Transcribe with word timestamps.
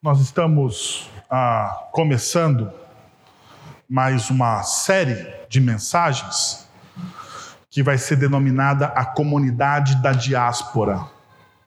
Nós 0.00 0.20
estamos 0.20 1.10
ah, 1.28 1.88
começando 1.90 2.70
mais 3.90 4.30
uma 4.30 4.62
série 4.62 5.26
de 5.48 5.60
mensagens 5.60 6.68
que 7.68 7.82
vai 7.82 7.98
ser 7.98 8.14
denominada 8.14 8.86
a 8.86 9.04
Comunidade 9.04 10.00
da 10.00 10.12
Diáspora. 10.12 11.04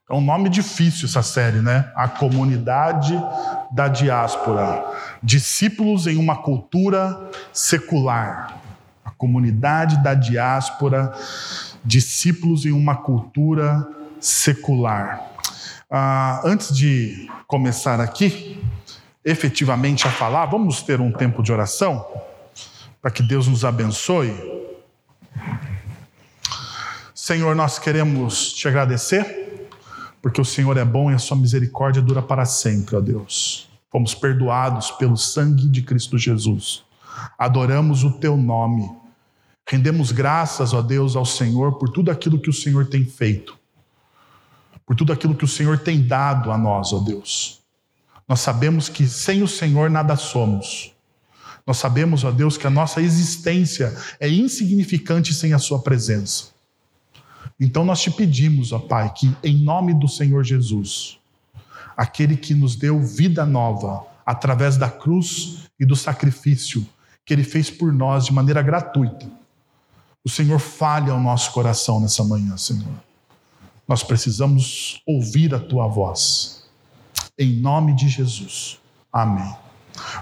É 0.09 0.13
um 0.13 0.21
nome 0.21 0.47
difícil 0.47 1.09
essa 1.09 1.21
série, 1.21 1.59
né? 1.59 1.91
A 1.93 2.07
Comunidade 2.07 3.21
da 3.69 3.89
Diáspora. 3.89 4.81
Discípulos 5.21 6.07
em 6.07 6.15
uma 6.15 6.37
cultura 6.37 7.29
secular. 7.51 8.61
A 9.03 9.11
Comunidade 9.11 10.01
da 10.01 10.13
Diáspora. 10.13 11.13
Discípulos 11.83 12.65
em 12.65 12.71
uma 12.71 12.95
cultura 12.95 13.85
secular. 14.21 15.30
Ah, 15.93 16.39
antes 16.45 16.73
de 16.73 17.29
começar 17.45 17.99
aqui, 17.99 18.63
efetivamente 19.25 20.07
a 20.07 20.09
falar, 20.09 20.45
vamos 20.45 20.81
ter 20.81 21.01
um 21.01 21.11
tempo 21.11 21.43
de 21.43 21.51
oração 21.51 22.07
para 23.01 23.11
que 23.11 23.21
Deus 23.21 23.45
nos 23.45 23.65
abençoe. 23.65 24.33
Senhor, 27.13 27.53
nós 27.57 27.77
queremos 27.77 28.53
te 28.53 28.69
agradecer, 28.69 29.67
porque 30.21 30.39
o 30.39 30.45
Senhor 30.45 30.77
é 30.77 30.85
bom 30.85 31.11
e 31.11 31.13
a 31.13 31.19
sua 31.19 31.35
misericórdia 31.35 32.01
dura 32.01 32.21
para 32.21 32.45
sempre, 32.45 32.95
ó 32.95 33.01
Deus. 33.01 33.69
Fomos 33.91 34.15
perdoados 34.15 34.91
pelo 34.91 35.17
sangue 35.17 35.67
de 35.67 35.81
Cristo 35.81 36.17
Jesus. 36.17 36.85
Adoramos 37.37 38.05
o 38.05 38.11
teu 38.11 38.37
nome. 38.37 38.89
Rendemos 39.67 40.13
graças, 40.13 40.73
ó 40.73 40.81
Deus, 40.81 41.17
ao 41.17 41.25
Senhor 41.25 41.73
por 41.73 41.89
tudo 41.89 42.09
aquilo 42.09 42.39
que 42.39 42.49
o 42.49 42.53
Senhor 42.53 42.85
tem 42.85 43.03
feito 43.03 43.59
por 44.91 44.95
tudo 44.95 45.13
aquilo 45.13 45.33
que 45.33 45.45
o 45.45 45.47
Senhor 45.47 45.77
tem 45.77 46.05
dado 46.05 46.51
a 46.51 46.57
nós, 46.57 46.91
ó 46.91 46.99
Deus. 46.99 47.61
Nós 48.27 48.41
sabemos 48.41 48.89
que 48.89 49.07
sem 49.07 49.41
o 49.41 49.47
Senhor 49.47 49.89
nada 49.89 50.17
somos. 50.17 50.93
Nós 51.65 51.77
sabemos, 51.77 52.25
ó 52.25 52.31
Deus, 52.31 52.57
que 52.57 52.67
a 52.67 52.69
nossa 52.69 53.01
existência 53.01 53.95
é 54.19 54.27
insignificante 54.27 55.33
sem 55.33 55.53
a 55.53 55.59
Sua 55.59 55.81
presença. 55.81 56.47
Então 57.57 57.85
nós 57.85 58.01
te 58.01 58.11
pedimos, 58.11 58.73
ó 58.73 58.79
Pai, 58.79 59.13
que 59.13 59.33
em 59.41 59.63
nome 59.63 59.93
do 59.93 60.09
Senhor 60.09 60.43
Jesus, 60.43 61.17
aquele 61.95 62.35
que 62.35 62.53
nos 62.53 62.75
deu 62.75 62.99
vida 62.99 63.45
nova 63.45 64.05
através 64.25 64.75
da 64.75 64.89
cruz 64.89 65.69
e 65.79 65.85
do 65.85 65.95
sacrifício 65.95 66.85
que 67.25 67.33
Ele 67.33 67.45
fez 67.45 67.69
por 67.69 67.93
nós 67.93 68.25
de 68.25 68.33
maneira 68.33 68.61
gratuita, 68.61 69.25
o 70.21 70.27
Senhor 70.29 70.59
fale 70.59 71.09
ao 71.09 71.17
nosso 71.17 71.49
coração 71.53 72.01
nessa 72.01 72.25
manhã, 72.25 72.57
Senhor. 72.57 73.10
Nós 73.91 74.03
precisamos 74.03 75.01
ouvir 75.05 75.53
a 75.53 75.59
tua 75.59 75.85
voz. 75.85 76.63
Em 77.37 77.57
nome 77.59 77.93
de 77.93 78.07
Jesus. 78.07 78.79
Amém. 79.11 79.53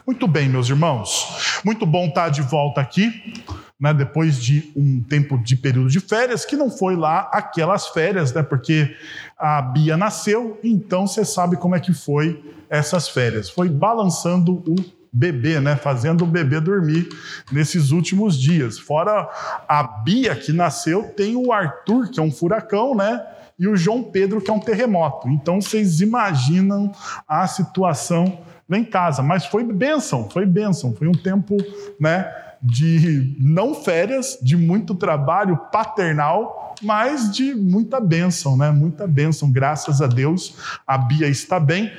Muito 0.08 0.28
bem, 0.28 0.50
meus 0.50 0.70
irmãos. 0.70 1.62
Muito 1.64 1.86
bom 1.86 2.08
estar 2.08 2.30
de 2.30 2.42
volta 2.42 2.82
aqui, 2.82 3.46
né, 3.80 3.94
depois 3.94 4.42
de 4.42 4.72
um 4.76 5.04
tempo 5.04 5.38
de 5.38 5.56
período 5.56 5.88
de 5.88 6.00
férias, 6.00 6.46
que 6.46 6.56
não 6.56 6.72
foi 6.72 6.96
lá 6.96 7.30
aquelas 7.32 7.90
férias, 7.90 8.34
né, 8.34 8.42
porque 8.42 8.98
a 9.38 9.62
Bia 9.62 9.96
nasceu, 9.96 10.60
então 10.64 11.06
você 11.06 11.24
sabe 11.24 11.56
como 11.56 11.76
é 11.76 11.80
que 11.80 11.94
foi 11.94 12.44
essas 12.72 13.08
férias. 13.08 13.52
Foi 13.52 13.70
balançando 13.70 14.64
o 14.68 14.76
bebê, 15.12 15.60
né, 15.60 15.76
fazendo 15.76 16.24
o 16.24 16.28
bebê 16.28 16.60
dormir 16.60 17.10
nesses 17.52 17.92
últimos 17.92 18.40
dias. 18.40 18.78
Fora 18.78 19.30
a 19.68 19.84
Bia 19.84 20.36
que 20.36 20.52
nasceu, 20.52 21.04
tem 21.16 21.36
o 21.36 21.52
Arthur, 21.52 22.10
que 22.10 22.20
é 22.20 22.24
um 22.24 22.32
furacão, 22.32 22.96
né? 22.96 23.22
e 23.60 23.68
o 23.68 23.76
João 23.76 24.02
Pedro, 24.02 24.40
que 24.40 24.50
é 24.50 24.54
um 24.54 24.60
terremoto. 24.60 25.28
Então 25.28 25.60
vocês 25.60 26.00
imaginam 26.00 26.92
a 27.28 27.46
situação 27.46 28.40
lá 28.70 28.78
em 28.78 28.86
casa. 28.86 29.22
Mas 29.22 29.46
foi 29.46 29.64
bênção, 29.66 30.30
foi 30.30 30.46
bênção. 30.46 30.96
Foi 30.96 31.08
um 31.08 31.12
tempo 31.12 31.58
né, 32.00 32.32
de 32.62 33.36
não 33.38 33.76
férias, 33.76 34.40
de 34.42 34.56
muito 34.56 34.96
trabalho 34.96 35.58
paternal, 35.74 36.74
mas 36.82 37.30
de 37.30 37.54
muita 37.54 38.00
bênção, 38.00 38.56
né? 38.56 38.72
Muita 38.72 39.06
bênção, 39.06 39.52
graças 39.52 40.02
a 40.02 40.08
Deus. 40.08 40.56
A 40.88 40.98
Bia 40.98 41.28
está 41.28 41.60
bem. 41.60 41.92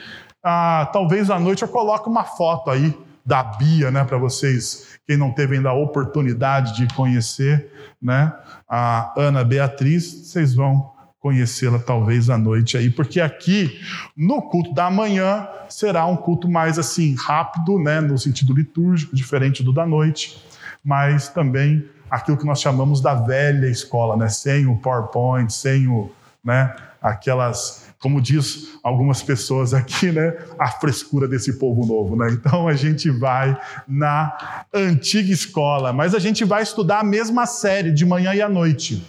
Ah, 0.43 0.89
talvez 0.91 1.29
à 1.29 1.39
noite 1.39 1.61
eu 1.61 1.69
coloque 1.69 2.09
uma 2.09 2.25
foto 2.25 2.71
aí 2.71 2.97
da 3.25 3.43
Bia, 3.43 3.91
né, 3.91 4.05
para 4.05 4.19
vocês, 4.19 4.99
quem 5.07 5.17
não 5.17 5.31
teve 5.31 5.57
ainda 5.57 5.71
a 5.71 5.75
oportunidade 5.75 6.75
de 6.77 6.93
conhecer, 6.95 7.71
né, 8.01 8.33
a 8.69 9.13
Ana 9.17 9.45
Beatriz, 9.45 10.05
vocês 10.05 10.55
vão 10.55 10.91
conhecê-la 11.21 11.79
talvez 11.79 12.31
à 12.31 12.39
noite 12.39 12.79
aí, 12.79 12.91
porque 12.91 13.21
aqui 13.21 13.79
no 14.17 14.41
culto 14.41 14.73
da 14.73 14.91
manhã 14.91 15.47
será 15.69 16.07
um 16.07 16.17
culto 16.17 16.49
mais 16.49 16.79
assim 16.79 17.15
rápido, 17.15 17.79
né, 17.79 18.01
no 18.01 18.19
sentido 18.19 18.55
litúrgico, 18.55 19.15
diferente 19.15 19.63
do 19.63 19.73
da 19.73 19.87
noite, 19.87 20.43
mas 20.83 21.29
também 21.29 21.85
aquilo 22.11 22.39
que 22.39 22.47
nós 22.47 22.61
chamamos 22.61 23.01
da 23.01 23.15
velha 23.15 23.67
escola, 23.67 24.17
né, 24.17 24.29
sem 24.29 24.67
o 24.67 24.77
PowerPoint, 24.77 25.53
sem 25.53 25.87
o, 25.87 26.11
né, 26.43 26.75
aquelas, 27.03 27.80
como 28.01 28.21
diz 28.21 28.79
algumas 28.83 29.23
pessoas 29.23 29.75
aqui, 29.75 30.11
né, 30.11 30.39
a 30.59 30.69
frescura 30.69 31.29
desse 31.29 31.59
povo 31.59 31.87
novo, 31.87 32.17
né? 32.17 32.31
Então 32.33 32.67
a 32.67 32.75
gente 32.75 33.11
vai 33.11 33.57
na 33.87 34.65
antiga 34.73 35.31
escola, 35.31 35.93
mas 35.93 36.15
a 36.15 36.19
gente 36.19 36.43
vai 36.43 36.63
estudar 36.63 37.01
a 37.01 37.05
mesma 37.05 37.45
série 37.45 37.93
de 37.93 38.07
manhã 38.07 38.35
e 38.35 38.41
à 38.41 38.49
noite. 38.49 39.05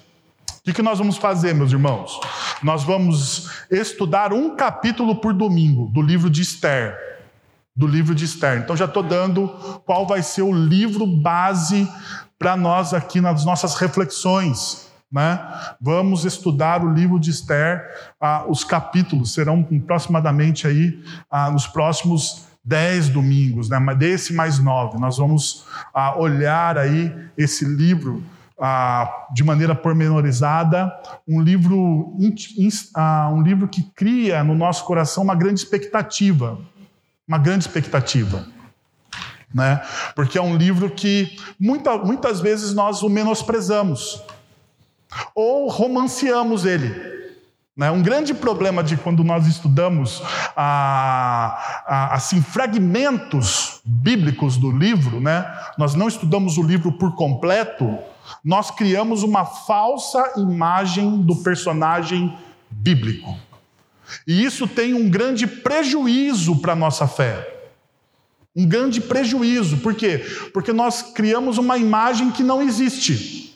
O 0.59 0.63
que, 0.63 0.73
que 0.73 0.81
nós 0.81 0.99
vamos 0.99 1.17
fazer, 1.17 1.55
meus 1.55 1.71
irmãos? 1.71 2.19
Nós 2.61 2.83
vamos 2.83 3.49
estudar 3.71 4.33
um 4.33 4.55
capítulo 4.55 5.15
por 5.15 5.33
domingo 5.33 5.87
do 5.87 6.01
livro 6.01 6.29
de 6.29 6.41
Esther. 6.41 6.95
Do 7.75 7.87
livro 7.87 8.13
de 8.13 8.25
Esther. 8.25 8.59
Então 8.59 8.75
já 8.75 8.85
estou 8.85 9.01
dando 9.01 9.47
qual 9.85 10.05
vai 10.05 10.21
ser 10.21 10.41
o 10.41 10.51
livro 10.51 11.07
base 11.07 11.89
para 12.37 12.57
nós 12.57 12.93
aqui 12.93 13.21
nas 13.21 13.45
nossas 13.45 13.73
reflexões. 13.75 14.90
Né? 15.11 15.39
Vamos 15.79 16.23
estudar 16.23 16.83
o 16.83 16.93
livro 16.93 17.19
de 17.19 17.31
Esther, 17.31 17.85
ah, 18.19 18.45
os 18.47 18.63
capítulos 18.63 19.33
serão 19.33 19.67
aproximadamente 19.83 20.65
aí 20.65 21.03
ah, 21.29 21.51
nos 21.51 21.67
próximos 21.67 22.47
dez 22.63 23.09
domingos, 23.09 23.69
né? 23.69 23.79
desse 23.95 24.33
mais 24.33 24.59
nove. 24.59 24.97
Nós 24.97 25.17
vamos 25.17 25.65
ah, 25.93 26.17
olhar 26.17 26.77
aí 26.77 27.13
esse 27.37 27.65
livro 27.65 28.23
ah, 28.59 29.27
de 29.33 29.43
maneira 29.43 29.73
pormenorizada, 29.73 30.91
um 31.27 31.41
livro, 31.41 32.15
ah, 32.95 33.29
um 33.33 33.41
livro 33.41 33.67
que 33.67 33.83
cria 33.95 34.43
no 34.43 34.53
nosso 34.53 34.85
coração 34.85 35.23
uma 35.23 35.35
grande 35.35 35.59
expectativa, 35.59 36.59
uma 37.27 37.37
grande 37.39 37.65
expectativa. 37.65 38.45
Né? 39.53 39.81
Porque 40.15 40.37
é 40.37 40.41
um 40.41 40.55
livro 40.55 40.89
que 40.89 41.35
muita, 41.59 41.97
muitas 41.97 42.39
vezes 42.39 42.73
nós 42.73 43.01
o 43.03 43.09
menosprezamos 43.09 44.23
ou 45.35 45.67
romanceamos 45.69 46.65
ele. 46.65 47.11
Né? 47.75 47.89
Um 47.89 48.01
grande 48.01 48.33
problema 48.33 48.83
de 48.83 48.97
quando 48.97 49.23
nós 49.23 49.47
estudamos 49.47 50.21
assim 50.55 52.41
fragmentos 52.41 53.81
bíblicos 53.85 54.57
do 54.57 54.71
livro, 54.71 55.19
né? 55.19 55.45
nós 55.77 55.95
não 55.95 56.07
estudamos 56.07 56.57
o 56.57 56.63
livro 56.63 56.91
por 56.91 57.15
completo, 57.15 57.97
nós 58.43 58.71
criamos 58.71 59.23
uma 59.23 59.45
falsa 59.45 60.33
imagem 60.37 61.21
do 61.21 61.37
personagem 61.37 62.37
bíblico. 62.69 63.37
E 64.27 64.43
isso 64.43 64.67
tem 64.67 64.93
um 64.93 65.09
grande 65.09 65.47
prejuízo 65.47 66.57
para 66.57 66.73
a 66.73 66.75
nossa 66.75 67.07
fé. 67.07 67.47
Um 68.55 68.67
grande 68.67 68.99
prejuízo. 68.99 69.77
Por 69.77 69.95
quê? 69.95 70.19
Porque 70.53 70.73
nós 70.73 71.01
criamos 71.01 71.57
uma 71.57 71.77
imagem 71.77 72.31
que 72.31 72.43
não 72.43 72.61
existe. 72.61 73.50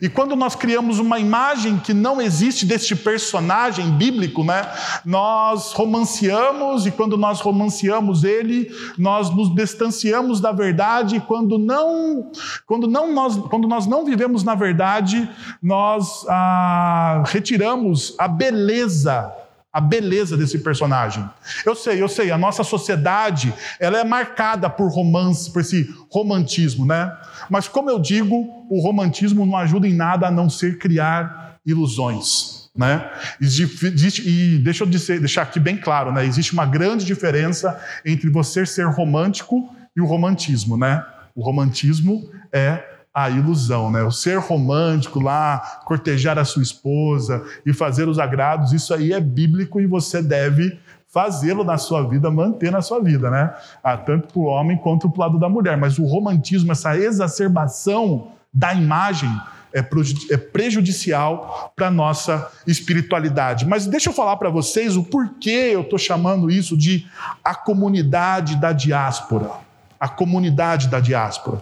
E 0.00 0.08
quando 0.08 0.36
nós 0.36 0.54
criamos 0.54 0.98
uma 0.98 1.18
imagem 1.18 1.78
que 1.78 1.94
não 1.94 2.20
existe 2.20 2.66
deste 2.66 2.94
personagem 2.94 3.90
bíblico, 3.92 4.44
né, 4.44 4.68
nós 5.04 5.72
romanceamos, 5.72 6.86
e 6.86 6.90
quando 6.90 7.16
nós 7.16 7.40
romanceamos 7.40 8.24
ele, 8.24 8.70
nós 8.98 9.30
nos 9.30 9.54
distanciamos 9.54 10.40
da 10.40 10.52
verdade, 10.52 11.16
e 11.16 11.20
quando 11.20 11.58
não, 11.58 12.30
quando 12.66 12.86
não 12.86 13.12
nós, 13.12 13.36
quando 13.48 13.66
nós 13.66 13.86
não 13.86 14.04
vivemos 14.04 14.44
na 14.44 14.54
verdade, 14.54 15.28
nós 15.62 16.26
ah, 16.28 17.22
retiramos 17.26 18.14
a 18.18 18.28
beleza 18.28 19.45
a 19.76 19.80
beleza 19.80 20.38
desse 20.38 20.60
personagem. 20.60 21.22
Eu 21.66 21.74
sei, 21.74 22.00
eu 22.00 22.08
sei, 22.08 22.30
a 22.30 22.38
nossa 22.38 22.64
sociedade, 22.64 23.52
ela 23.78 23.98
é 23.98 24.04
marcada 24.04 24.70
por 24.70 24.88
romance, 24.88 25.52
por 25.52 25.60
esse 25.60 25.94
romantismo, 26.08 26.86
né? 26.86 27.14
Mas 27.50 27.68
como 27.68 27.90
eu 27.90 27.98
digo, 27.98 28.34
o 28.70 28.80
romantismo 28.80 29.44
não 29.44 29.54
ajuda 29.54 29.86
em 29.86 29.92
nada 29.92 30.28
a 30.28 30.30
não 30.30 30.48
ser 30.48 30.78
criar 30.78 31.58
ilusões, 31.66 32.70
né? 32.74 33.06
Existe, 33.38 34.26
e 34.26 34.56
deixa 34.56 34.84
eu 34.84 34.88
dizer, 34.88 35.20
deixar 35.20 35.42
aqui 35.42 35.60
bem 35.60 35.76
claro, 35.76 36.10
né? 36.10 36.24
Existe 36.24 36.54
uma 36.54 36.64
grande 36.64 37.04
diferença 37.04 37.78
entre 38.02 38.30
você 38.30 38.64
ser 38.64 38.86
romântico 38.86 39.68
e 39.94 40.00
o 40.00 40.06
romantismo, 40.06 40.78
né? 40.78 41.04
O 41.34 41.42
romantismo 41.42 42.30
é 42.50 42.82
a 43.16 43.30
ilusão, 43.30 43.90
né? 43.90 44.02
O 44.02 44.10
ser 44.10 44.38
romântico 44.38 45.18
lá, 45.18 45.80
cortejar 45.86 46.38
a 46.38 46.44
sua 46.44 46.62
esposa 46.62 47.42
e 47.64 47.72
fazer 47.72 48.06
os 48.10 48.18
agrados, 48.18 48.74
isso 48.74 48.92
aí 48.92 49.14
é 49.14 49.18
bíblico 49.18 49.80
e 49.80 49.86
você 49.86 50.20
deve 50.20 50.78
fazê-lo 51.08 51.64
na 51.64 51.78
sua 51.78 52.06
vida, 52.06 52.30
manter 52.30 52.70
na 52.70 52.82
sua 52.82 53.00
vida, 53.00 53.30
né? 53.30 53.54
Ah, 53.82 53.96
tanto 53.96 54.28
para 54.28 54.38
o 54.38 54.44
homem 54.44 54.76
quanto 54.76 55.08
para 55.08 55.18
o 55.18 55.20
lado 55.22 55.38
da 55.38 55.48
mulher. 55.48 55.78
Mas 55.78 55.98
o 55.98 56.04
romantismo, 56.04 56.70
essa 56.70 56.94
exacerbação 56.94 58.32
da 58.52 58.74
imagem, 58.74 59.30
é 59.72 60.36
prejudicial 60.36 61.72
para 61.74 61.88
a 61.88 61.90
nossa 61.90 62.50
espiritualidade. 62.66 63.66
Mas 63.66 63.86
deixa 63.86 64.10
eu 64.10 64.14
falar 64.14 64.36
para 64.36 64.50
vocês 64.50 64.94
o 64.94 65.02
porquê 65.02 65.70
eu 65.72 65.80
estou 65.80 65.98
chamando 65.98 66.50
isso 66.50 66.76
de 66.76 67.06
a 67.42 67.54
comunidade 67.54 68.56
da 68.56 68.72
diáspora. 68.72 69.65
A 70.06 70.08
comunidade 70.08 70.86
da 70.86 71.00
diáspora. 71.00 71.60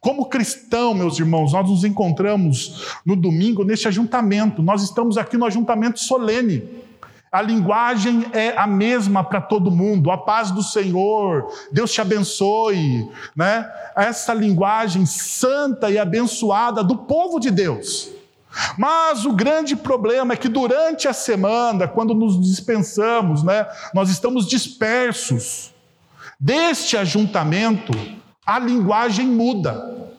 Como 0.00 0.30
cristão, 0.30 0.94
meus 0.94 1.18
irmãos, 1.18 1.52
nós 1.52 1.68
nos 1.68 1.84
encontramos 1.84 2.86
no 3.04 3.14
domingo 3.14 3.64
neste 3.64 3.86
ajuntamento. 3.86 4.62
Nós 4.62 4.82
estamos 4.82 5.18
aqui 5.18 5.36
no 5.36 5.44
ajuntamento 5.44 6.00
solene. 6.00 6.66
A 7.30 7.42
linguagem 7.42 8.24
é 8.32 8.56
a 8.56 8.66
mesma 8.66 9.22
para 9.22 9.42
todo 9.42 9.70
mundo. 9.70 10.10
A 10.10 10.16
paz 10.16 10.50
do 10.50 10.62
Senhor, 10.62 11.46
Deus 11.70 11.92
te 11.92 12.00
abençoe, 12.00 13.06
né? 13.36 13.70
Essa 13.94 14.32
linguagem 14.32 15.04
santa 15.04 15.90
e 15.90 15.98
abençoada 15.98 16.82
do 16.82 16.96
povo 16.96 17.38
de 17.38 17.50
Deus. 17.50 18.08
Mas 18.78 19.26
o 19.26 19.32
grande 19.32 19.76
problema 19.76 20.32
é 20.32 20.36
que 20.36 20.48
durante 20.48 21.06
a 21.06 21.12
semana, 21.12 21.86
quando 21.86 22.14
nos 22.14 22.40
dispensamos, 22.40 23.42
né, 23.42 23.66
nós 23.94 24.08
estamos 24.08 24.46
dispersos. 24.46 25.71
Deste 26.44 26.96
ajuntamento, 26.96 27.92
a 28.44 28.58
linguagem 28.58 29.28
muda. 29.28 30.10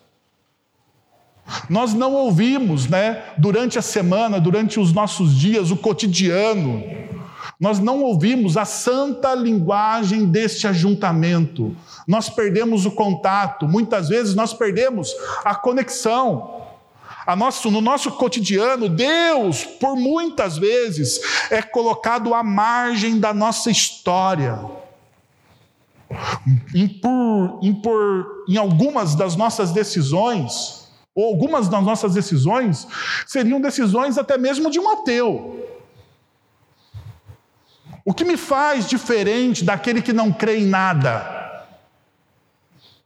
Nós 1.70 1.94
não 1.94 2.14
ouvimos, 2.14 2.88
né, 2.88 3.22
durante 3.38 3.78
a 3.78 3.82
semana, 3.82 4.40
durante 4.40 4.80
os 4.80 4.94
nossos 4.94 5.38
dias, 5.38 5.70
o 5.70 5.76
cotidiano. 5.76 6.82
Nós 7.60 7.78
não 7.78 8.02
ouvimos 8.04 8.56
a 8.56 8.64
santa 8.64 9.36
linguagem 9.36 10.26
deste 10.26 10.66
ajuntamento. 10.66 11.76
Nós 12.08 12.30
perdemos 12.30 12.86
o 12.86 12.92
contato, 12.92 13.68
muitas 13.68 14.08
vezes 14.08 14.34
nós 14.34 14.54
perdemos 14.54 15.14
a 15.44 15.54
conexão. 15.54 16.62
A 17.28 17.36
nosso, 17.36 17.70
no 17.70 17.82
nosso 17.82 18.10
cotidiano, 18.12 18.88
Deus, 18.88 19.66
por 19.66 19.98
muitas 19.98 20.58
vezes, 20.58 21.20
é 21.52 21.62
colocado 21.62 22.34
à 22.34 22.42
margem 22.42 23.20
da 23.20 23.34
nossa 23.34 23.70
história. 23.70 24.83
Em, 26.74 28.58
algumas 28.58 29.16
das 29.16 29.36
nossas 29.36 29.72
decisões, 29.72 30.88
ou 31.16 31.26
algumas 31.26 31.68
das 31.68 31.84
nossas 31.84 32.14
decisões 32.14 32.88
seriam 33.28 33.62
decisões 33.62 34.18
até 34.18 34.38
mesmo 34.38 34.70
de 34.70 34.80
um 34.80 34.90
ateu. 34.92 35.70
O 38.06 38.14
que 38.14 38.26
me 38.26 38.36
faz 38.36 38.88
diferente 38.88 39.64
daquele 39.64 40.02
que 40.02 40.12
não 40.12 40.32
crê 40.32 40.60
em 40.60 40.66
nada? 40.66 41.44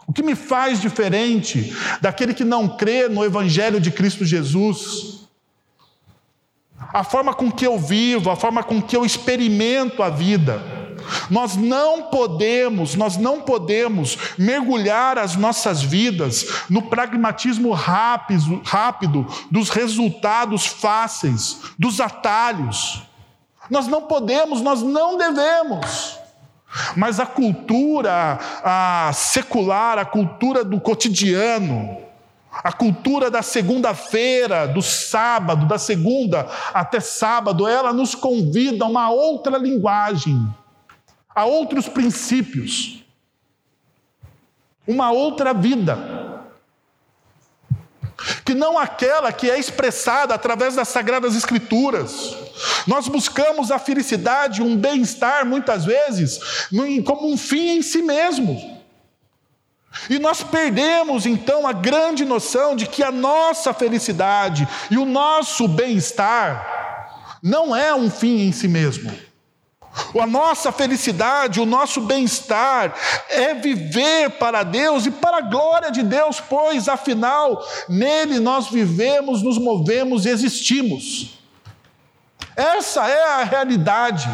O 0.08 0.14
que 0.14 0.24
me 0.24 0.36
faz 0.36 0.82
diferente 0.82 1.76
daquele 2.02 2.34
que 2.34 2.46
não 2.46 2.78
crê 2.78 3.10
no 3.10 3.24
Evangelho 3.26 3.80
de 3.80 3.92
Cristo 3.92 4.24
Jesus? 4.24 5.28
A 6.94 7.04
forma 7.04 7.34
com 7.34 7.52
que 7.52 7.68
eu 7.68 7.78
vivo, 7.78 8.32
a 8.32 8.36
forma 8.36 8.64
com 8.64 8.82
que 8.82 8.96
eu 8.96 9.06
experimento 9.06 10.02
a 10.02 10.10
vida. 10.10 10.87
Nós 11.30 11.56
não 11.56 12.04
podemos, 12.04 12.96
nós 12.96 13.18
não 13.18 13.42
podemos 13.42 14.18
mergulhar 14.38 15.18
as 15.18 15.36
nossas 15.36 15.82
vidas 15.82 16.66
no 16.70 16.84
pragmatismo 16.84 17.72
rápido, 17.72 18.62
rápido 18.64 19.26
dos 19.52 19.70
resultados 19.70 20.66
fáceis, 20.66 21.60
dos 21.78 22.00
atalhos. 22.00 23.04
Nós 23.70 23.88
não 23.88 24.04
podemos, 24.04 24.62
nós 24.62 24.82
não 24.82 25.18
devemos. 25.18 26.18
Mas 26.96 27.20
a 27.20 27.26
cultura 27.26 28.40
a 28.64 29.12
secular, 29.14 29.98
a 29.98 30.06
cultura 30.06 30.64
do 30.64 30.80
cotidiano, 30.80 31.98
a 32.52 32.72
cultura 32.72 33.30
da 33.30 33.42
segunda-feira, 33.42 34.68
do 34.68 34.82
sábado, 34.82 35.66
da 35.66 35.78
segunda 35.78 36.48
até 36.74 37.00
sábado, 37.00 37.68
ela 37.68 37.94
nos 37.94 38.16
convida 38.16 38.84
a 38.86 38.88
uma 38.88 39.10
outra 39.10 39.58
linguagem 39.58 40.48
a 41.38 41.46
outros 41.46 41.88
princípios, 41.88 43.06
uma 44.88 45.12
outra 45.12 45.54
vida, 45.54 45.96
que 48.44 48.56
não 48.56 48.76
aquela 48.76 49.32
que 49.32 49.48
é 49.48 49.60
expressada 49.60 50.34
através 50.34 50.74
das 50.74 50.88
Sagradas 50.88 51.36
Escrituras. 51.36 52.36
Nós 52.88 53.08
buscamos 53.08 53.70
a 53.70 53.78
felicidade, 53.78 54.64
um 54.64 54.76
bem-estar, 54.76 55.46
muitas 55.46 55.86
vezes, 55.86 56.40
como 57.06 57.32
um 57.32 57.38
fim 57.38 57.78
em 57.78 57.82
si 57.84 58.02
mesmo. 58.02 58.82
E 60.10 60.18
nós 60.18 60.42
perdemos 60.42 61.28
então 61.28 61.68
a 61.68 61.72
grande 61.72 62.26
noção 62.26 62.76
de 62.76 62.88
que 62.88 63.04
a 63.04 63.12
nossa 63.12 63.76
felicidade 63.76 64.68
e 64.90 64.98
o 64.98 65.06
nosso 65.06 65.68
bem-estar 65.68 67.38
não 67.44 67.76
é 67.76 67.94
um 67.94 68.10
fim 68.10 68.40
em 68.40 68.52
si 68.52 68.68
mesmo. 68.68 69.27
A 70.20 70.28
nossa 70.28 70.72
felicidade, 70.72 71.60
o 71.60 71.66
nosso 71.66 72.02
bem-estar 72.02 72.94
é 73.30 73.54
viver 73.54 74.32
para 74.32 74.64
Deus 74.64 75.06
e 75.06 75.12
para 75.12 75.38
a 75.38 75.42
glória 75.42 75.92
de 75.92 76.04
Deus, 76.04 76.40
pois 76.40 76.88
afinal 76.88 77.64
nele 77.88 78.40
nós 78.40 78.70
vivemos, 78.70 79.42
nos 79.42 79.58
movemos 79.58 80.26
e 80.26 80.30
existimos. 80.30 81.40
Essa 82.56 83.08
é 83.08 83.24
a 83.24 83.44
realidade. 83.44 84.28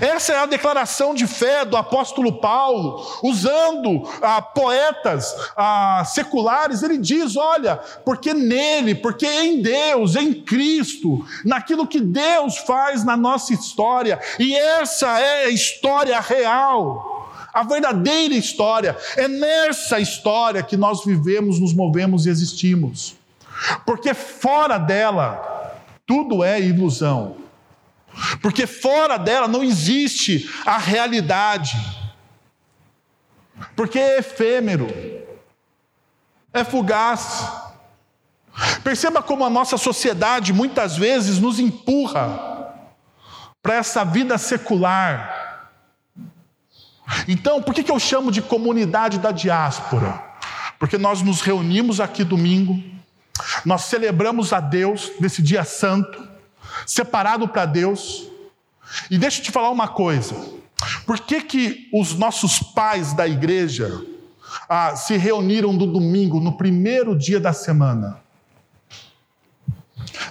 Essa 0.00 0.32
é 0.32 0.38
a 0.38 0.46
declaração 0.46 1.14
de 1.14 1.26
fé 1.26 1.64
do 1.64 1.76
apóstolo 1.76 2.40
Paulo, 2.40 3.04
usando 3.22 4.08
ah, 4.22 4.40
poetas 4.40 5.34
ah, 5.56 6.04
seculares. 6.06 6.82
Ele 6.82 6.98
diz: 6.98 7.36
olha, 7.36 7.76
porque 8.04 8.32
nele, 8.32 8.94
porque 8.94 9.26
em 9.26 9.60
Deus, 9.60 10.14
em 10.14 10.32
Cristo, 10.32 11.26
naquilo 11.44 11.86
que 11.86 12.00
Deus 12.00 12.58
faz 12.58 13.04
na 13.04 13.16
nossa 13.16 13.52
história, 13.52 14.20
e 14.38 14.54
essa 14.54 15.18
é 15.18 15.46
a 15.46 15.50
história 15.50 16.18
real, 16.20 17.32
a 17.52 17.62
verdadeira 17.64 18.34
história, 18.34 18.96
é 19.16 19.26
nessa 19.26 19.98
história 19.98 20.62
que 20.62 20.76
nós 20.76 21.04
vivemos, 21.04 21.58
nos 21.58 21.74
movemos 21.74 22.26
e 22.26 22.30
existimos, 22.30 23.16
porque 23.84 24.14
fora 24.14 24.78
dela, 24.78 25.80
tudo 26.06 26.44
é 26.44 26.60
ilusão. 26.60 27.41
Porque 28.40 28.66
fora 28.66 29.16
dela 29.16 29.48
não 29.48 29.62
existe 29.62 30.50
a 30.64 30.78
realidade. 30.78 31.76
Porque 33.74 33.98
é 33.98 34.18
efêmero, 34.18 34.88
é 36.52 36.64
fugaz. 36.64 37.50
Perceba 38.84 39.22
como 39.22 39.44
a 39.44 39.50
nossa 39.50 39.76
sociedade 39.78 40.52
muitas 40.52 40.96
vezes 40.96 41.38
nos 41.38 41.58
empurra 41.58 42.52
para 43.62 43.76
essa 43.76 44.04
vida 44.04 44.36
secular. 44.36 45.70
Então, 47.28 47.62
por 47.62 47.74
que, 47.74 47.82
que 47.82 47.90
eu 47.90 47.98
chamo 47.98 48.30
de 48.30 48.42
comunidade 48.42 49.18
da 49.18 49.30
diáspora? 49.30 50.22
Porque 50.78 50.98
nós 50.98 51.22
nos 51.22 51.40
reunimos 51.40 52.00
aqui 52.00 52.24
domingo, 52.24 52.82
nós 53.64 53.82
celebramos 53.82 54.52
a 54.52 54.60
Deus 54.60 55.12
nesse 55.20 55.40
dia 55.40 55.64
santo, 55.64 56.31
separado 56.86 57.48
para 57.48 57.66
Deus. 57.66 58.28
E 59.10 59.18
deixa 59.18 59.40
eu 59.40 59.44
te 59.44 59.50
falar 59.50 59.70
uma 59.70 59.88
coisa: 59.88 60.34
por 61.06 61.20
que, 61.20 61.40
que 61.42 61.88
os 61.92 62.14
nossos 62.14 62.58
pais 62.60 63.12
da 63.12 63.26
igreja 63.26 64.04
ah, 64.68 64.96
se 64.96 65.16
reuniram 65.16 65.72
no 65.72 65.86
domingo, 65.86 66.40
no 66.40 66.56
primeiro 66.56 67.16
dia 67.16 67.40
da 67.40 67.52
semana? 67.52 68.20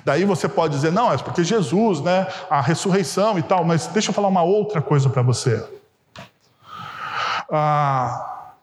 Daí 0.04 0.26
você 0.26 0.48
pode 0.48 0.76
dizer, 0.76 0.92
não, 0.92 1.12
é 1.12 1.18
porque 1.18 1.44
Jesus, 1.44 2.02
né, 2.02 2.28
a 2.50 2.62
ressurreição 2.62 3.38
e 3.38 3.44
tal, 3.44 3.64
mas 3.64 3.88
deixa 3.88 4.10
eu 4.10 4.14
falar 4.14 4.28
uma 4.28 4.44
outra 4.44 4.82
coisa 4.82 5.10
para 5.10 5.22
você. 5.22 5.64
Ah, 7.52 8.54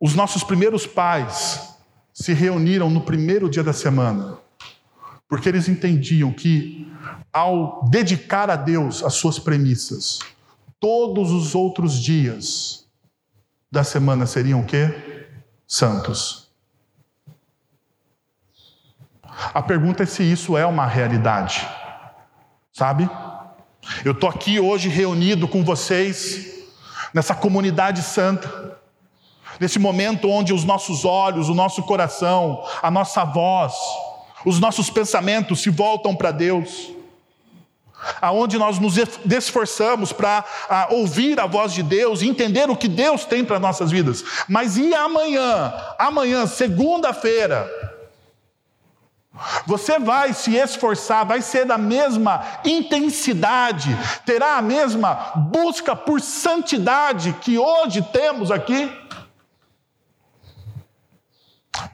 os 0.00 0.14
nossos 0.14 0.44
primeiros 0.44 0.86
pais 0.86 1.74
se 2.12 2.32
reuniram 2.32 2.90
no 2.90 3.00
primeiro 3.00 3.48
dia 3.48 3.62
da 3.62 3.72
semana 3.72 4.38
porque 5.28 5.48
eles 5.48 5.68
entendiam 5.68 6.32
que, 6.32 6.90
ao 7.32 7.84
dedicar 7.88 8.50
a 8.50 8.56
Deus 8.56 9.02
as 9.02 9.14
suas 9.14 9.38
premissas, 9.38 10.20
todos 10.78 11.32
os 11.32 11.54
outros 11.54 12.00
dias 12.00 12.86
da 13.70 13.82
semana 13.82 14.26
seriam 14.26 14.60
o 14.60 14.66
quê? 14.66 15.26
Santos. 15.66 16.48
A 19.52 19.60
pergunta 19.62 20.02
é 20.02 20.06
se 20.06 20.22
isso 20.22 20.56
é 20.56 20.64
uma 20.64 20.86
realidade, 20.86 21.68
sabe? 22.72 23.08
Eu 24.04 24.12
estou 24.12 24.30
aqui 24.30 24.58
hoje 24.58 24.88
reunido 24.88 25.46
com 25.46 25.62
vocês, 25.62 26.64
nessa 27.12 27.34
comunidade 27.34 28.02
santa, 28.02 28.78
nesse 29.60 29.78
momento 29.78 30.28
onde 30.28 30.52
os 30.52 30.64
nossos 30.64 31.04
olhos, 31.04 31.48
o 31.48 31.54
nosso 31.54 31.82
coração, 31.82 32.64
a 32.82 32.90
nossa 32.90 33.24
voz, 33.24 33.74
os 34.46 34.60
nossos 34.60 34.88
pensamentos 34.88 35.60
se 35.60 35.68
voltam 35.68 36.14
para 36.14 36.30
Deus. 36.30 36.94
aonde 38.20 38.58
nós 38.58 38.78
nos 38.78 38.94
esforçamos 38.98 40.12
para 40.12 40.44
ouvir 40.90 41.40
a 41.40 41.46
voz 41.46 41.72
de 41.72 41.82
Deus, 41.82 42.22
entender 42.22 42.70
o 42.70 42.76
que 42.76 42.88
Deus 42.88 43.24
tem 43.24 43.44
para 43.44 43.58
nossas 43.58 43.90
vidas. 43.90 44.22
Mas 44.48 44.76
e 44.76 44.94
amanhã? 44.94 45.72
Amanhã, 45.98 46.46
segunda-feira, 46.46 47.68
você 49.66 49.98
vai 49.98 50.32
se 50.32 50.54
esforçar, 50.54 51.24
vai 51.24 51.42
ser 51.42 51.64
da 51.64 51.78
mesma 51.78 52.44
intensidade, 52.64 53.96
terá 54.24 54.56
a 54.56 54.62
mesma 54.62 55.32
busca 55.34 55.96
por 55.96 56.20
santidade 56.20 57.32
que 57.40 57.58
hoje 57.58 58.02
temos 58.12 58.50
aqui? 58.50 58.90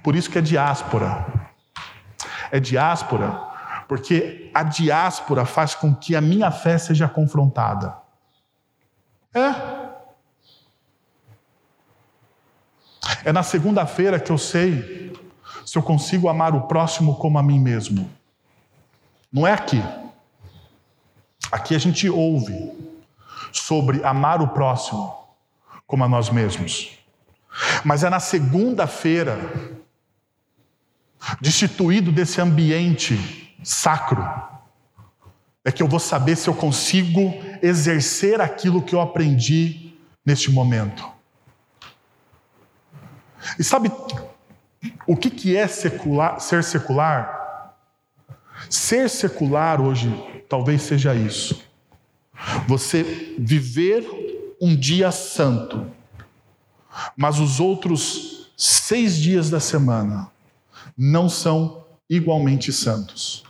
Por 0.03 0.15
isso 0.15 0.31
que 0.31 0.39
é 0.39 0.43
diáspora. 0.43 1.42
É 2.53 2.61
diáspora 2.61 3.51
porque 3.93 4.51
a 4.55 4.63
diáspora 4.63 5.45
faz 5.45 5.75
com 5.75 5.95
que 5.95 6.17
a 6.17 6.21
minha 6.23 6.51
fé 6.51 6.79
seja 6.79 7.07
confrontada. 7.07 7.95
É. 9.35 9.83
É 13.23 13.33
na 13.33 13.43
segunda-feira 13.43 14.19
que 14.19 14.33
eu 14.33 14.39
sei 14.39 15.13
se 15.67 15.77
eu 15.77 15.83
consigo 15.83 16.31
amar 16.31 16.55
o 16.55 16.63
próximo 16.63 17.17
como 17.17 17.39
a 17.39 17.43
mim 17.43 17.61
mesmo. 17.61 18.11
Não 19.31 19.47
é 19.47 19.53
aqui. 19.53 19.83
Aqui 21.51 21.75
a 21.75 21.79
gente 21.79 22.09
ouve 22.09 22.73
sobre 23.53 24.03
amar 24.03 24.41
o 24.41 24.49
próximo 24.49 25.15
como 25.87 26.03
a 26.03 26.09
nós 26.09 26.31
mesmos. 26.31 26.99
Mas 27.85 28.03
é 28.05 28.09
na 28.09 28.21
segunda-feira, 28.21 29.39
destituído 31.41 32.11
desse 32.11 32.41
ambiente 32.41 33.55
sacro, 33.63 34.23
é 35.65 35.71
que 35.71 35.83
eu 35.83 35.89
vou 35.89 36.01
saber 36.01 36.37
se 36.37 36.49
eu 36.49 36.55
consigo 36.55 37.35
exercer 37.63 38.41
aquilo 38.41 38.83
que 38.83 38.95
eu 38.95 39.01
aprendi 39.01 39.95
neste 40.25 40.51
momento. 40.51 41.09
E 43.59 43.63
sabe 43.63 43.91
o 45.07 45.17
que, 45.17 45.31
que 45.31 45.57
é 45.57 45.67
secular, 45.69 46.41
ser 46.41 46.65
secular? 46.65 47.77
Ser 48.69 49.09
secular 49.09 49.81
hoje 49.81 50.11
talvez 50.49 50.83
seja 50.83 51.15
isso. 51.15 51.63
Você 52.67 53.35
viver 53.39 54.05
um 54.61 54.77
dia 54.77 55.11
santo, 55.11 55.87
mas 57.17 57.39
os 57.39 57.61
outros 57.61 58.53
seis 58.57 59.17
dias 59.17 59.49
da 59.49 59.61
semana 59.61 60.31
não 60.97 61.29
são 61.29 61.87
igualmente 62.09 62.73
santos. 62.73 63.45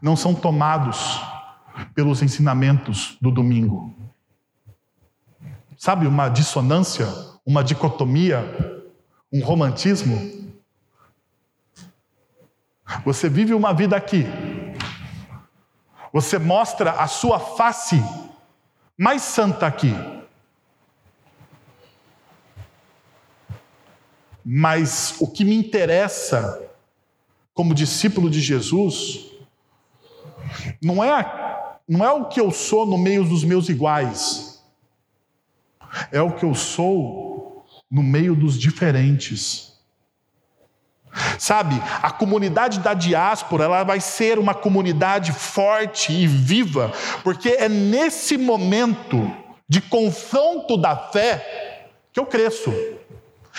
não 0.00 0.16
são 0.16 0.34
tomados 0.34 1.20
pelos 1.94 2.22
ensinamentos 2.22 3.16
do 3.20 3.30
domingo. 3.30 3.94
Sabe, 5.76 6.06
uma 6.06 6.28
dissonância, 6.28 7.06
uma 7.44 7.64
dicotomia, 7.64 8.86
um 9.32 9.42
romantismo? 9.42 10.52
Você 13.04 13.28
vive 13.28 13.54
uma 13.54 13.72
vida 13.72 13.96
aqui, 13.96 14.26
você 16.12 16.38
mostra 16.38 16.92
a 16.92 17.08
sua 17.08 17.40
face 17.40 18.02
mais 18.98 19.22
santa 19.22 19.66
aqui. 19.66 19.92
Mas 24.44 25.16
o 25.20 25.26
que 25.26 25.44
me 25.44 25.54
interessa 25.54 26.60
como 27.54 27.74
discípulo 27.74 28.28
de 28.28 28.40
Jesus 28.40 29.30
não 30.82 31.02
é, 31.02 31.78
não 31.88 32.04
é 32.04 32.10
o 32.10 32.26
que 32.26 32.40
eu 32.40 32.50
sou 32.50 32.86
no 32.86 32.98
meio 32.98 33.24
dos 33.24 33.44
meus 33.44 33.68
iguais, 33.68 34.62
é 36.10 36.20
o 36.20 36.32
que 36.32 36.44
eu 36.44 36.54
sou 36.54 37.64
no 37.90 38.02
meio 38.02 38.34
dos 38.34 38.58
diferentes. 38.58 39.72
Sabe, 41.38 41.74
a 42.02 42.10
comunidade 42.10 42.80
da 42.80 42.94
diáspora, 42.94 43.64
ela 43.64 43.84
vai 43.84 44.00
ser 44.00 44.38
uma 44.38 44.54
comunidade 44.54 45.30
forte 45.32 46.10
e 46.10 46.26
viva, 46.26 46.90
porque 47.22 47.50
é 47.50 47.68
nesse 47.68 48.38
momento 48.38 49.30
de 49.68 49.82
confronto 49.82 50.78
da 50.78 50.96
fé 50.96 51.88
que 52.12 52.18
eu 52.18 52.24
cresço. 52.24 52.72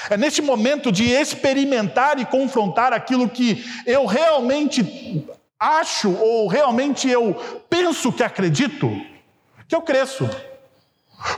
É 0.09 0.17
neste 0.17 0.41
momento 0.41 0.91
de 0.91 1.05
experimentar 1.09 2.19
e 2.19 2.25
confrontar 2.25 2.93
aquilo 2.93 3.29
que 3.29 3.63
eu 3.85 4.05
realmente 4.05 5.27
acho 5.59 6.11
ou 6.11 6.47
realmente 6.47 7.09
eu 7.09 7.35
penso 7.69 8.11
que 8.11 8.23
acredito, 8.23 8.89
que 9.67 9.75
eu 9.75 9.81
cresço. 9.81 10.29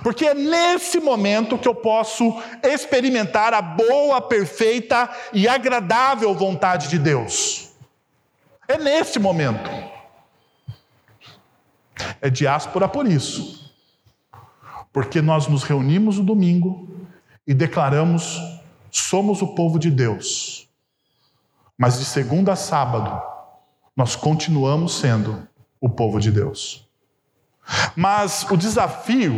Porque 0.01 0.25
é 0.25 0.33
nesse 0.33 0.99
momento 0.99 1.57
que 1.57 1.67
eu 1.67 1.75
posso 1.75 2.41
experimentar 2.63 3.53
a 3.53 3.61
boa, 3.61 4.19
perfeita 4.19 5.09
e 5.31 5.47
agradável 5.47 6.33
vontade 6.33 6.87
de 6.87 6.97
Deus. 6.97 7.69
É 8.67 8.77
nesse 8.77 9.19
momento. 9.19 9.69
É 12.19 12.29
diáspora 12.29 12.87
por 12.87 13.07
isso. 13.07 13.71
Porque 14.91 15.21
nós 15.21 15.47
nos 15.47 15.63
reunimos 15.63 16.17
no 16.17 16.23
domingo 16.23 16.89
e 17.47 17.53
declaramos: 17.53 18.39
somos 18.91 19.41
o 19.41 19.47
povo 19.55 19.77
de 19.79 19.91
Deus. 19.91 20.67
Mas 21.77 21.99
de 21.99 22.05
segunda 22.05 22.53
a 22.53 22.55
sábado, 22.55 23.21
nós 23.95 24.15
continuamos 24.15 24.99
sendo 24.99 25.47
o 25.79 25.89
povo 25.89 26.19
de 26.19 26.31
Deus. 26.31 26.87
Mas 27.95 28.45
o 28.49 28.55
desafio 28.55 29.33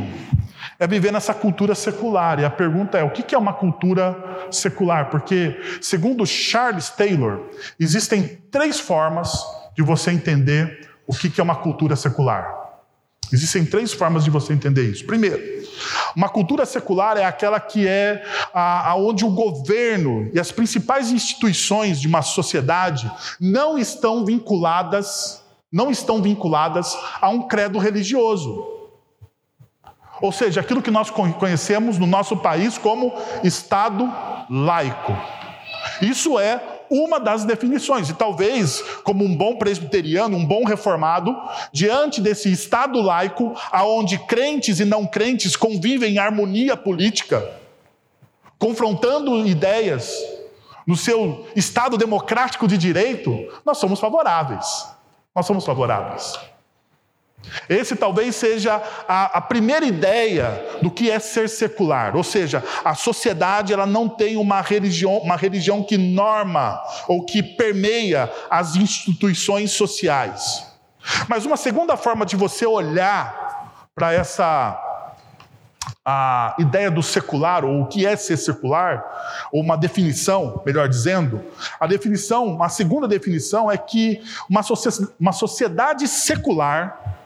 é 0.79 0.85
viver 0.85 1.11
nessa 1.11 1.33
cultura 1.33 1.73
secular. 1.73 2.39
E 2.39 2.45
a 2.45 2.49
pergunta 2.49 2.97
é: 2.97 3.03
o 3.03 3.11
que 3.11 3.33
é 3.33 3.37
uma 3.37 3.53
cultura 3.53 4.47
secular? 4.51 5.09
Porque, 5.09 5.59
segundo 5.81 6.25
Charles 6.25 6.89
Taylor, 6.89 7.49
existem 7.79 8.41
três 8.51 8.79
formas 8.79 9.33
de 9.75 9.83
você 9.83 10.11
entender 10.11 10.89
o 11.05 11.13
que 11.13 11.39
é 11.39 11.43
uma 11.43 11.55
cultura 11.55 11.95
secular. 11.95 12.55
Existem 13.31 13.65
três 13.65 13.93
formas 13.93 14.23
de 14.23 14.29
você 14.29 14.53
entender 14.53 14.89
isso. 14.89 15.05
Primeiro, 15.05 15.37
uma 16.15 16.29
cultura 16.29 16.65
secular 16.65 17.17
é 17.17 17.25
aquela 17.25 17.59
que 17.59 17.87
é 17.87 18.23
aonde 18.53 19.25
o 19.25 19.29
governo 19.29 20.29
e 20.33 20.39
as 20.39 20.51
principais 20.51 21.11
instituições 21.11 21.99
de 21.99 22.07
uma 22.07 22.21
sociedade 22.21 23.11
não 23.39 23.77
estão 23.77 24.25
vinculadas, 24.25 25.43
não 25.71 25.91
estão 25.91 26.21
vinculadas 26.21 26.97
a 27.21 27.29
um 27.29 27.47
credo 27.47 27.77
religioso. 27.79 28.65
Ou 30.21 30.31
seja, 30.31 30.61
aquilo 30.61 30.81
que 30.81 30.89
nós 30.89 31.09
conhecemos 31.09 31.97
no 31.97 32.07
nosso 32.07 32.37
país 32.37 32.77
como 32.77 33.13
Estado 33.43 34.11
laico. 34.49 35.15
Isso 36.01 36.39
é 36.39 36.76
uma 36.89 37.19
das 37.19 37.45
definições. 37.45 38.09
E 38.09 38.13
talvez, 38.13 38.81
como 39.03 39.23
um 39.23 39.35
bom 39.35 39.57
presbiteriano, 39.57 40.37
um 40.37 40.45
bom 40.45 40.63
reformado, 40.63 41.35
diante 41.71 42.21
desse 42.21 42.51
Estado 42.51 43.01
laico, 43.01 43.55
aonde 43.71 44.17
crentes 44.19 44.79
e 44.79 44.85
não 44.85 45.05
crentes 45.05 45.55
convivem 45.55 46.15
em 46.15 46.19
harmonia 46.19 46.75
política, 46.75 47.51
confrontando 48.57 49.45
ideias 49.47 50.13
no 50.85 50.95
seu 50.95 51.47
Estado 51.55 51.97
democrático 51.97 52.67
de 52.67 52.77
direito, 52.77 53.47
nós 53.65 53.77
somos 53.77 53.99
favoráveis. 53.99 54.87
Nós 55.35 55.45
somos 55.45 55.65
favoráveis. 55.65 56.39
Esse 57.69 57.95
talvez 57.95 58.35
seja 58.35 58.81
a, 59.07 59.37
a, 59.37 59.41
primeira 59.41 59.85
ideia 59.85 60.65
do 60.81 60.91
que 60.91 61.09
é 61.09 61.19
ser 61.19 61.49
secular, 61.49 62.15
ou 62.15 62.23
seja, 62.23 62.63
a 62.83 62.95
sociedade 62.95 63.73
ela 63.73 63.85
não 63.85 64.07
tem 64.07 64.37
uma 64.37 64.61
religião, 64.61 65.17
uma 65.17 65.35
religião 65.35 65.83
que 65.83 65.97
norma 65.97 66.81
ou 67.07 67.25
que 67.25 67.41
permeia 67.41 68.31
as 68.49 68.75
instituições 68.75 69.71
sociais. 69.71 70.65
Mas 71.27 71.45
uma 71.45 71.57
segunda 71.57 71.95
forma 71.95 72.25
de 72.25 72.35
você 72.35 72.65
olhar 72.65 73.89
para 73.95 74.13
essa 74.13 74.83
a 76.09 76.55
ideia 76.57 76.89
do 76.89 77.03
secular, 77.03 77.65
ou 77.65 77.81
o 77.81 77.85
que 77.85 78.05
é 78.05 78.15
ser 78.15 78.37
secular, 78.37 79.03
ou 79.51 79.61
uma 79.61 79.75
definição, 79.75 80.61
melhor 80.65 80.87
dizendo, 80.87 81.43
a 81.77 81.85
definição, 81.85 82.63
a 82.63 82.69
segunda 82.69 83.09
definição 83.09 83.69
é 83.69 83.77
que 83.77 84.21
uma, 84.49 84.61
uma 85.19 85.33
sociedade 85.33 86.07
secular 86.07 87.17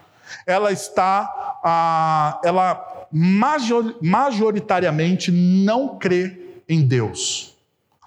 ela 0.46 0.72
está, 0.72 1.58
ah, 1.64 2.40
ela 2.44 3.06
majoritariamente 4.00 5.30
não 5.30 5.98
crê 5.98 6.38
em 6.68 6.82
Deus. 6.82 7.52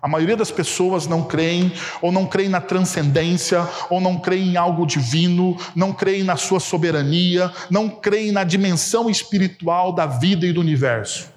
A 0.01 0.07
maioria 0.07 0.37
das 0.37 0.51
pessoas 0.51 1.07
não 1.07 1.23
creem, 1.23 1.71
ou 1.99 2.11
não 2.11 2.27
creem 2.27 2.47
na 2.47 2.61
transcendência, 2.61 3.67
ou 3.89 3.99
não 3.99 4.19
creem 4.19 4.49
em 4.49 4.55
algo 4.55 4.85
divino, 4.85 5.57
não 5.75 5.91
creem 5.91 6.23
na 6.23 6.35
sua 6.35 6.59
soberania, 6.59 7.51
não 7.71 7.89
creem 7.89 8.31
na 8.31 8.43
dimensão 8.43 9.09
espiritual 9.09 9.91
da 9.91 10.05
vida 10.05 10.45
e 10.45 10.53
do 10.53 10.61
universo. 10.61 11.33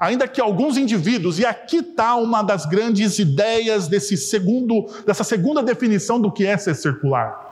Ainda 0.00 0.26
que 0.26 0.40
alguns 0.40 0.78
indivíduos, 0.78 1.38
e 1.38 1.44
aqui 1.44 1.80
está 1.80 2.16
uma 2.16 2.42
das 2.42 2.64
grandes 2.64 3.18
ideias 3.18 3.88
desse 3.88 4.16
segundo, 4.16 4.86
dessa 5.06 5.22
segunda 5.22 5.62
definição 5.62 6.18
do 6.18 6.32
que 6.32 6.46
é 6.46 6.56
ser 6.56 6.74
circular. 6.74 7.43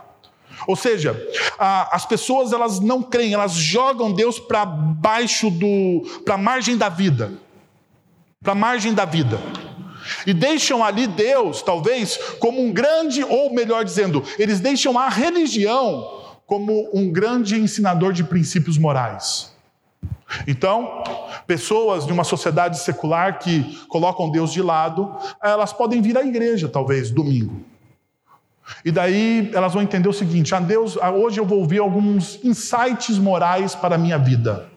Ou 0.66 0.76
seja, 0.76 1.16
a, 1.58 1.94
as 1.94 2.06
pessoas 2.06 2.52
elas 2.52 2.80
não 2.80 3.02
creem, 3.02 3.34
elas 3.34 3.52
jogam 3.52 4.12
Deus 4.12 4.38
para 4.38 4.64
baixo 4.64 5.50
do, 5.50 6.02
para 6.24 6.34
a 6.34 6.38
margem 6.38 6.76
da 6.76 6.88
vida, 6.88 7.32
para 8.42 8.52
a 8.52 8.56
margem 8.56 8.94
da 8.94 9.04
vida. 9.04 9.40
E 10.26 10.34
deixam 10.34 10.82
ali 10.82 11.06
Deus, 11.06 11.62
talvez, 11.62 12.16
como 12.38 12.60
um 12.60 12.72
grande, 12.72 13.22
ou 13.24 13.52
melhor 13.52 13.84
dizendo, 13.84 14.22
eles 14.38 14.60
deixam 14.60 14.98
a 14.98 15.08
religião 15.08 16.20
como 16.46 16.90
um 16.92 17.10
grande 17.10 17.56
ensinador 17.56 18.12
de 18.12 18.24
princípios 18.24 18.76
morais. 18.76 19.52
Então, 20.46 21.02
pessoas 21.46 22.06
de 22.06 22.12
uma 22.12 22.24
sociedade 22.24 22.78
secular 22.78 23.38
que 23.38 23.78
colocam 23.88 24.30
Deus 24.30 24.52
de 24.52 24.62
lado, 24.62 25.14
elas 25.42 25.72
podem 25.72 26.00
vir 26.00 26.16
à 26.16 26.22
igreja, 26.22 26.68
talvez, 26.68 27.10
domingo. 27.10 27.71
E 28.84 28.90
daí 28.90 29.50
elas 29.54 29.72
vão 29.72 29.82
entender 29.82 30.08
o 30.08 30.12
seguinte: 30.12 30.54
ah, 30.54 30.60
Deus, 30.60 30.98
ah, 31.00 31.10
hoje 31.10 31.38
eu 31.38 31.46
vou 31.46 31.60
ouvir 31.60 31.78
alguns 31.78 32.38
insights 32.44 33.18
morais 33.18 33.74
para 33.74 33.94
a 33.94 33.98
minha 33.98 34.18
vida. 34.18 34.70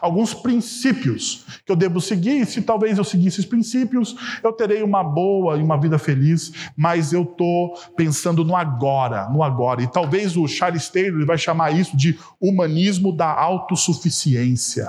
Alguns 0.00 0.32
princípios 0.32 1.44
que 1.66 1.72
eu 1.72 1.74
devo 1.74 2.00
seguir, 2.00 2.46
se 2.46 2.62
talvez 2.62 2.98
eu 2.98 3.04
seguir 3.04 3.28
esses 3.28 3.44
princípios, 3.44 4.14
eu 4.44 4.52
terei 4.52 4.82
uma 4.82 5.02
boa 5.02 5.56
e 5.56 5.62
uma 5.62 5.76
vida 5.76 5.98
feliz, 5.98 6.52
mas 6.76 7.12
eu 7.12 7.22
estou 7.22 7.74
pensando 7.96 8.44
no 8.44 8.54
agora, 8.54 9.28
no 9.28 9.42
agora. 9.42 9.82
E 9.82 9.88
talvez 9.88 10.36
o 10.36 10.46
Charles 10.46 10.88
Taylor 10.88 11.26
vai 11.26 11.36
chamar 11.36 11.72
isso 11.72 11.96
de 11.96 12.16
humanismo 12.40 13.12
da 13.12 13.26
autossuficiência. 13.26 14.88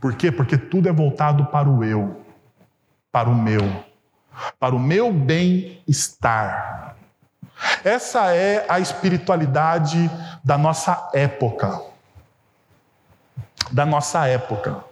Por 0.00 0.14
quê? 0.14 0.30
Porque 0.30 0.56
tudo 0.56 0.88
é 0.88 0.92
voltado 0.92 1.46
para 1.46 1.68
o 1.68 1.82
eu, 1.82 2.16
para 3.10 3.28
o 3.28 3.34
meu 3.34 3.87
para 4.58 4.74
o 4.74 4.78
meu 4.78 5.12
bem-estar. 5.12 6.96
Essa 7.84 8.34
é 8.34 8.64
a 8.68 8.78
espiritualidade 8.78 10.10
da 10.44 10.56
nossa 10.56 11.10
época. 11.12 11.82
Da 13.70 13.84
nossa 13.84 14.26
época. 14.26 14.84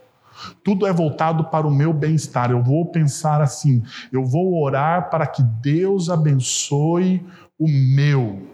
Tudo 0.63 0.87
é 0.87 0.93
voltado 0.93 1.45
para 1.45 1.67
o 1.67 1.71
meu 1.71 1.93
bem-estar. 1.93 2.51
Eu 2.51 2.63
vou 2.63 2.87
pensar 2.87 3.41
assim, 3.41 3.83
eu 4.13 4.25
vou 4.25 4.63
orar 4.63 5.09
para 5.09 5.27
que 5.27 5.43
Deus 5.43 6.11
abençoe 6.11 7.27
o 7.59 7.67
meu 7.69 8.47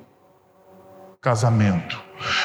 casamento. 1.21 2.01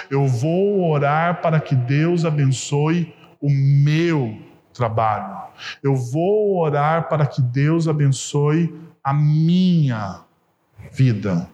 Eu 0.10 0.28
vou 0.28 0.90
orar 0.90 1.42
para 1.42 1.60
que 1.60 1.76
Deus 1.76 2.26
abençoe 2.26 3.14
o 3.40 3.50
meu 3.50 4.47
trabalho. 4.78 5.50
Eu 5.84 5.96
vou 5.96 6.60
orar 6.60 7.10
para 7.10 7.26
que 7.26 7.42
Deus 7.42 7.88
abençoe 7.88 8.74
a 9.04 9.14
minha 9.14 10.22
vida. 10.92 11.50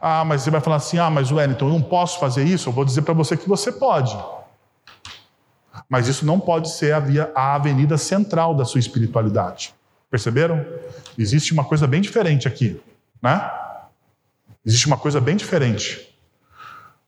Ah, 0.00 0.24
mas 0.24 0.42
você 0.42 0.50
vai 0.50 0.60
falar 0.60 0.76
assim: 0.76 0.98
ah, 0.98 1.10
mas 1.10 1.30
Wellington, 1.30 1.66
eu 1.66 1.72
não 1.72 1.82
posso 1.82 2.18
fazer 2.18 2.44
isso? 2.44 2.68
Eu 2.68 2.72
vou 2.72 2.84
dizer 2.84 3.02
para 3.02 3.14
você 3.14 3.36
que 3.36 3.48
você 3.48 3.70
pode. 3.70 4.16
Mas 5.88 6.08
isso 6.08 6.26
não 6.26 6.38
pode 6.38 6.70
ser 6.70 6.92
a, 6.92 7.00
via, 7.00 7.32
a 7.34 7.54
avenida 7.54 7.96
central 7.96 8.54
da 8.54 8.64
sua 8.64 8.78
espiritualidade. 8.78 9.74
Perceberam? 10.10 10.64
Existe 11.16 11.52
uma 11.52 11.64
coisa 11.64 11.86
bem 11.86 12.00
diferente 12.00 12.46
aqui, 12.46 12.80
né? 13.22 13.50
Existe 14.64 14.86
uma 14.86 14.96
coisa 14.96 15.20
bem 15.20 15.36
diferente. 15.36 16.14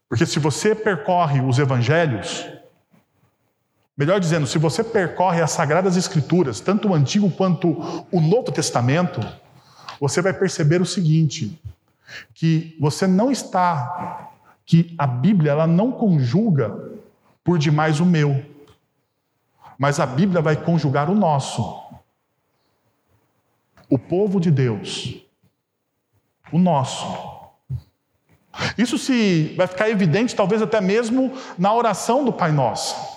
Porque 0.09 0.27
se 0.27 0.39
você 0.39 0.75
percorre 0.75 1.41
os 1.41 1.59
evangelhos, 1.59 2.47
Melhor 4.01 4.19
dizendo, 4.19 4.47
se 4.47 4.57
você 4.57 4.83
percorre 4.83 5.43
as 5.43 5.51
Sagradas 5.51 5.95
Escrituras, 5.95 6.59
tanto 6.59 6.89
o 6.89 6.95
Antigo 6.95 7.31
quanto 7.31 7.69
o 8.11 8.19
Novo 8.19 8.51
Testamento, 8.51 9.21
você 10.01 10.23
vai 10.23 10.33
perceber 10.33 10.81
o 10.81 10.87
seguinte: 10.87 11.61
que 12.33 12.75
você 12.81 13.07
não 13.07 13.31
está, 13.31 14.31
que 14.65 14.95
a 14.97 15.07
Bíblia 15.07 15.53
ela 15.53 15.67
não 15.67 15.93
conjuga 15.93 16.75
por 17.45 17.59
demais 17.59 18.01
o 18.01 18.07
meu, 18.07 18.43
mas 19.77 20.01
a 20.01 20.07
Bíblia 20.07 20.41
vai 20.41 20.57
conjugar 20.57 21.11
o 21.11 21.15
nosso. 21.15 21.63
O 23.87 23.99
povo 23.99 24.41
de 24.41 24.51
Deus, 24.51 25.15
o 26.51 26.59
nosso. 26.59 27.05
Isso 28.79 28.97
se 28.97 29.53
vai 29.59 29.67
ficar 29.67 29.91
evidente, 29.91 30.35
talvez 30.35 30.63
até 30.63 30.81
mesmo 30.81 31.35
na 31.59 31.75
oração 31.75 32.25
do 32.25 32.33
Pai 32.33 32.51
Nosso 32.51 33.10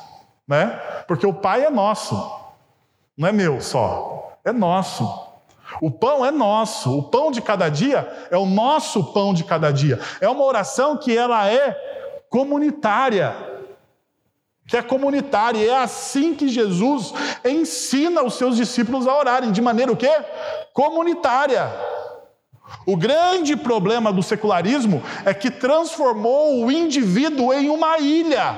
né? 0.47 0.79
Porque 1.08 1.25
o 1.25 1.34
Pai 1.34 1.65
é 1.65 1.69
nosso, 1.69 2.15
não 3.17 3.27
é 3.27 3.32
meu 3.32 3.62
só, 3.62 4.38
é 4.43 4.51
nosso. 4.51 5.23
O 5.82 5.89
pão 5.89 6.25
é 6.25 6.32
nosso, 6.32 6.97
o 6.97 7.03
pão 7.03 7.32
de 7.32 7.41
cada 7.41 7.67
dia 7.67 8.27
é 8.29 8.38
o 8.38 8.45
nosso 8.45 9.12
pão 9.12 9.34
de 9.34 9.43
cada 9.43 9.71
dia. 9.71 9.99
É 10.21 10.29
uma 10.29 10.43
oração 10.43 10.97
que 10.97 11.17
ela 11.17 11.49
é 11.49 11.71
comunitária. 12.29 13.36
Que 14.67 14.77
é 14.77 14.82
comunitária, 14.82 15.65
é 15.65 15.75
assim 15.75 16.34
que 16.34 16.47
Jesus 16.47 17.13
ensina 17.43 18.23
os 18.23 18.36
seus 18.36 18.56
discípulos 18.56 19.08
a 19.08 19.17
orarem, 19.17 19.51
de 19.51 19.62
maneira 19.62 19.91
o 19.91 19.97
quê? 19.97 20.12
Comunitária. 20.73 21.69
O 22.86 22.95
grande 22.95 23.56
problema 23.56 24.12
do 24.12 24.23
secularismo 24.23 25.01
é 25.25 25.34
que 25.34 25.51
transformou 25.51 26.63
o 26.63 26.71
indivíduo 26.71 27.53
em 27.53 27.69
uma 27.69 27.97
ilha. 27.99 28.56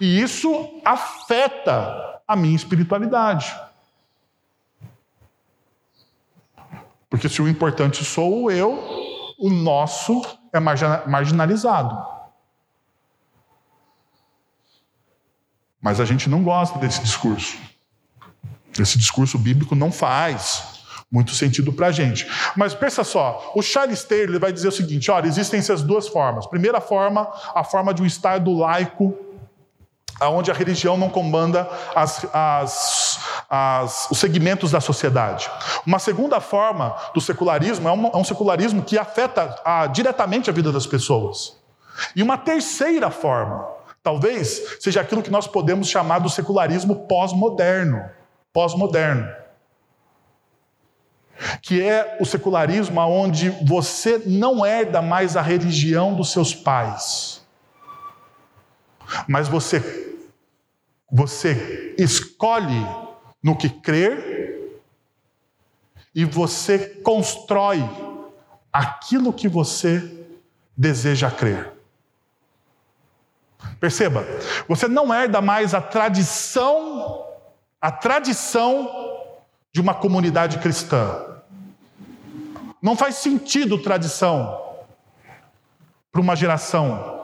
E 0.00 0.20
isso 0.20 0.80
afeta 0.84 2.22
a 2.26 2.34
minha 2.34 2.56
espiritualidade. 2.56 3.54
Porque 7.10 7.28
se 7.28 7.42
o 7.42 7.48
importante 7.48 8.04
sou 8.04 8.50
eu, 8.50 8.82
o 9.38 9.50
nosso 9.50 10.22
é 10.52 10.58
marginalizado. 10.60 12.06
Mas 15.80 16.00
a 16.00 16.04
gente 16.04 16.30
não 16.30 16.42
gosta 16.42 16.78
desse 16.78 17.02
discurso. 17.02 17.58
Esse 18.78 18.96
discurso 18.96 19.38
bíblico 19.38 19.74
não 19.74 19.90
faz 19.90 20.80
muito 21.10 21.34
sentido 21.34 21.72
para 21.72 21.88
a 21.88 21.92
gente. 21.92 22.26
Mas 22.56 22.74
pensa 22.74 23.02
só, 23.02 23.52
o 23.54 23.60
Charles 23.60 24.04
Taylor 24.04 24.38
vai 24.38 24.52
dizer 24.52 24.68
o 24.68 24.72
seguinte: 24.72 25.10
olha, 25.10 25.26
existem 25.26 25.58
essas 25.58 25.82
duas 25.82 26.06
formas. 26.06 26.46
Primeira 26.46 26.80
forma, 26.80 27.28
a 27.54 27.64
forma 27.64 27.92
de 27.92 28.02
um 28.02 28.06
Estado 28.06 28.52
laico 28.52 29.18
onde 30.28 30.50
a 30.50 30.54
religião 30.54 30.96
não 30.96 31.08
comanda 31.08 31.68
as, 31.94 32.26
as, 32.32 33.20
as, 33.48 34.10
os 34.10 34.18
segmentos 34.18 34.70
da 34.70 34.80
sociedade. 34.80 35.50
Uma 35.86 35.98
segunda 35.98 36.40
forma 36.40 36.96
do 37.14 37.20
secularismo 37.20 37.88
é 37.88 37.92
um, 37.92 38.06
é 38.08 38.16
um 38.16 38.24
secularismo 38.24 38.82
que 38.82 38.98
afeta 38.98 39.60
a, 39.64 39.86
diretamente 39.86 40.50
a 40.50 40.52
vida 40.52 40.70
das 40.70 40.86
pessoas. 40.86 41.56
E 42.14 42.22
uma 42.22 42.36
terceira 42.36 43.10
forma, 43.10 43.66
talvez, 44.02 44.78
seja 44.80 45.00
aquilo 45.00 45.22
que 45.22 45.30
nós 45.30 45.46
podemos 45.46 45.88
chamar 45.88 46.18
do 46.18 46.28
secularismo 46.28 47.06
pós-moderno. 47.06 48.08
Pós-moderno. 48.52 49.28
Que 51.62 51.82
é 51.82 52.18
o 52.20 52.26
secularismo 52.26 53.00
onde 53.00 53.48
você 53.64 54.22
não 54.26 54.64
herda 54.64 55.00
mais 55.00 55.36
a 55.36 55.42
religião 55.42 56.14
dos 56.14 56.32
seus 56.32 56.54
pais, 56.54 57.40
mas 59.26 59.48
você 59.48 60.09
você 61.10 61.94
escolhe 61.98 62.86
no 63.42 63.56
que 63.56 63.68
crer 63.68 64.82
e 66.14 66.24
você 66.24 66.78
constrói 67.02 67.82
aquilo 68.72 69.32
que 69.32 69.48
você 69.48 70.26
deseja 70.76 71.30
crer. 71.30 71.72
Perceba, 73.78 74.24
você 74.68 74.88
não 74.88 75.12
herda 75.12 75.40
mais 75.40 75.74
a 75.74 75.80
tradição, 75.80 77.26
a 77.80 77.90
tradição 77.90 79.28
de 79.72 79.80
uma 79.80 79.94
comunidade 79.94 80.58
cristã. 80.58 81.26
Não 82.80 82.96
faz 82.96 83.16
sentido 83.16 83.78
tradição 83.78 84.78
para 86.10 86.20
uma 86.20 86.34
geração 86.34 87.20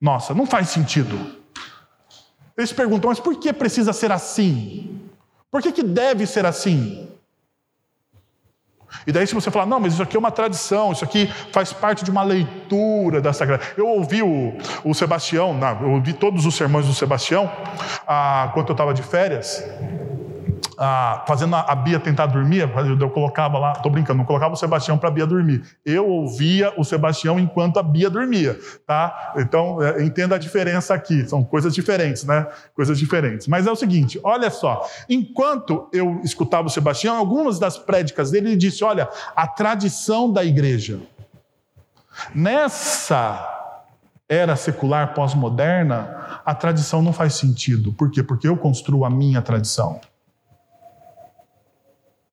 nossa, 0.00 0.34
não 0.34 0.46
faz 0.46 0.68
sentido. 0.68 1.36
Eles 2.56 2.72
perguntam, 2.72 3.10
mas 3.10 3.20
por 3.20 3.36
que 3.36 3.52
precisa 3.52 3.92
ser 3.92 4.10
assim? 4.10 5.00
Por 5.50 5.60
que, 5.62 5.72
que 5.72 5.82
deve 5.82 6.26
ser 6.26 6.46
assim? 6.46 7.06
E 9.06 9.12
daí, 9.12 9.26
se 9.26 9.34
você 9.34 9.50
falar, 9.50 9.66
não, 9.66 9.80
mas 9.80 9.94
isso 9.94 10.02
aqui 10.02 10.16
é 10.16 10.18
uma 10.18 10.30
tradição, 10.30 10.92
isso 10.92 11.04
aqui 11.04 11.26
faz 11.52 11.72
parte 11.72 12.04
de 12.04 12.10
uma 12.10 12.22
leitura 12.22 13.20
da 13.20 13.32
Sagrada. 13.32 13.62
Eu 13.76 13.86
ouvi 13.86 14.22
o, 14.22 14.56
o 14.84 14.94
Sebastião, 14.94 15.58
eu 15.82 15.90
ouvi 15.90 16.12
todos 16.12 16.46
os 16.46 16.54
sermões 16.54 16.86
do 16.86 16.94
Sebastião, 16.94 17.50
ah, 18.06 18.50
quando 18.54 18.68
eu 18.68 18.72
estava 18.72 18.94
de 18.94 19.02
férias, 19.02 19.62
ah, 20.78 21.24
fazendo 21.26 21.54
a 21.56 21.74
Bia 21.74 21.98
tentar 21.98 22.26
dormir, 22.26 22.68
eu 23.00 23.10
colocava 23.10 23.58
lá, 23.58 23.72
tô 23.74 23.88
brincando, 23.88 24.18
não 24.18 24.24
colocava 24.24 24.54
o 24.54 24.56
Sebastião 24.56 24.98
para 24.98 25.08
a 25.08 25.12
Bia 25.12 25.26
dormir. 25.26 25.62
Eu 25.84 26.06
ouvia 26.08 26.72
o 26.76 26.84
Sebastião 26.84 27.38
enquanto 27.38 27.78
a 27.78 27.82
Bia 27.82 28.10
dormia, 28.10 28.58
tá? 28.86 29.34
Então, 29.36 29.82
é, 29.82 30.02
entenda 30.02 30.34
a 30.34 30.38
diferença 30.38 30.94
aqui, 30.94 31.28
são 31.28 31.42
coisas 31.42 31.74
diferentes, 31.74 32.24
né? 32.24 32.46
Coisas 32.74 32.98
diferentes. 32.98 33.46
Mas 33.46 33.66
é 33.66 33.70
o 33.70 33.76
seguinte, 33.76 34.20
olha 34.22 34.50
só, 34.50 34.86
enquanto 35.08 35.88
eu 35.92 36.20
escutava 36.22 36.68
o 36.68 36.70
Sebastião, 36.70 37.16
algumas 37.16 37.58
das 37.58 37.78
prédicas 37.78 38.30
dele, 38.30 38.48
ele 38.48 38.56
disse, 38.56 38.84
olha, 38.84 39.08
a 39.34 39.46
tradição 39.46 40.30
da 40.32 40.44
igreja. 40.44 41.00
Nessa 42.34 43.54
era 44.28 44.56
secular 44.56 45.14
pós-moderna, 45.14 46.40
a 46.44 46.54
tradição 46.54 47.00
não 47.00 47.12
faz 47.12 47.34
sentido. 47.34 47.92
Por 47.92 48.10
quê? 48.10 48.22
Porque 48.22 48.48
eu 48.48 48.56
construo 48.56 49.04
a 49.04 49.10
minha 49.10 49.40
tradição. 49.40 50.00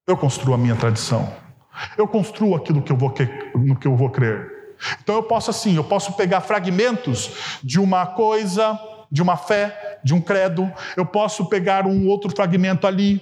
Eu 0.06 0.18
construo 0.18 0.54
a 0.54 0.58
minha 0.58 0.76
tradição. 0.76 1.34
Eu 1.98 2.08
construo 2.08 2.56
aquilo 2.56 2.82
que 2.82 2.92
eu 2.92 2.98
vou, 2.98 3.14
no 3.56 3.76
que 3.76 3.88
eu 3.88 3.96
vou 3.96 4.10
crer. 4.10 4.76
Então 5.02 5.16
eu 5.16 5.24
posso 5.24 5.50
assim, 5.50 5.76
eu 5.76 5.84
posso 5.84 6.14
pegar 6.14 6.42
fragmentos 6.42 7.60
de 7.64 7.80
uma 7.80 8.06
coisa, 8.06 8.78
de 9.10 9.22
uma 9.22 9.38
fé, 9.38 10.00
de 10.04 10.14
um 10.14 10.20
credo, 10.20 10.70
eu 10.98 11.06
posso 11.06 11.46
pegar 11.46 11.88
um 11.88 12.08
outro 12.08 12.30
fragmento 12.30 12.86
ali. 12.86 13.22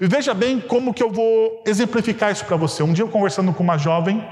E 0.00 0.06
veja 0.06 0.34
bem 0.34 0.60
como 0.60 0.92
que 0.92 1.02
eu 1.02 1.10
vou 1.10 1.62
exemplificar 1.66 2.30
isso 2.30 2.44
para 2.44 2.56
você. 2.56 2.82
Um 2.82 2.92
dia 2.92 3.04
eu 3.04 3.08
conversando 3.08 3.52
com 3.54 3.62
uma 3.62 3.78
jovem, 3.78 4.22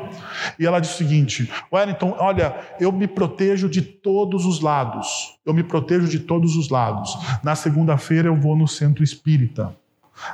e 0.59 0.67
ela 0.67 0.81
disse 0.81 0.95
o 0.95 0.99
seguinte: 0.99 1.51
Wellington, 1.73 2.17
olha, 2.19 2.55
eu 2.79 2.91
me 2.93 3.07
protejo 3.07 3.71
de 3.71 3.81
todos 3.81 4.45
os 4.45 4.61
lados. 4.61 5.39
Eu 5.47 5.55
me 5.55 5.63
protejo 5.63 6.09
de 6.09 6.19
todos 6.19 6.57
os 6.57 6.69
lados. 6.69 7.17
Na 7.43 7.55
segunda-feira 7.55 8.29
eu 8.29 8.37
vou 8.37 8.57
no 8.57 8.67
centro 8.67 9.03
espírita. 9.05 9.75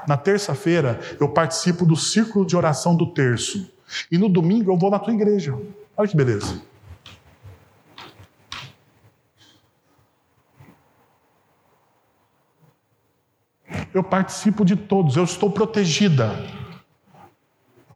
Na 0.07 0.17
terça-feira, 0.17 1.01
eu 1.19 1.29
participo 1.29 1.85
do 1.85 1.97
círculo 1.97 2.45
de 2.45 2.57
oração 2.57 2.95
do 2.95 3.13
terço. 3.13 3.73
E 4.11 4.19
no 4.19 4.29
domingo, 4.29 4.71
eu 4.71 4.77
vou 4.77 4.91
na 4.91 4.99
tua 4.99 5.13
igreja. 5.13 5.57
Olha 5.97 6.09
que 6.09 6.17
beleza. 6.17 6.63
Eu 13.93 14.05
participo 14.05 14.65
de 14.65 14.77
todos, 14.77 15.17
eu 15.17 15.25
estou 15.25 15.51
protegida. 15.51 16.31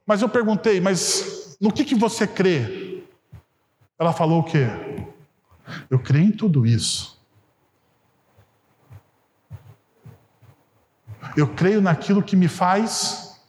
Mas 0.05 0.23
eu 0.23 0.29
perguntei, 0.29 0.81
mas 0.81 1.57
no 1.61 1.73
que, 1.73 1.85
que 1.85 1.95
você 1.95 2.27
crê? 2.27 3.03
Ela 3.99 4.13
falou 4.13 4.41
o 4.41 4.45
quê? 4.45 4.67
Eu 5.89 5.99
creio 5.99 6.27
em 6.27 6.33
tudo 6.33 6.67
isso. 6.67 7.14
Eu 11.37 11.49
creio 11.49 11.81
naquilo 11.81 12.23
que 12.23 12.37
me 12.37 12.49
faz 12.49 13.41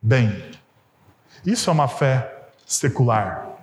bem. 0.00 0.50
Isso 1.44 1.68
é 1.68 1.72
uma 1.72 1.88
fé 1.88 2.48
secular. 2.66 3.54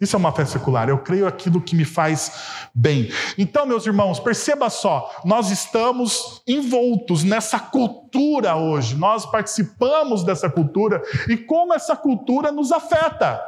Isso 0.00 0.14
é 0.14 0.18
uma 0.18 0.32
fé 0.32 0.44
secular. 0.44 0.88
Eu 0.88 0.98
creio 0.98 1.26
aquilo 1.26 1.60
que 1.60 1.74
me 1.74 1.84
faz 1.84 2.68
bem. 2.74 3.10
Então, 3.38 3.64
meus 3.64 3.86
irmãos, 3.86 4.20
perceba 4.20 4.68
só, 4.68 5.10
nós 5.24 5.50
estamos 5.50 6.42
envoltos 6.46 7.24
nessa 7.24 7.58
cultura 7.58 8.56
hoje. 8.56 8.94
Nós 8.94 9.24
participamos 9.24 10.22
dessa 10.22 10.50
cultura 10.50 11.02
e 11.28 11.36
como 11.36 11.72
essa 11.72 11.96
cultura 11.96 12.52
nos 12.52 12.72
afeta. 12.72 13.42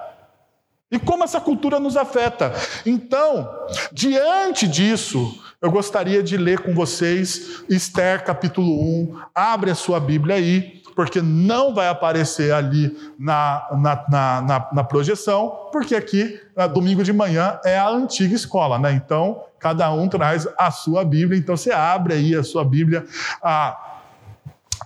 E 0.91 0.99
como 0.99 1.23
essa 1.23 1.39
cultura 1.39 1.79
nos 1.79 1.99
afeta. 1.99 2.55
Então, 2.87 3.47
diante 3.93 4.67
disso, 4.67 5.39
eu 5.61 5.71
gostaria 5.71 6.23
de 6.23 6.37
ler 6.37 6.61
com 6.61 6.73
vocês 6.73 7.65
Esther 7.69 8.25
capítulo 8.25 8.81
1. 8.81 9.21
Abre 9.35 9.71
a 9.71 9.75
sua 9.75 9.99
Bíblia 9.99 10.37
aí, 10.37 10.83
porque 10.95 11.21
não 11.21 11.75
vai 11.75 11.89
aparecer 11.89 12.53
ali 12.53 12.97
na, 13.19 13.67
na, 13.73 14.05
na, 14.09 14.43
na, 14.43 14.69
na 14.73 14.85
projeção, 14.85 15.69
porque 15.73 15.97
aqui, 15.97 16.41
domingo 16.73 17.03
de 17.03 17.13
manhã, 17.13 17.59
é 17.65 17.77
a 17.77 17.89
antiga 17.89 18.35
escola, 18.35 18.79
né? 18.79 18.93
Então, 18.93 19.43
cada 19.59 19.93
um 19.93 20.09
traz 20.09 20.47
a 20.57 20.71
sua 20.71 21.05
Bíblia. 21.05 21.39
Então, 21.39 21.57
você 21.57 21.73
abre 21.73 22.15
aí 22.15 22.35
a 22.37 22.45
sua 22.45 22.65
Bíblia. 22.65 23.05
A, 23.43 23.98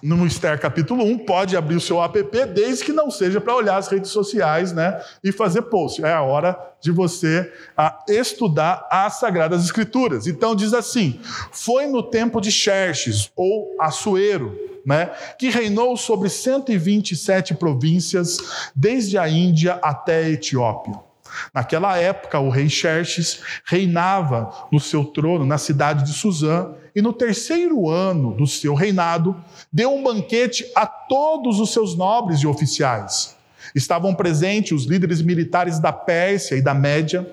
no 0.03 0.27
Esther 0.27 0.59
capítulo 0.59 1.05
1, 1.05 1.19
pode 1.21 1.57
abrir 1.57 1.77
o 1.77 1.81
seu 1.81 2.03
app, 2.03 2.23
desde 2.53 2.85
que 2.85 2.93
não 2.93 3.11
seja 3.11 3.41
para 3.41 3.55
olhar 3.55 3.77
as 3.77 3.87
redes 3.87 4.11
sociais 4.11 4.73
né, 4.73 5.01
e 5.23 5.31
fazer 5.31 5.63
post. 5.63 6.05
É 6.05 6.13
a 6.13 6.23
hora 6.23 6.59
de 6.81 6.91
você 6.91 7.53
a, 7.77 8.05
estudar 8.09 8.87
as 8.91 9.21
Sagradas 9.21 9.65
Escrituras. 9.65 10.27
Então 10.27 10.57
diz 10.57 10.75
assim: 10.75 11.21
foi 11.53 11.87
no 11.87 12.03
tempo 12.03 12.41
de 12.41 12.51
Xerxes, 12.51 13.31
ou 13.37 13.77
Assuero, 13.79 14.59
né, 14.85 15.13
que 15.39 15.49
reinou 15.49 15.97
sobre 15.97 16.29
127 16.29 17.55
províncias, 17.55 18.39
desde 18.75 19.17
a 19.17 19.29
Índia 19.29 19.79
até 19.83 20.17
a 20.17 20.31
Etiópia. 20.31 21.12
Naquela 21.53 21.97
época, 21.97 22.39
o 22.39 22.51
rei 22.51 22.69
Xerxes 22.69 23.41
reinava 23.65 24.69
no 24.71 24.81
seu 24.81 25.05
trono 25.05 25.45
na 25.45 25.59
cidade 25.59 26.05
de 26.05 26.13
Suzã, 26.13 26.73
e 26.95 27.01
no 27.01 27.13
terceiro 27.13 27.89
ano 27.89 28.35
do 28.35 28.47
seu 28.47 28.75
reinado, 28.75 29.35
deu 29.73 29.95
um 29.95 30.03
banquete 30.03 30.71
a 30.75 30.87
todos 30.87 31.59
os 31.59 31.73
seus 31.73 31.97
nobres 31.97 32.41
e 32.41 32.47
oficiais. 32.47 33.37
Estavam 33.75 34.15
presentes 34.15 34.73
os 34.73 34.85
líderes 34.85 35.23
militares 35.23 35.79
da 35.79 35.93
Pérsia 35.93 36.57
e 36.57 36.63
da 36.63 36.75
Média, 36.75 37.27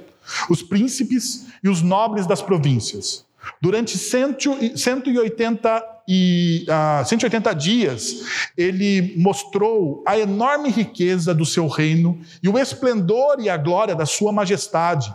os 0.49 0.63
príncipes 0.63 1.47
e 1.63 1.67
os 1.67 1.81
nobres 1.81 2.25
das 2.25 2.41
províncias. 2.41 3.25
Durante 3.61 3.97
180, 3.97 5.83
e, 6.07 6.65
uh, 6.67 7.05
180 7.05 7.53
dias, 7.53 8.23
ele 8.57 9.13
mostrou 9.17 10.03
a 10.07 10.17
enorme 10.17 10.69
riqueza 10.69 11.33
do 11.33 11.45
seu 11.45 11.67
reino 11.67 12.19
e 12.41 12.49
o 12.49 12.57
esplendor 12.57 13.37
e 13.39 13.49
a 13.49 13.57
glória 13.57 13.95
da 13.95 14.05
sua 14.05 14.31
majestade. 14.31 15.13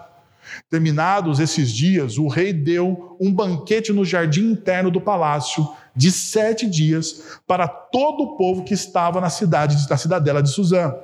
Terminados 0.70 1.40
esses 1.40 1.72
dias, 1.72 2.18
o 2.18 2.28
rei 2.28 2.52
deu 2.52 3.16
um 3.20 3.32
banquete 3.32 3.92
no 3.92 4.04
jardim 4.04 4.52
interno 4.52 4.90
do 4.90 5.00
palácio 5.00 5.66
de 5.96 6.10
sete 6.10 6.66
dias 6.68 7.38
para 7.46 7.66
todo 7.66 8.22
o 8.22 8.36
povo 8.36 8.64
que 8.64 8.74
estava 8.74 9.20
na 9.20 9.30
cidade, 9.30 9.88
na 9.88 9.96
cidadela 9.96 10.42
de 10.42 10.50
Suzã, 10.50 10.94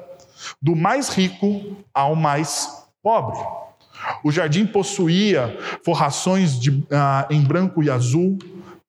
do 0.60 0.76
mais 0.76 1.08
rico 1.08 1.76
ao 1.92 2.14
mais 2.14 2.86
pobre. 3.02 3.38
O 4.22 4.30
jardim 4.30 4.66
possuía 4.66 5.56
forrações 5.84 6.58
de, 6.58 6.84
ah, 6.90 7.26
em 7.30 7.42
branco 7.42 7.82
e 7.82 7.90
azul, 7.90 8.38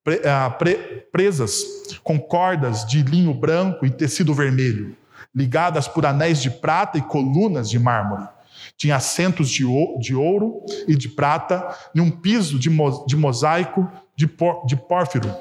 pre, 0.04 0.20
ah, 0.26 0.50
pre, 0.50 0.74
presas 1.10 1.62
com 2.02 2.18
cordas 2.18 2.84
de 2.86 3.02
linho 3.02 3.32
branco 3.32 3.86
e 3.86 3.90
tecido 3.90 4.34
vermelho, 4.34 4.96
ligadas 5.34 5.88
por 5.88 6.04
anéis 6.04 6.42
de 6.42 6.50
prata 6.50 6.98
e 6.98 7.02
colunas 7.02 7.70
de 7.70 7.78
mármore. 7.78 8.28
Tinha 8.76 8.96
assentos 8.96 9.50
de, 9.50 9.64
ouro 9.64 10.64
e 10.86 10.94
de 10.94 11.08
prata 11.08 11.76
e 11.94 12.00
um 12.00 12.10
piso 12.10 12.58
de, 12.58 12.70
de 13.06 13.16
mosaico 13.16 13.90
de, 14.16 14.26
por, 14.26 14.66
de 14.66 14.76
pórfiro, 14.76 15.34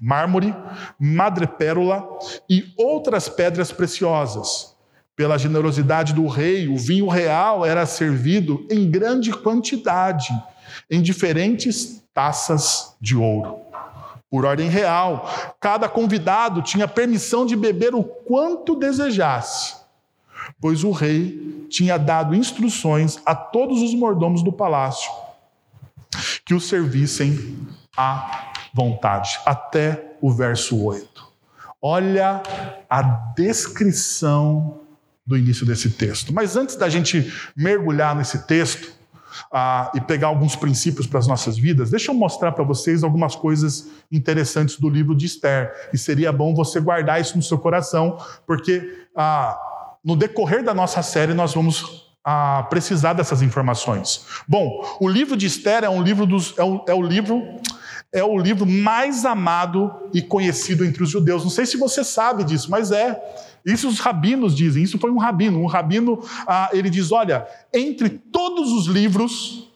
mármore, 0.00 0.54
madrepérola 0.98 2.06
e 2.48 2.72
outras 2.76 3.28
pedras 3.28 3.72
preciosas. 3.72 4.69
Pela 5.20 5.36
generosidade 5.36 6.14
do 6.14 6.26
rei, 6.26 6.66
o 6.66 6.78
vinho 6.78 7.06
real 7.06 7.62
era 7.62 7.84
servido 7.84 8.66
em 8.70 8.90
grande 8.90 9.30
quantidade, 9.30 10.32
em 10.90 11.02
diferentes 11.02 12.02
taças 12.14 12.96
de 12.98 13.14
ouro. 13.14 13.58
Por 14.30 14.46
ordem 14.46 14.70
real, 14.70 15.28
cada 15.60 15.90
convidado 15.90 16.62
tinha 16.62 16.88
permissão 16.88 17.44
de 17.44 17.54
beber 17.54 17.94
o 17.94 18.02
quanto 18.02 18.74
desejasse 18.74 19.78
pois 20.58 20.84
o 20.84 20.90
rei 20.90 21.66
tinha 21.68 21.98
dado 21.98 22.34
instruções 22.34 23.20
a 23.26 23.34
todos 23.34 23.82
os 23.82 23.94
mordomos 23.94 24.42
do 24.42 24.50
palácio 24.50 25.12
que 26.46 26.54
o 26.54 26.60
servissem 26.60 27.58
à 27.94 28.52
vontade. 28.72 29.38
Até 29.44 30.16
o 30.18 30.32
verso 30.32 30.82
8. 30.82 31.28
Olha 31.82 32.42
a 32.88 33.02
descrição 33.36 34.80
do 35.26 35.36
início 35.36 35.66
desse 35.66 35.90
texto. 35.90 36.32
Mas 36.32 36.56
antes 36.56 36.76
da 36.76 36.88
gente 36.88 37.32
mergulhar 37.56 38.14
nesse 38.14 38.46
texto, 38.46 39.00
ah, 39.52 39.90
e 39.94 40.00
pegar 40.00 40.28
alguns 40.28 40.56
princípios 40.56 41.06
para 41.06 41.18
as 41.18 41.26
nossas 41.26 41.56
vidas, 41.56 41.90
deixa 41.90 42.10
eu 42.10 42.14
mostrar 42.14 42.52
para 42.52 42.64
vocês 42.64 43.02
algumas 43.02 43.34
coisas 43.34 43.88
interessantes 44.10 44.76
do 44.76 44.88
livro 44.88 45.14
de 45.14 45.26
Esther. 45.26 45.72
E 45.92 45.98
seria 45.98 46.32
bom 46.32 46.54
você 46.54 46.80
guardar 46.80 47.20
isso 47.20 47.36
no 47.36 47.42
seu 47.42 47.58
coração, 47.58 48.18
porque 48.46 49.06
ah, 49.16 49.58
no 50.04 50.16
decorrer 50.16 50.64
da 50.64 50.74
nossa 50.74 51.02
série, 51.02 51.34
nós 51.34 51.54
vamos 51.54 52.10
ah, 52.24 52.66
precisar 52.68 53.12
dessas 53.12 53.42
informações. 53.42 54.26
Bom, 54.46 54.84
o 55.00 55.08
livro 55.08 55.36
de 55.36 55.46
Esther 55.46 55.84
é 55.84 55.88
um 55.88 56.02
livro 56.02 56.26
dos, 56.26 56.56
é, 56.58 56.64
o, 56.64 56.84
é 56.88 56.94
o 56.94 57.02
livro 57.02 57.42
é 58.12 58.24
o 58.24 58.36
livro 58.36 58.66
mais 58.66 59.24
amado 59.24 59.92
e 60.12 60.20
conhecido 60.20 60.84
entre 60.84 61.02
os 61.02 61.10
judeus. 61.10 61.42
Não 61.42 61.50
sei 61.50 61.64
se 61.64 61.76
você 61.76 62.02
sabe 62.02 62.44
disso, 62.44 62.70
mas 62.70 62.90
é. 62.90 63.20
Isso 63.64 63.88
os 63.88 64.00
rabinos 64.00 64.56
dizem. 64.56 64.82
Isso 64.82 64.98
foi 64.98 65.10
um 65.10 65.18
rabino. 65.18 65.60
Um 65.62 65.66
rabino, 65.66 66.22
ah, 66.46 66.70
ele 66.72 66.90
diz: 66.90 67.12
olha, 67.12 67.46
entre 67.72 68.08
todos 68.08 68.72
os 68.72 68.86
livros 68.86 69.70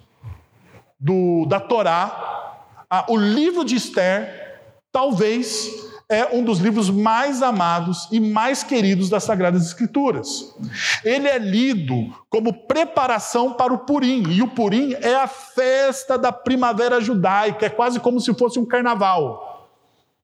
do, 0.99 1.47
da 1.47 1.61
Torá, 1.61 2.87
ah, 2.91 3.07
o 3.09 3.17
livro 3.17 3.65
de 3.65 3.77
Esther 3.77 4.43
talvez 4.91 5.71
é 6.15 6.29
um 6.33 6.45
dos 6.45 6.59
livros 6.59 6.89
mais 6.89 7.43
amados 7.43 8.09
e 8.11 8.21
mais 8.21 8.63
queridos 8.63 9.11
das 9.11 9.25
Sagradas 9.25 9.67
Escrituras. 9.67 10.55
Ele 11.05 11.29
é 11.29 11.39
lido 11.39 11.95
como 12.31 12.53
preparação 12.67 13.53
para 13.53 13.73
o 13.73 13.79
Purim, 13.79 14.23
e 14.31 14.43
o 14.43 14.49
Purim 14.49 14.95
é 15.01 15.15
a 15.17 15.27
festa 15.27 16.17
da 16.17 16.33
primavera 16.33 17.01
judaica, 17.01 17.67
é 17.67 17.71
quase 17.71 17.99
como 18.01 18.21
se 18.21 18.33
fosse 18.35 18.59
um 18.59 18.65
carnaval. 18.65 19.53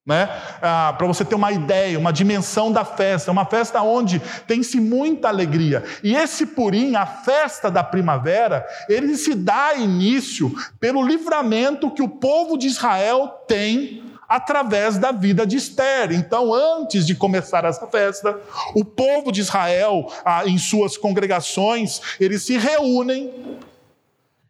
Né? 0.07 0.29
Ah, 0.63 0.95
Para 0.97 1.07
você 1.07 1.25
ter 1.25 1.35
uma 1.35 1.53
ideia, 1.53 1.99
uma 1.99 2.13
dimensão 2.13 2.73
da 2.73 2.85
festa, 2.85 3.31
uma 3.31 3.45
festa 3.45 3.83
onde 3.83 4.21
tem-se 4.47 4.81
muita 4.81 5.29
alegria. 5.29 5.85
E 6.03 6.15
esse 6.15 6.47
Purim, 6.47 6.95
a 6.97 7.05
festa 7.05 7.71
da 7.71 7.85
primavera, 7.85 8.67
ele 8.89 9.17
se 9.17 9.35
dá 9.35 9.75
início 9.75 10.53
pelo 10.81 11.07
livramento 11.07 11.91
que 11.91 12.03
o 12.03 12.09
povo 12.09 12.57
de 12.57 12.67
Israel 12.67 13.29
tem 13.47 14.10
através 14.31 14.97
da 14.97 15.11
vida 15.11 15.45
de 15.45 15.57
Esther. 15.57 16.13
Então, 16.13 16.55
antes 16.55 17.05
de 17.05 17.17
começar 17.17 17.65
essa 17.65 17.89
festa, 17.89 18.39
o 18.77 18.85
povo 18.85 19.33
de 19.33 19.41
Israel, 19.41 20.09
ah, 20.25 20.47
em 20.47 20.57
suas 20.57 20.97
congregações, 20.97 22.01
eles 22.21 22.45
se 22.45 22.57
reúnem 22.57 23.59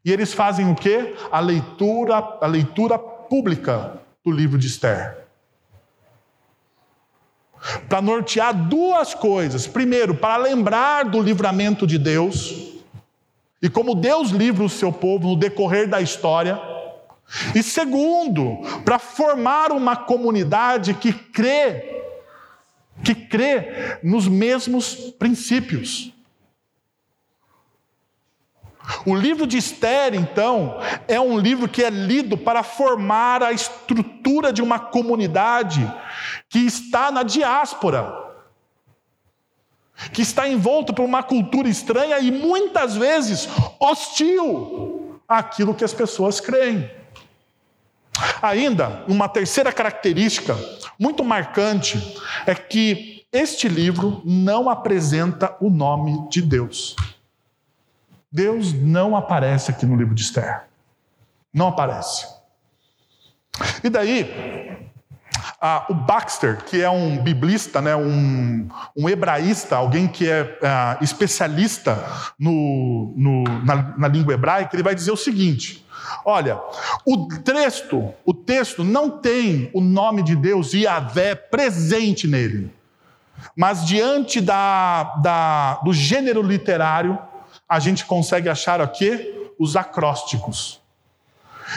e 0.04 0.12
eles 0.12 0.34
fazem 0.34 0.70
o 0.70 0.74
quê? 0.74 1.14
A 1.32 1.40
leitura, 1.40 2.16
a 2.42 2.46
leitura 2.46 2.98
pública 2.98 3.94
do 4.22 4.30
livro 4.30 4.58
de 4.58 4.66
Esther. 4.66 5.16
Para 7.88 8.02
nortear 8.02 8.54
duas 8.54 9.14
coisas. 9.14 9.66
Primeiro, 9.66 10.14
para 10.14 10.36
lembrar 10.36 11.06
do 11.06 11.20
livramento 11.22 11.86
de 11.86 11.96
Deus 11.96 12.70
e 13.62 13.68
como 13.70 13.94
Deus 13.94 14.30
livra 14.30 14.64
o 14.64 14.68
seu 14.68 14.92
povo 14.92 15.28
no 15.28 15.36
decorrer 15.36 15.88
da 15.88 16.02
história. 16.02 16.69
E 17.54 17.62
segundo, 17.62 18.58
para 18.84 18.98
formar 18.98 19.70
uma 19.70 19.96
comunidade 19.96 20.94
que 20.94 21.12
crê, 21.12 22.02
que 23.04 23.14
crê 23.14 23.98
nos 24.02 24.26
mesmos 24.26 24.94
princípios. 25.18 26.12
O 29.06 29.14
livro 29.14 29.46
de 29.46 29.56
Esther, 29.56 30.14
então, 30.14 30.80
é 31.06 31.20
um 31.20 31.38
livro 31.38 31.68
que 31.68 31.84
é 31.84 31.90
lido 31.90 32.36
para 32.36 32.64
formar 32.64 33.42
a 33.42 33.52
estrutura 33.52 34.52
de 34.52 34.60
uma 34.60 34.80
comunidade 34.80 35.80
que 36.48 36.58
está 36.58 37.12
na 37.12 37.22
diáspora, 37.22 38.12
que 40.12 40.22
está 40.22 40.48
envolto 40.48 40.92
por 40.92 41.04
uma 41.04 41.22
cultura 41.22 41.68
estranha 41.68 42.18
e 42.18 42.32
muitas 42.32 42.96
vezes 42.96 43.48
hostil 43.78 45.20
àquilo 45.28 45.74
que 45.74 45.84
as 45.84 45.94
pessoas 45.94 46.40
creem. 46.40 46.90
Ainda, 48.42 49.04
uma 49.08 49.28
terceira 49.28 49.72
característica 49.72 50.56
muito 50.98 51.24
marcante 51.24 51.98
é 52.46 52.54
que 52.54 53.24
este 53.32 53.68
livro 53.68 54.22
não 54.24 54.68
apresenta 54.68 55.56
o 55.60 55.70
nome 55.70 56.28
de 56.28 56.42
Deus. 56.42 56.96
Deus 58.30 58.72
não 58.72 59.16
aparece 59.16 59.70
aqui 59.70 59.86
no 59.86 59.96
livro 59.96 60.14
de 60.14 60.22
Esther. 60.22 60.64
Não 61.52 61.68
aparece. 61.68 62.26
E 63.82 63.90
daí, 63.90 64.80
ah, 65.60 65.86
o 65.88 65.94
Baxter, 65.94 66.64
que 66.64 66.80
é 66.80 66.88
um 66.88 67.22
biblista, 67.22 67.80
né, 67.80 67.94
um, 67.94 68.68
um 68.96 69.08
hebraísta, 69.08 69.76
alguém 69.76 70.08
que 70.08 70.28
é 70.28 70.58
ah, 70.62 70.96
especialista 71.00 72.04
no, 72.38 73.12
no, 73.16 73.44
na, 73.64 73.98
na 73.98 74.08
língua 74.08 74.34
hebraica, 74.34 74.74
ele 74.74 74.82
vai 74.82 74.94
dizer 74.94 75.10
o 75.10 75.16
seguinte: 75.16 75.84
Olha, 76.24 76.60
o 77.06 77.28
texto, 77.28 78.12
o 78.24 78.34
texto 78.34 78.84
não 78.84 79.10
tem 79.10 79.70
o 79.72 79.80
nome 79.80 80.22
de 80.22 80.36
Deus 80.36 80.72
Yahvé 80.72 81.34
presente 81.34 82.26
nele. 82.26 82.72
Mas 83.56 83.84
diante 83.84 84.40
da, 84.40 85.04
da, 85.22 85.74
do 85.82 85.92
gênero 85.92 86.42
literário, 86.42 87.18
a 87.68 87.78
gente 87.78 88.04
consegue 88.04 88.48
achar 88.48 88.80
aqui 88.80 89.52
os 89.58 89.76
acrósticos. 89.76 90.80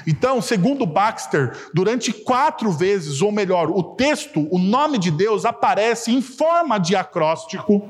Então, 0.07 0.41
segundo 0.41 0.85
Baxter, 0.85 1.55
durante 1.73 2.11
quatro 2.11 2.71
vezes, 2.71 3.21
ou 3.21 3.31
melhor, 3.31 3.69
o 3.69 3.83
texto, 3.83 4.47
o 4.51 4.57
nome 4.57 4.97
de 4.97 5.11
Deus 5.11 5.45
aparece 5.45 6.11
em 6.11 6.21
forma 6.21 6.79
de 6.79 6.95
acróstico 6.95 7.89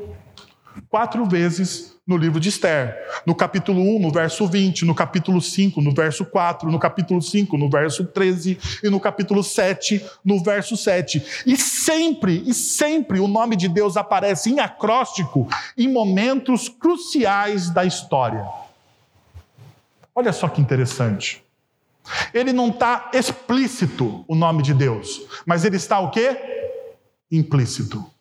quatro 0.89 1.25
vezes 1.25 1.92
no 2.05 2.17
livro 2.17 2.39
de 2.39 2.49
Esther. 2.49 2.97
No 3.25 3.33
capítulo 3.33 3.81
1, 3.81 3.99
no 3.99 4.11
verso 4.11 4.45
20, 4.45 4.85
no 4.85 4.93
capítulo 4.93 5.41
5, 5.41 5.81
no 5.81 5.93
verso 5.93 6.25
4, 6.25 6.69
no 6.69 6.77
capítulo 6.77 7.21
5, 7.21 7.57
no 7.57 7.69
verso 7.69 8.05
13 8.05 8.57
e 8.83 8.89
no 8.89 8.99
capítulo 8.99 9.43
7, 9.43 10.05
no 10.23 10.43
verso 10.43 10.75
7. 10.75 11.43
E 11.45 11.55
sempre, 11.55 12.43
e 12.45 12.53
sempre 12.53 13.19
o 13.19 13.27
nome 13.27 13.55
de 13.55 13.69
Deus 13.69 13.95
aparece 13.95 14.51
em 14.51 14.59
acróstico 14.59 15.47
em 15.77 15.87
momentos 15.87 16.67
cruciais 16.67 17.69
da 17.69 17.85
história. 17.85 18.45
Olha 20.13 20.33
só 20.33 20.47
que 20.49 20.61
interessante. 20.61 21.41
Ele 22.33 22.51
não 22.51 22.67
está 22.67 23.09
explícito 23.13 24.25
o 24.27 24.35
nome 24.35 24.61
de 24.61 24.73
Deus, 24.73 25.21
mas 25.45 25.63
ele 25.63 25.77
está 25.77 25.99
o 26.01 26.11
quê? 26.11 26.37
Implícito. 27.31 28.12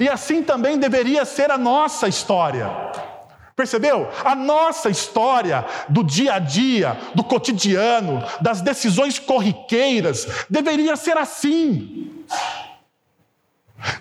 E 0.00 0.08
assim 0.08 0.42
também 0.42 0.78
deveria 0.78 1.24
ser 1.24 1.50
a 1.50 1.58
nossa 1.58 2.08
história. 2.08 2.70
Percebeu? 3.54 4.10
A 4.22 4.34
nossa 4.34 4.90
história 4.90 5.64
do 5.88 6.04
dia 6.04 6.34
a 6.34 6.38
dia, 6.38 6.98
do 7.14 7.24
cotidiano, 7.24 8.22
das 8.40 8.60
decisões 8.60 9.18
corriqueiras, 9.18 10.26
deveria 10.50 10.94
ser 10.94 11.16
assim. 11.16 12.24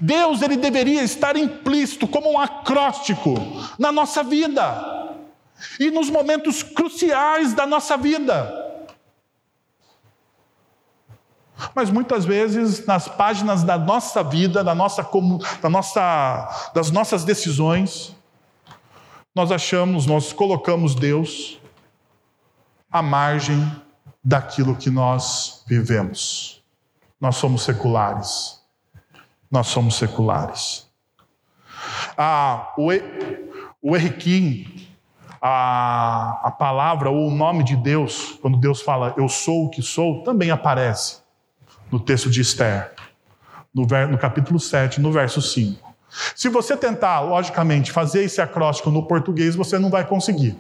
Deus 0.02 0.42
ele 0.42 0.58
deveria 0.58 1.04
estar 1.04 1.38
implícito 1.38 2.08
como 2.08 2.32
um 2.32 2.40
acróstico 2.40 3.34
na 3.80 3.92
nossa 3.92 4.24
vida 4.24 5.16
e 5.80 5.90
nos 5.90 6.10
momentos 6.10 6.62
cruciais 6.62 7.54
da 7.54 7.66
nossa 7.66 7.96
vida. 7.96 8.65
Mas 11.74 11.90
muitas 11.90 12.26
vezes, 12.26 12.86
nas 12.86 13.08
páginas 13.08 13.64
da 13.64 13.78
nossa 13.78 14.24
vida, 14.24 14.64
da 14.64 14.76
nossa, 14.76 15.08
da 15.62 15.70
nossa, 15.70 16.72
das 16.74 16.92
nossas 16.92 17.24
decisões, 17.24 18.16
nós 19.34 19.52
achamos, 19.52 20.06
nós 20.06 20.34
colocamos 20.34 20.96
Deus 20.96 21.60
à 22.92 23.02
margem 23.02 23.72
daquilo 24.24 24.76
que 24.76 24.90
nós 24.90 25.64
vivemos. 25.68 26.64
Nós 27.20 27.38
somos 27.38 27.64
seculares. 27.64 28.62
Nós 29.50 29.68
somos 29.68 29.96
seculares. 29.96 30.88
Ah, 32.18 32.74
o, 32.78 32.90
o 33.82 33.96
Henriquim, 33.96 34.88
a, 35.42 36.42
a 36.44 36.52
palavra 36.52 37.10
ou 37.10 37.28
o 37.28 37.32
nome 37.32 37.64
de 37.64 37.76
Deus, 37.76 38.38
quando 38.42 38.58
Deus 38.58 38.82
fala 38.82 39.14
eu 39.18 39.30
sou 39.30 39.66
o 39.66 39.70
que 39.70 39.82
sou, 39.82 40.24
também 40.24 40.52
aparece 40.52 41.25
no 41.92 42.00
texto 42.00 42.30
de 42.30 42.42
Esther, 42.42 42.92
no, 43.74 43.86
no 44.10 44.18
capítulo 44.18 44.60
7, 44.60 45.00
no 45.02 45.12
verso 45.12 45.42
5. 45.42 45.96
Se 46.36 46.50
você 46.50 46.78
tentar, 46.78 47.20
logicamente, 47.22 47.92
fazer 47.92 48.24
esse 48.24 48.42
acróstico 48.42 48.90
no 48.90 49.06
português, 49.08 49.56
você 49.56 49.78
não 49.78 49.90
vai 49.90 50.06
conseguir. 50.06 50.56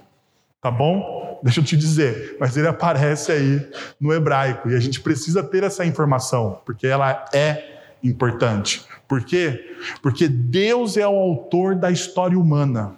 Tá 0.61 0.69
bom? 0.69 1.39
Deixa 1.43 1.59
eu 1.59 1.63
te 1.63 1.77
dizer, 1.77 2.38
mas 2.39 2.57
ele 2.57 2.67
aparece 2.67 3.31
aí 3.31 3.69
no 3.99 4.11
hebraico 4.11 4.69
e 4.69 4.75
a 4.75 4.79
gente 4.79 4.99
precisa 4.99 5.43
ter 5.43 5.63
essa 5.63 5.85
informação, 5.85 6.59
porque 6.65 6.88
ela 6.88 7.25
é 7.33 7.75
importante. 8.03 8.83
Por 9.07 9.23
quê? 9.23 9.77
Porque 10.01 10.27
Deus 10.27 10.97
é 10.97 11.07
o 11.07 11.15
autor 11.15 11.75
da 11.75 11.91
história 11.91 12.39
humana, 12.39 12.95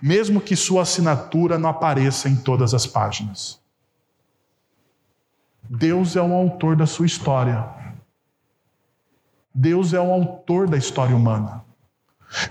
mesmo 0.00 0.40
que 0.40 0.56
sua 0.56 0.82
assinatura 0.82 1.58
não 1.58 1.68
apareça 1.68 2.28
em 2.28 2.36
todas 2.36 2.72
as 2.72 2.86
páginas. 2.86 3.60
Deus 5.68 6.16
é 6.16 6.22
o 6.22 6.32
autor 6.32 6.76
da 6.76 6.86
sua 6.86 7.06
história. 7.06 7.64
Deus 9.54 9.92
é 9.92 10.00
o 10.00 10.12
autor 10.12 10.68
da 10.68 10.76
história 10.76 11.14
humana. 11.14 11.64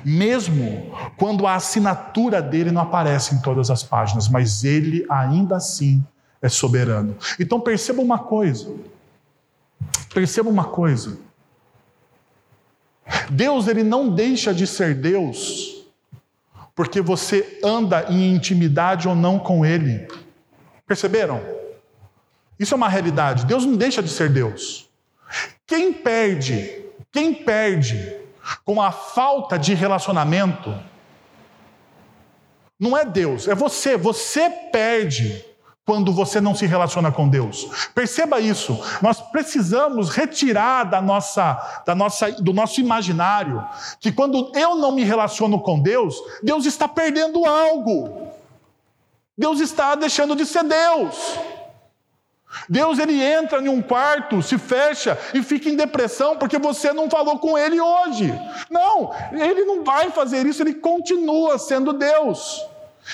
Mesmo 0.04 0.92
quando 1.18 1.46
a 1.46 1.56
assinatura 1.56 2.42
dele 2.42 2.72
não 2.72 2.82
aparece 2.82 3.36
em 3.36 3.42
todas 3.42 3.70
as 3.70 3.84
páginas, 3.84 4.28
mas 4.28 4.64
ele 4.64 5.06
ainda 5.10 5.56
assim 5.56 6.04
é 6.42 6.50
soberano. 6.50 7.16
Então 7.40 7.60
perceba 7.60 8.02
uma 8.02 8.20
coisa. 8.20 8.74
Perceba 10.14 10.50
uma 10.50 10.66
coisa. 10.66 11.18
Deus 13.30 13.68
ele 13.68 13.84
não 13.84 14.10
deixa 14.10 14.54
de 14.54 14.68
ser 14.68 14.94
Deus 14.96 15.78
porque 16.76 17.02
você 17.02 17.60
anda 17.64 18.06
em 18.08 18.36
intimidade 18.36 19.08
ou 19.08 19.16
não 19.16 19.40
com 19.40 19.66
ele. 19.66 20.08
Perceberam? 20.86 21.57
Isso 22.60 22.74
é 22.74 22.78
uma 22.78 22.90
realidade. 22.90 23.46
Deus 23.46 23.66
não 23.66 23.76
deixa 23.76 24.02
de 24.02 24.10
ser 24.10 24.30
Deus. 24.30 24.90
Quem 25.66 25.94
perde, 25.94 26.86
quem 27.12 27.34
perde 27.34 28.16
com 28.64 28.82
a 28.82 28.92
falta 28.92 29.58
de 29.60 29.74
relacionamento, 29.74 30.74
não 32.80 32.98
é 32.98 33.04
Deus, 33.04 33.48
é 33.48 33.56
você. 33.56 33.98
Você 33.98 34.50
perde 34.72 35.44
quando 35.88 36.12
você 36.12 36.42
não 36.42 36.54
se 36.54 36.66
relaciona 36.66 37.12
com 37.12 37.30
Deus. 37.30 37.90
Perceba 37.96 38.42
isso. 38.42 38.78
Nós 39.02 39.22
precisamos 39.22 40.10
retirar 40.10 40.84
da 40.84 41.02
nossa, 41.02 41.82
da 41.86 41.96
nossa, 41.96 42.30
do 42.32 42.52
nosso 42.52 42.82
imaginário 42.82 43.66
que 44.02 44.12
quando 44.12 44.52
eu 44.54 44.76
não 44.76 44.92
me 44.92 45.06
relaciono 45.06 45.62
com 45.62 45.80
Deus, 45.80 46.16
Deus 46.44 46.66
está 46.66 46.90
perdendo 46.90 47.46
algo. 47.46 48.28
Deus 49.38 49.62
está 49.62 49.96
deixando 49.96 50.36
de 50.36 50.46
ser 50.46 50.66
Deus. 50.66 51.40
Deus 52.70 52.98
ele 52.98 53.22
entra 53.22 53.60
em 53.60 53.68
um 53.68 53.82
quarto, 53.82 54.42
se 54.42 54.58
fecha 54.58 55.18
e 55.34 55.44
fica 55.44 55.70
em 55.70 55.76
depressão 55.76 56.38
porque 56.38 56.58
você 56.58 56.94
não 56.94 57.10
falou 57.10 57.40
com 57.40 57.58
ele 57.58 57.80
hoje. 57.80 58.34
Não, 58.70 59.14
ele 59.32 59.66
não 59.66 59.84
vai 59.84 60.10
fazer 60.12 60.46
isso, 60.46 60.64
ele 60.64 60.76
continua 60.76 61.60
sendo 61.60 61.94
Deus. 61.94 62.66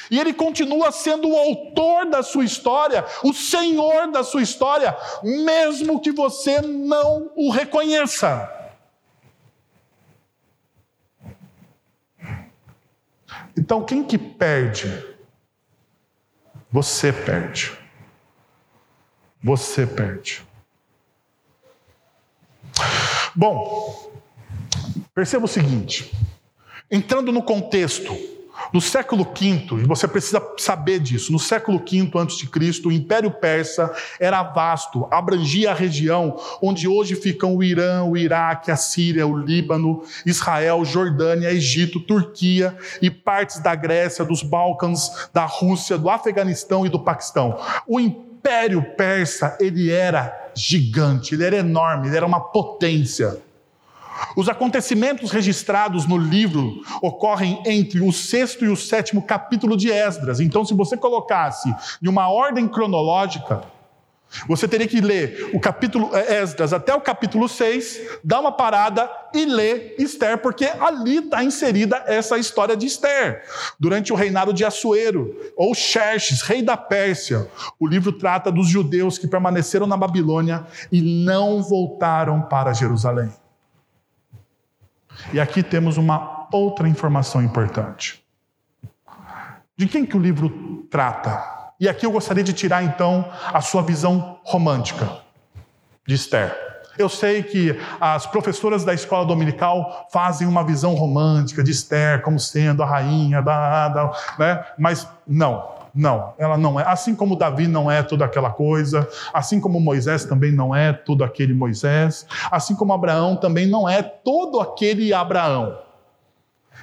E 0.09 0.19
ele 0.19 0.33
continua 0.33 0.91
sendo 0.91 1.29
o 1.29 1.37
autor 1.37 2.05
da 2.05 2.23
sua 2.23 2.43
história, 2.43 3.05
o 3.23 3.33
senhor 3.33 4.11
da 4.11 4.23
sua 4.23 4.41
história, 4.41 4.95
mesmo 5.23 5.99
que 5.99 6.11
você 6.11 6.61
não 6.61 7.31
o 7.35 7.51
reconheça. 7.51 8.49
Então, 13.55 13.83
quem 13.83 14.03
que 14.03 14.17
perde? 14.17 15.13
Você 16.71 17.13
perde 17.13 17.82
você 19.43 19.85
perde. 19.85 20.41
Bom, 23.35 24.11
perceba 25.13 25.45
o 25.45 25.47
seguinte: 25.47 26.11
entrando 26.89 27.31
no 27.31 27.43
contexto, 27.43 28.15
no 28.71 28.79
século 28.79 29.23
V, 29.23 29.81
e 29.81 29.85
você 29.85 30.07
precisa 30.07 30.41
saber 30.57 30.99
disso, 30.99 31.31
no 31.31 31.39
século 31.39 31.79
V 31.79 32.09
a.C., 32.19 32.87
o 32.87 32.91
Império 32.91 33.31
Persa 33.31 33.93
era 34.19 34.41
vasto, 34.43 35.07
abrangia 35.11 35.71
a 35.71 35.75
região 35.75 36.39
onde 36.61 36.87
hoje 36.87 37.15
ficam 37.15 37.55
o 37.55 37.63
Irã, 37.63 38.03
o 38.03 38.15
Iraque, 38.15 38.71
a 38.71 38.75
Síria, 38.75 39.27
o 39.27 39.37
Líbano, 39.37 40.03
Israel, 40.25 40.85
Jordânia, 40.85 41.51
Egito, 41.51 41.99
Turquia 41.99 42.77
e 43.01 43.11
partes 43.11 43.59
da 43.59 43.75
Grécia, 43.75 44.23
dos 44.23 44.41
Balcãs, 44.41 45.29
da 45.33 45.45
Rússia, 45.45 45.97
do 45.97 46.09
Afeganistão 46.09 46.85
e 46.85 46.89
do 46.89 46.99
Paquistão. 46.99 47.59
O 47.87 47.99
império 47.99 48.32
persa, 48.43 49.57
ele 49.59 49.89
era 49.89 50.51
gigante, 50.55 51.33
ele 51.33 51.43
era 51.43 51.57
enorme, 51.57 52.07
ele 52.07 52.17
era 52.17 52.25
uma 52.25 52.39
potência. 52.39 53.41
Os 54.35 54.47
acontecimentos 54.47 55.31
registrados 55.31 56.05
no 56.05 56.17
livro 56.17 56.81
ocorrem 57.01 57.61
entre 57.65 58.01
o 58.01 58.11
sexto 58.11 58.63
e 58.63 58.69
o 58.69 58.75
sétimo 58.75 59.21
capítulo 59.23 59.75
de 59.75 59.91
Esdras. 59.91 60.39
Então, 60.39 60.63
se 60.63 60.73
você 60.73 60.95
colocasse 60.95 61.73
em 62.01 62.07
uma 62.07 62.29
ordem 62.29 62.67
cronológica, 62.67 63.63
você 64.47 64.67
teria 64.67 64.87
que 64.87 64.99
ler 64.99 65.51
o 65.53 65.59
capítulo 65.59 66.09
é, 66.15 66.41
Esdras 66.41 66.73
até 66.73 66.93
o 66.93 67.01
capítulo 67.01 67.47
6, 67.47 68.19
dar 68.23 68.39
uma 68.39 68.51
parada 68.51 69.09
e 69.33 69.45
ler 69.45 69.95
Esther, 69.99 70.37
porque 70.39 70.65
ali 70.65 71.17
está 71.17 71.43
inserida 71.43 72.03
essa 72.07 72.37
história 72.37 72.75
de 72.75 72.85
Esther. 72.85 73.43
Durante 73.79 74.11
o 74.11 74.15
reinado 74.15 74.53
de 74.53 74.65
Assuero, 74.65 75.35
ou 75.55 75.73
Xerxes, 75.73 76.41
rei 76.41 76.61
da 76.61 76.75
Pérsia, 76.75 77.47
o 77.79 77.87
livro 77.87 78.11
trata 78.11 78.51
dos 78.51 78.67
judeus 78.67 79.17
que 79.17 79.27
permaneceram 79.27 79.87
na 79.87 79.97
Babilônia 79.97 80.65
e 80.91 81.01
não 81.01 81.61
voltaram 81.61 82.41
para 82.41 82.73
Jerusalém. 82.73 83.31
E 85.31 85.39
aqui 85.39 85.61
temos 85.63 85.97
uma 85.97 86.47
outra 86.51 86.87
informação 86.87 87.41
importante. 87.41 88.23
De 89.77 89.87
quem 89.87 90.05
que 90.05 90.17
o 90.17 90.19
livro 90.19 90.85
trata? 90.89 91.52
E 91.83 91.89
aqui 91.89 92.05
eu 92.05 92.11
gostaria 92.13 92.45
de 92.45 92.53
tirar 92.53 92.81
então 92.81 93.29
a 93.45 93.59
sua 93.59 93.81
visão 93.81 94.39
romântica 94.45 95.17
de 96.07 96.15
Esther. 96.15 96.55
Eu 96.97 97.09
sei 97.09 97.43
que 97.43 97.77
as 97.99 98.25
professoras 98.25 98.85
da 98.85 98.93
escola 98.93 99.25
dominical 99.25 100.07
fazem 100.09 100.47
uma 100.47 100.63
visão 100.63 100.93
romântica 100.95 101.61
de 101.61 101.71
Esther 101.71 102.21
como 102.21 102.39
sendo 102.39 102.81
a 102.83 102.85
rainha 102.85 103.41
da, 103.41 103.89
da 103.89 104.11
né? 104.39 104.63
mas 104.79 105.05
não, 105.27 105.71
não, 105.93 106.33
ela 106.37 106.57
não 106.57 106.79
é. 106.79 106.87
Assim 106.87 107.13
como 107.13 107.35
Davi 107.35 107.67
não 107.67 107.91
é 107.91 108.01
toda 108.01 108.23
aquela 108.23 108.51
coisa, 108.51 109.05
assim 109.33 109.59
como 109.59 109.77
Moisés 109.77 110.23
também 110.23 110.53
não 110.53 110.73
é 110.73 110.93
todo 110.93 111.21
aquele 111.21 111.53
Moisés, 111.53 112.25
assim 112.49 112.77
como 112.77 112.93
Abraão 112.93 113.35
também 113.35 113.67
não 113.67 113.89
é 113.89 114.01
todo 114.01 114.61
aquele 114.61 115.13
Abraão. 115.13 115.77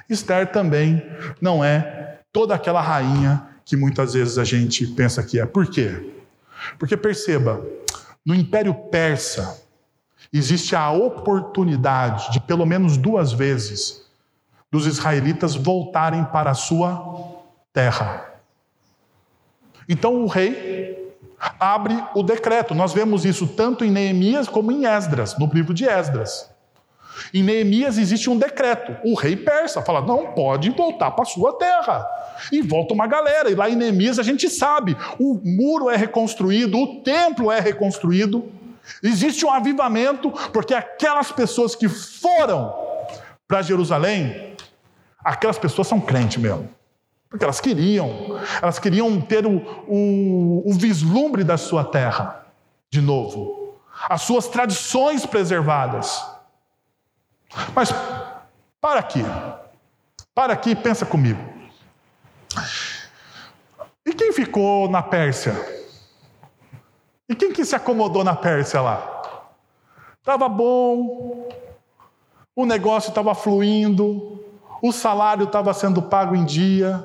Esther 0.07 0.51
também 0.51 1.03
não 1.41 1.65
é 1.65 2.19
toda 2.31 2.53
aquela 2.53 2.81
rainha 2.81 3.49
que 3.65 3.75
muitas 3.75 4.13
vezes 4.13 4.37
a 4.37 4.43
gente 4.43 4.85
pensa 4.87 5.23
que 5.23 5.39
é. 5.39 5.45
Por 5.45 5.67
quê? 5.67 6.13
Porque 6.77 6.95
perceba, 6.95 7.65
no 8.25 8.35
Império 8.35 8.73
Persa 8.73 9.61
existe 10.31 10.75
a 10.75 10.91
oportunidade 10.91 12.31
de 12.31 12.39
pelo 12.39 12.65
menos 12.65 12.97
duas 12.97 13.33
vezes 13.33 14.05
dos 14.71 14.85
israelitas 14.85 15.55
voltarem 15.55 16.23
para 16.25 16.51
a 16.51 16.55
sua 16.55 17.41
terra. 17.73 18.31
Então 19.89 20.23
o 20.23 20.27
rei 20.27 21.15
abre 21.59 22.01
o 22.15 22.23
decreto. 22.23 22.73
Nós 22.73 22.93
vemos 22.93 23.25
isso 23.25 23.47
tanto 23.47 23.83
em 23.83 23.91
Neemias 23.91 24.47
como 24.47 24.71
em 24.71 24.85
Esdras, 24.85 25.37
no 25.37 25.47
livro 25.47 25.73
de 25.73 25.85
Esdras. 25.85 26.49
Em 27.33 27.43
Neemias 27.43 27.97
existe 27.97 28.29
um 28.29 28.37
decreto. 28.37 28.95
O 29.03 29.15
rei 29.15 29.35
persa 29.35 29.81
fala: 29.81 30.01
não 30.01 30.33
pode 30.33 30.69
voltar 30.69 31.11
para 31.11 31.23
a 31.23 31.25
sua 31.25 31.57
terra. 31.57 32.07
E 32.51 32.61
volta 32.61 32.93
uma 32.93 33.07
galera. 33.07 33.49
E 33.49 33.55
lá 33.55 33.69
em 33.69 33.75
Neemias 33.75 34.19
a 34.19 34.23
gente 34.23 34.49
sabe: 34.49 34.95
o 35.19 35.39
muro 35.43 35.89
é 35.89 35.95
reconstruído, 35.95 36.77
o 36.77 37.01
templo 37.01 37.51
é 37.51 37.59
reconstruído. 37.59 38.49
Existe 39.03 39.45
um 39.45 39.51
avivamento, 39.51 40.31
porque 40.51 40.73
aquelas 40.73 41.31
pessoas 41.31 41.75
que 41.75 41.87
foram 41.87 42.73
para 43.47 43.61
Jerusalém, 43.61 44.55
aquelas 45.23 45.57
pessoas 45.57 45.87
são 45.87 45.99
crentes 45.99 46.37
mesmo. 46.37 46.69
Porque 47.29 47.45
elas 47.45 47.61
queriam, 47.61 48.39
elas 48.61 48.77
queriam 48.77 49.21
ter 49.21 49.45
o, 49.45 49.57
o, 49.87 50.69
o 50.69 50.73
vislumbre 50.73 51.43
da 51.43 51.57
sua 51.57 51.83
terra 51.83 52.45
de 52.89 52.99
novo, 52.99 53.79
as 54.09 54.21
suas 54.23 54.47
tradições 54.47 55.25
preservadas. 55.25 56.21
Mas 57.73 57.93
para 58.81 58.99
aqui, 58.99 59.23
para 60.35 60.53
aqui 60.53 60.71
e 60.71 60.75
pensa 60.75 61.05
comigo. 61.05 61.50
Quem 64.31 64.45
ficou 64.45 64.89
na 64.89 65.01
Pérsia? 65.01 65.53
E 67.27 67.35
quem 67.35 67.51
que 67.51 67.65
se 67.65 67.75
acomodou 67.75 68.23
na 68.23 68.33
Pérsia 68.33 68.79
lá? 68.79 69.43
Estava 70.19 70.47
bom, 70.47 71.49
o 72.55 72.65
negócio 72.65 73.09
estava 73.09 73.35
fluindo, 73.35 74.39
o 74.81 74.93
salário 74.93 75.43
estava 75.43 75.73
sendo 75.73 76.01
pago 76.01 76.33
em 76.33 76.45
dia, 76.45 77.03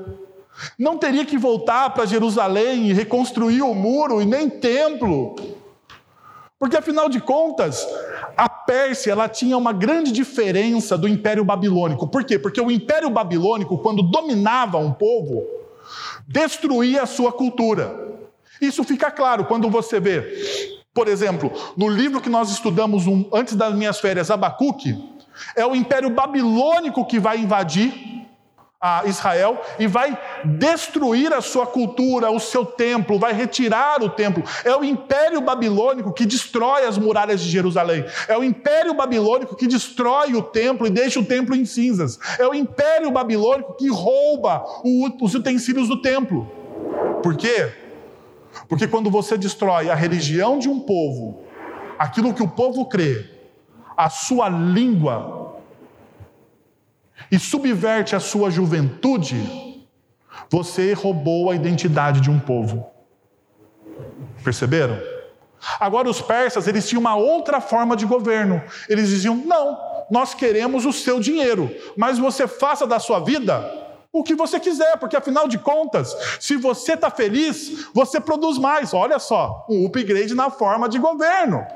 não 0.79 0.99
teria 0.99 1.27
que 1.27 1.37
voltar 1.37 1.91
para 1.91 2.07
Jerusalém 2.07 2.87
e 2.87 2.93
reconstruir 2.93 3.63
o 3.63 3.75
muro 3.75 4.23
e 4.23 4.25
nem 4.25 4.49
templo. 4.49 5.35
Porque 6.61 6.77
afinal 6.77 7.09
de 7.09 7.21
contas, 7.21 7.85
a 8.37 8.49
Pérsia 8.49 9.11
ela 9.11 9.29
tinha 9.29 9.59
uma 9.59 9.73
grande 9.73 10.13
diferença 10.13 10.97
do 10.97 11.09
Império 11.09 11.45
Babilônico. 11.45 12.07
Por 12.07 12.23
quê? 12.23 12.39
Porque 12.39 12.61
o 12.61 12.71
Império 12.71 13.11
Babilônico, 13.11 13.79
quando 13.79 14.01
dominava 14.01 14.79
um 14.79 14.93
povo, 14.93 15.66
destruía 16.27 17.03
a 17.03 17.07
sua 17.07 17.33
cultura. 17.33 17.95
Isso 18.61 18.83
fica 18.85 19.11
claro 19.11 19.45
quando 19.45 19.69
você 19.69 20.01
vê, 20.01 20.23
por 20.95 21.09
exemplo, 21.09 21.53
no 21.77 21.89
livro 21.89 22.21
que 22.21 22.31
nós 22.31 22.51
estudamos 22.51 23.07
um, 23.07 23.29
antes 23.33 23.55
das 23.55 23.75
minhas 23.75 24.01
férias, 24.01 24.31
Abacuque, 24.31 24.97
é 25.55 25.67
o 25.67 25.77
Império 25.77 26.09
Babilônico 26.09 27.05
que 27.05 27.19
vai 27.19 27.39
invadir 27.39 28.16
a 28.81 29.03
Israel 29.07 29.59
e 29.79 29.87
vai 29.87 30.19
destruir 30.45 31.33
a 31.33 31.41
sua 31.41 31.67
cultura, 31.67 32.31
o 32.31 32.39
seu 32.39 32.65
templo, 32.65 33.19
vai 33.19 33.33
retirar 33.33 34.03
o 34.03 34.11
templo. 34.11 34.45
É 34.65 34.77
o 34.77 34.85
Império 34.85 35.41
Babilônico 35.41 36.13
que 36.13 36.27
destrói 36.27 36.85
as 36.85 36.99
muralhas 36.99 37.41
de 37.41 37.49
Jerusalém. 37.49 38.05
É 38.29 38.37
o 38.37 38.45
Império 38.45 38.95
Babilônico 38.95 39.57
que 39.57 39.67
destrói 39.67 40.35
o 40.35 40.43
templo 40.43 40.87
e 40.87 40.91
deixa 40.91 41.19
o 41.19 41.25
templo 41.25 41.55
em 41.55 41.65
cinzas. 41.65 42.19
É 42.39 42.47
o 42.47 42.55
Império 42.55 43.11
Babilônico 43.11 43.75
que 43.75 43.89
rouba 43.89 44.65
os 45.21 45.35
utensílios 45.35 45.89
do 45.89 46.03
templo. 46.03 46.47
Por 47.23 47.37
quê? 47.37 47.73
Porque 48.69 48.87
quando 48.87 49.11
você 49.11 49.37
destrói 49.37 49.91
a 49.91 49.95
religião 49.95 50.59
de 50.59 50.69
um 50.69 50.81
povo, 50.81 51.43
aquilo 51.99 52.35
que 52.35 52.43
o 52.43 52.49
povo 52.49 52.87
crê, 52.87 53.25
a 53.97 54.11
sua 54.11 54.49
língua, 54.49 55.46
e 57.31 57.39
subverte 57.39 58.15
a 58.15 58.21
sua 58.21 58.51
juventude, 58.51 59.87
você 60.51 60.93
roubou 60.93 61.51
a 61.51 61.55
identidade 61.55 62.21
de 62.21 62.31
um 62.31 62.39
povo. 62.39 62.87
Perceberam? 64.45 65.01
Agora 65.81 66.09
os 66.09 66.21
persas, 66.21 66.69
eles 66.69 66.89
tinham 66.89 67.01
uma 67.01 67.17
outra 67.17 67.61
forma 67.61 67.97
de 67.97 68.07
governo. 68.07 68.63
Eles 68.89 69.09
diziam: 69.09 69.35
"Não, 69.35 69.79
nós 70.11 70.35
queremos 70.35 70.85
o 70.85 70.93
seu 70.93 71.19
dinheiro, 71.19 71.75
mas 71.97 72.19
você 72.19 72.47
faça 72.47 72.87
da 72.87 72.99
sua 72.99 73.21
vida 73.21 73.87
o 74.13 74.23
que 74.23 74.35
você 74.35 74.59
quiser, 74.59 74.97
porque 74.97 75.17
afinal 75.17 75.47
de 75.47 75.59
contas, 75.59 76.17
se 76.41 76.57
você 76.57 76.95
está 76.95 77.11
feliz, 77.11 77.87
você 77.93 78.19
produz 78.19 78.57
mais. 78.57 78.95
Olha 78.95 79.19
só, 79.19 79.67
um 79.69 79.85
upgrade 79.87 80.35
na 80.35 80.49
forma 80.49 80.89
de 80.89 80.99
governo. 80.99 81.67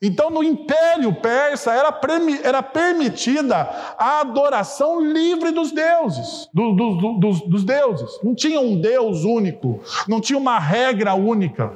Então, 0.00 0.30
no 0.30 0.44
Império 0.44 1.12
Persa 1.12 1.72
era, 1.72 2.00
era 2.44 2.62
permitida 2.62 3.56
a 3.98 4.20
adoração 4.20 5.00
livre 5.00 5.50
dos 5.50 5.72
deuses, 5.72 6.48
do, 6.54 6.72
do, 6.72 7.12
dos, 7.14 7.40
dos 7.42 7.64
deuses. 7.64 8.20
Não 8.22 8.32
tinha 8.32 8.60
um 8.60 8.80
Deus 8.80 9.24
único, 9.24 9.82
não 10.06 10.20
tinha 10.20 10.38
uma 10.38 10.58
regra 10.58 11.14
única. 11.14 11.72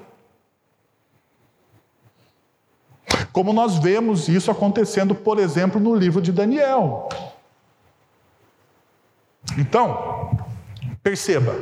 Como 3.32 3.52
nós 3.52 3.78
vemos 3.78 4.28
isso 4.28 4.50
acontecendo, 4.50 5.14
por 5.14 5.38
exemplo, 5.38 5.80
no 5.80 5.94
livro 5.94 6.22
de 6.22 6.30
Daniel. 6.30 7.08
Então, 9.58 10.30
perceba, 11.02 11.56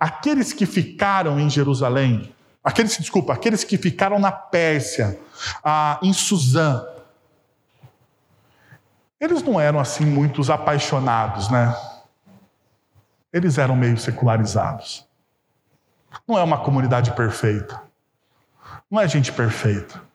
aqueles 0.00 0.54
que 0.54 0.64
ficaram 0.64 1.38
em 1.38 1.50
Jerusalém, 1.50 2.32
aqueles, 2.64 2.96
desculpa, 2.96 3.34
aqueles 3.34 3.62
que 3.62 3.76
ficaram 3.76 4.18
na 4.18 4.32
Pérsia, 4.32 5.18
ah, 5.62 5.98
em 6.02 6.12
Suzã, 6.12 6.84
eles 9.20 9.42
não 9.42 9.58
eram 9.60 9.80
assim 9.80 10.04
muitos 10.04 10.50
apaixonados, 10.50 11.48
né? 11.50 11.74
Eles 13.32 13.58
eram 13.58 13.74
meio 13.74 13.98
secularizados. 13.98 15.06
Não 16.26 16.38
é 16.38 16.42
uma 16.42 16.58
comunidade 16.58 17.12
perfeita. 17.12 17.82
Não 18.90 19.00
é 19.00 19.08
gente 19.08 19.32
perfeita. 19.32 20.05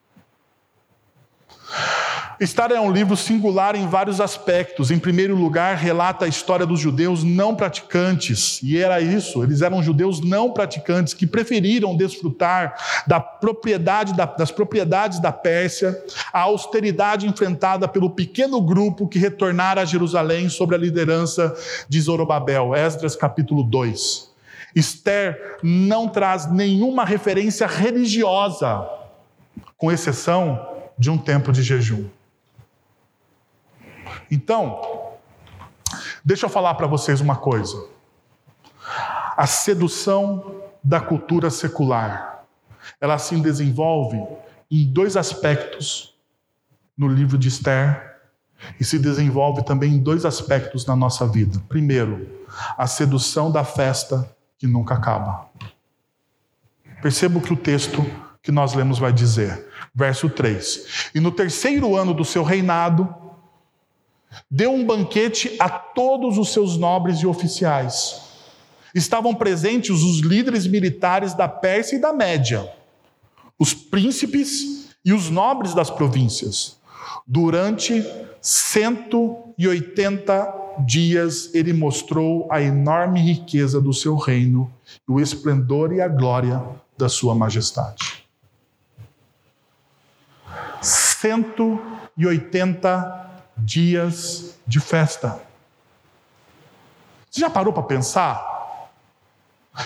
Estar 2.41 2.71
é 2.71 2.79
um 2.79 2.91
livro 2.91 3.15
singular 3.15 3.75
em 3.75 3.87
vários 3.87 4.19
aspectos. 4.19 4.89
Em 4.89 4.97
primeiro 4.97 5.35
lugar, 5.35 5.75
relata 5.75 6.25
a 6.25 6.27
história 6.27 6.65
dos 6.65 6.79
judeus 6.79 7.23
não 7.23 7.55
praticantes, 7.55 8.59
e 8.63 8.79
era 8.79 8.99
isso, 8.99 9.43
eles 9.43 9.61
eram 9.61 9.83
judeus 9.83 10.19
não 10.19 10.51
praticantes 10.51 11.13
que 11.13 11.27
preferiram 11.27 11.95
desfrutar 11.95 12.73
da 13.05 13.19
propriedade 13.19 14.13
das 14.15 14.49
propriedades 14.49 15.19
da 15.19 15.31
Pérsia, 15.31 16.03
a 16.33 16.39
austeridade 16.39 17.27
enfrentada 17.27 17.87
pelo 17.87 18.09
pequeno 18.09 18.59
grupo 18.59 19.07
que 19.07 19.19
retornara 19.19 19.83
a 19.83 19.85
Jerusalém 19.85 20.49
sob 20.49 20.73
a 20.73 20.79
liderança 20.79 21.55
de 21.87 22.01
Zorobabel. 22.01 22.73
Esdras 22.73 23.15
capítulo 23.15 23.61
2. 23.61 24.31
Esther 24.75 25.59
não 25.61 26.07
traz 26.07 26.51
nenhuma 26.51 27.05
referência 27.05 27.67
religiosa, 27.67 28.83
com 29.77 29.91
exceção 29.91 30.59
de 30.97 31.11
um 31.11 31.19
tempo 31.19 31.51
de 31.51 31.61
jejum. 31.61 32.09
Então, 34.31 35.11
deixa 36.23 36.45
eu 36.45 36.49
falar 36.49 36.75
para 36.75 36.87
vocês 36.87 37.19
uma 37.19 37.35
coisa. 37.35 37.89
A 39.35 39.45
sedução 39.45 40.63
da 40.81 41.01
cultura 41.01 41.49
secular, 41.49 42.45
ela 42.99 43.17
se 43.17 43.35
desenvolve 43.41 44.17
em 44.71 44.91
dois 44.91 45.17
aspectos 45.17 46.15
no 46.97 47.09
livro 47.09 47.37
de 47.37 47.49
Esther 47.49 48.19
e 48.79 48.85
se 48.85 48.97
desenvolve 48.97 49.63
também 49.63 49.93
em 49.93 49.99
dois 49.99 50.23
aspectos 50.23 50.85
na 50.85 50.95
nossa 50.95 51.27
vida. 51.27 51.61
Primeiro, 51.67 52.45
a 52.77 52.87
sedução 52.87 53.51
da 53.51 53.65
festa 53.65 54.33
que 54.57 54.65
nunca 54.65 54.93
acaba. 54.93 55.49
Perceba 57.01 57.39
o 57.39 57.41
que 57.41 57.51
o 57.51 57.57
texto 57.57 58.05
que 58.41 58.51
nós 58.51 58.73
lemos 58.73 58.99
vai 58.99 59.11
dizer. 59.11 59.67
Verso 59.93 60.29
3: 60.29 61.11
E 61.15 61.19
no 61.19 61.31
terceiro 61.31 61.95
ano 61.97 62.13
do 62.13 62.23
seu 62.23 62.43
reinado, 62.43 63.20
Deu 64.49 64.73
um 64.73 64.85
banquete 64.85 65.53
a 65.59 65.67
todos 65.69 66.37
os 66.37 66.53
seus 66.53 66.77
nobres 66.77 67.19
e 67.19 67.27
oficiais. 67.27 68.21
Estavam 68.93 69.33
presentes 69.33 70.01
os 70.01 70.19
líderes 70.19 70.67
militares 70.67 71.33
da 71.33 71.47
Pérsia 71.47 71.95
e 71.95 71.99
da 71.99 72.11
Média, 72.13 72.69
os 73.57 73.73
príncipes 73.73 74.89
e 75.03 75.11
os 75.13 75.27
nobres 75.29 75.73
das 75.73 75.89
províncias. 75.89 76.77
Durante 77.25 78.05
180 78.41 80.61
dias 80.85 81.49
ele 81.53 81.73
mostrou 81.73 82.47
a 82.51 82.61
enorme 82.61 83.19
riqueza 83.21 83.81
do 83.81 83.93
seu 83.93 84.15
reino, 84.15 84.71
o 85.07 85.19
esplendor 85.19 85.91
e 85.93 86.01
a 86.01 86.07
glória 86.07 86.63
da 86.97 87.09
sua 87.09 87.35
majestade. 87.35 88.21
180 90.81 93.30
dias 93.63 94.55
de 94.67 94.79
festa. 94.79 95.39
Você 97.29 97.39
já 97.39 97.49
parou 97.49 97.71
para 97.71 97.83
pensar? 97.83 98.51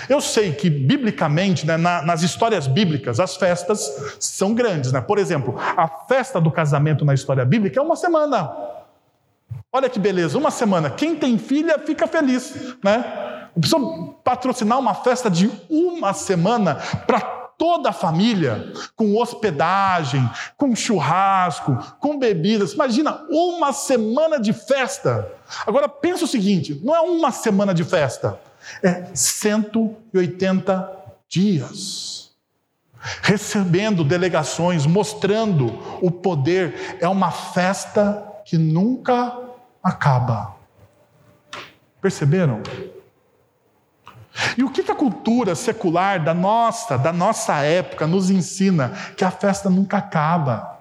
Eu 0.09 0.19
sei 0.19 0.51
que, 0.51 0.69
biblicamente, 0.69 1.65
né, 1.65 1.78
na, 1.78 2.01
nas 2.01 2.23
histórias 2.23 2.65
bíblicas, 2.65 3.19
as 3.19 3.36
festas 3.36 4.15
são 4.19 4.53
grandes. 4.53 4.91
Né? 4.91 4.99
Por 4.99 5.19
exemplo, 5.19 5.55
a 5.59 5.88
festa 5.88 6.41
do 6.41 6.49
casamento 6.49 7.05
na 7.05 7.13
história 7.13 7.45
bíblica 7.45 7.80
é 7.80 7.84
uma 7.84 7.95
semana. 7.95 8.51
Olha 9.71 9.89
que 9.89 9.99
beleza, 9.99 10.38
uma 10.38 10.49
semana. 10.49 10.89
Quem 10.89 11.15
tem 11.15 11.38
filha 11.38 11.78
fica 11.78 12.07
feliz. 12.07 12.76
Né? 12.84 13.47
Precisa 13.53 13.78
patrocinar 14.23 14.80
uma 14.80 14.95
festa 14.95 15.30
de 15.30 15.51
uma 15.69 16.13
semana 16.13 16.76
para 17.05 17.45
toda 17.58 17.89
a 17.89 17.93
família, 17.93 18.72
com 18.95 19.16
hospedagem, 19.18 20.30
com 20.58 20.76
churrasco, 20.76 21.78
com 21.99 22.18
bebidas. 22.18 22.74
Imagina 22.74 23.26
uma 23.30 23.74
semana 23.74 24.39
de 24.39 24.53
festa. 24.53 25.32
Agora 25.66 25.88
pensa 25.88 26.26
o 26.26 26.28
seguinte: 26.28 26.80
não 26.84 26.95
é 26.95 27.01
uma 27.01 27.32
semana 27.32 27.74
de 27.74 27.84
festa, 27.84 28.39
é 28.82 29.06
180 29.14 30.91
dias. 31.28 32.32
Recebendo 33.22 34.03
delegações, 34.03 34.86
mostrando 34.88 35.80
o 36.01 36.10
poder. 36.10 36.97
É 36.99 37.08
uma 37.08 37.30
festa 37.30 38.24
que 38.43 38.58
nunca 38.58 39.38
acaba. 39.84 40.56
Perceberam? 42.01 42.62
E 44.57 44.63
o 44.63 44.69
que 44.69 44.89
a 44.89 44.95
cultura 44.95 45.55
secular 45.55 46.23
da 46.23 46.33
nossa, 46.33 46.97
da 46.97 47.13
nossa 47.13 47.55
época 47.61 48.05
nos 48.05 48.29
ensina? 48.29 48.89
Que 49.15 49.23
a 49.23 49.31
festa 49.31 49.69
nunca 49.69 49.97
acaba. 49.97 50.79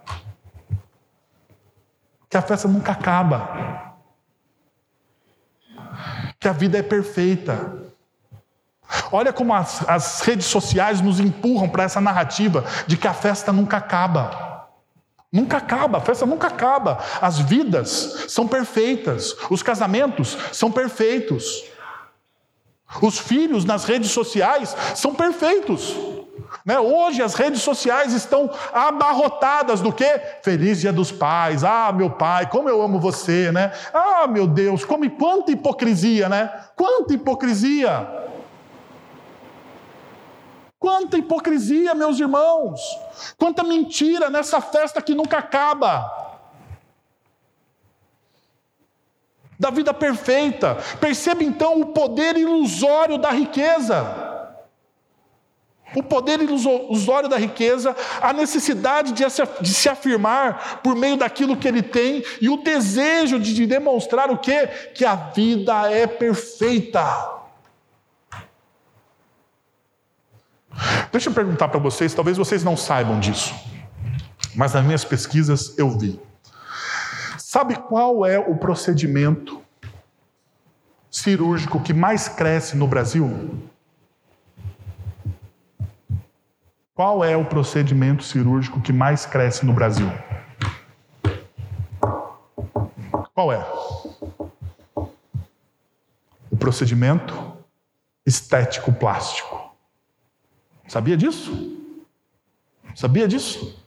Que 2.28 2.36
a 2.36 2.42
festa 2.42 2.66
nunca 2.66 2.92
acaba. 2.92 3.94
Que 6.40 6.48
a 6.48 6.52
vida 6.52 6.78
é 6.78 6.82
perfeita. 6.82 7.84
Olha 9.12 9.32
como 9.32 9.54
as, 9.54 9.88
as 9.88 10.20
redes 10.20 10.46
sociais 10.46 11.00
nos 11.00 11.20
empurram 11.20 11.68
para 11.68 11.84
essa 11.84 12.00
narrativa 12.00 12.64
de 12.86 12.96
que 12.96 13.06
a 13.06 13.14
festa 13.14 13.52
nunca 13.52 13.76
acaba. 13.76 14.68
Nunca 15.32 15.56
acaba, 15.56 15.98
a 15.98 16.00
festa 16.00 16.26
nunca 16.26 16.48
acaba. 16.48 16.98
As 17.20 17.38
vidas 17.38 18.26
são 18.28 18.46
perfeitas, 18.46 19.34
os 19.50 19.62
casamentos 19.62 20.36
são 20.52 20.70
perfeitos. 20.70 21.73
Os 23.00 23.18
filhos 23.18 23.64
nas 23.64 23.84
redes 23.84 24.10
sociais 24.10 24.76
são 24.94 25.14
perfeitos. 25.14 25.94
Né? 26.64 26.78
Hoje 26.78 27.22
as 27.22 27.34
redes 27.34 27.62
sociais 27.62 28.12
estão 28.12 28.50
abarrotadas 28.72 29.80
do 29.80 29.92
que? 29.92 30.20
Feliz 30.42 30.80
dia 30.80 30.92
dos 30.92 31.12
pais. 31.12 31.64
Ah, 31.64 31.92
meu 31.92 32.10
pai, 32.10 32.48
como 32.48 32.68
eu 32.68 32.80
amo 32.80 32.98
você, 32.98 33.52
né? 33.52 33.72
Ah, 33.92 34.26
meu 34.26 34.46
Deus, 34.46 34.84
como 34.84 35.08
quanta 35.10 35.50
hipocrisia, 35.50 36.28
né? 36.28 36.50
Quanta 36.76 37.12
hipocrisia. 37.12 38.08
Quanta 40.78 41.16
hipocrisia, 41.16 41.94
meus 41.94 42.18
irmãos. 42.20 42.80
Quanta 43.38 43.62
mentira 43.62 44.30
nessa 44.30 44.60
festa 44.60 45.02
que 45.02 45.14
nunca 45.14 45.38
acaba. 45.38 46.23
Da 49.58 49.70
vida 49.70 49.94
perfeita. 49.94 50.76
Perceba 51.00 51.42
então 51.42 51.80
o 51.80 51.86
poder 51.86 52.36
ilusório 52.36 53.18
da 53.18 53.30
riqueza. 53.30 54.32
O 55.94 56.02
poder 56.02 56.40
ilusório 56.40 57.28
da 57.28 57.36
riqueza, 57.36 57.94
a 58.20 58.32
necessidade 58.32 59.12
de 59.12 59.70
se 59.70 59.88
afirmar 59.88 60.80
por 60.82 60.96
meio 60.96 61.16
daquilo 61.16 61.56
que 61.56 61.68
ele 61.68 61.82
tem 61.82 62.24
e 62.40 62.48
o 62.48 62.56
desejo 62.56 63.38
de 63.38 63.64
demonstrar 63.64 64.28
o 64.28 64.38
quê? 64.38 64.66
Que 64.92 65.04
a 65.04 65.14
vida 65.14 65.88
é 65.92 66.06
perfeita. 66.06 67.04
Deixa 71.12 71.30
eu 71.30 71.32
perguntar 71.32 71.68
para 71.68 71.78
vocês, 71.78 72.12
talvez 72.12 72.36
vocês 72.36 72.64
não 72.64 72.76
saibam 72.76 73.20
disso, 73.20 73.54
mas 74.56 74.74
nas 74.74 74.84
minhas 74.84 75.04
pesquisas 75.04 75.78
eu 75.78 75.88
vi. 75.96 76.20
Sabe 77.54 77.76
qual 77.76 78.26
é 78.26 78.36
o 78.36 78.56
procedimento 78.56 79.62
cirúrgico 81.08 81.80
que 81.80 81.94
mais 81.94 82.28
cresce 82.28 82.76
no 82.76 82.88
Brasil? 82.88 83.30
Qual 86.96 87.24
é 87.24 87.36
o 87.36 87.44
procedimento 87.44 88.24
cirúrgico 88.24 88.80
que 88.80 88.92
mais 88.92 89.24
cresce 89.24 89.64
no 89.64 89.72
Brasil? 89.72 90.10
Qual 93.32 93.52
é? 93.52 93.64
procedimento 96.58 97.56
estético 98.26 98.92
plástico. 98.92 99.76
Sabia 100.88 101.16
disso? 101.16 101.78
Sabia 102.96 103.28
disso? 103.28 103.83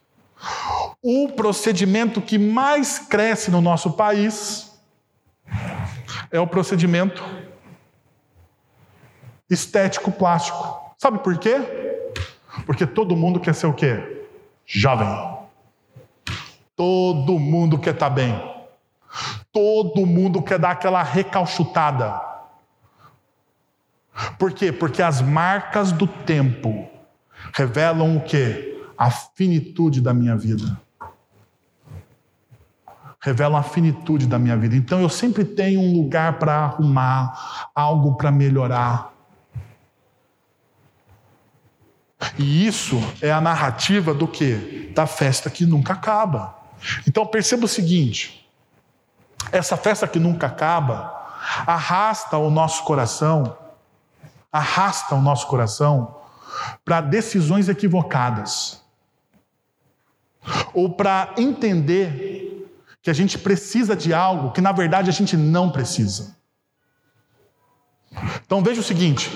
O 1.02 1.30
procedimento 1.30 2.22
que 2.22 2.38
mais 2.38 2.98
cresce 3.00 3.52
no 3.52 3.62
nosso 3.62 3.92
país 3.92 4.78
é 6.32 6.40
o 6.40 6.48
procedimento 6.48 7.24
estético 9.50 10.12
plástico. 10.12 10.96
Sabe 10.98 11.20
por 11.20 11.38
quê? 11.38 11.56
Porque 12.66 12.86
todo 12.86 13.16
mundo 13.16 13.40
quer 13.40 13.54
ser 13.54 13.68
o 13.68 13.74
quê? 13.74 14.26
Jovem. 14.66 15.38
Todo 16.76 17.40
mundo 17.40 17.80
quer 17.80 17.94
estar 17.94 18.10
tá 18.10 18.16
bem. 18.16 18.36
Todo 19.52 20.06
mundo 20.06 20.42
quer 20.42 20.60
dar 20.60 20.72
aquela 20.72 21.02
recalchutada. 21.04 22.20
Por 24.38 24.52
quê? 24.52 24.72
Porque 24.72 25.02
as 25.02 25.22
marcas 25.22 25.92
do 25.92 26.08
tempo 26.08 26.88
revelam 27.54 28.18
o 28.18 28.22
quê? 28.22 28.84
A 28.98 29.12
finitude 29.12 30.02
da 30.02 30.14
minha 30.14 30.36
vida. 30.36 30.87
Revelam 33.28 33.58
a 33.58 33.64
finitude 33.64 34.26
da 34.26 34.40
minha 34.40 34.56
vida. 34.56 34.74
Então 34.74 35.02
eu 35.02 35.10
sempre 35.10 35.44
tenho 35.44 35.82
um 35.82 35.92
lugar 35.92 36.40
para 36.40 36.54
arrumar, 36.60 37.70
algo 37.76 38.16
para 38.16 38.32
melhorar. 38.32 39.12
E 42.40 42.66
isso 42.66 42.96
é 43.22 43.30
a 43.30 43.42
narrativa 43.42 44.14
do 44.14 44.30
que? 44.30 44.94
Da 44.96 45.06
festa 45.06 45.50
que 45.50 45.66
nunca 45.66 45.92
acaba. 45.92 46.56
Então 47.06 47.26
perceba 47.26 47.66
o 47.66 47.68
seguinte: 47.68 48.50
essa 49.52 49.76
festa 49.76 50.08
que 50.08 50.20
nunca 50.20 50.48
acaba 50.48 51.14
arrasta 51.68 52.38
o 52.38 52.50
nosso 52.50 52.86
coração, 52.86 53.58
arrasta 54.50 55.16
o 55.16 55.22
nosso 55.22 55.48
coração 55.48 56.16
para 56.86 57.02
decisões 57.02 57.68
equivocadas. 57.68 58.82
Ou 60.74 60.94
para 60.94 61.34
entender 61.38 62.48
que 63.08 63.12
a 63.12 63.14
gente 63.14 63.38
precisa 63.38 63.96
de 63.96 64.14
algo 64.14 64.52
que 64.52 64.60
na 64.60 64.74
verdade 64.74 65.10
a 65.10 65.14
gente 65.14 65.38
não 65.38 65.70
precisa. 65.70 66.36
Então 68.46 68.62
veja 68.62 68.82
o 68.82 68.84
seguinte: 68.84 69.32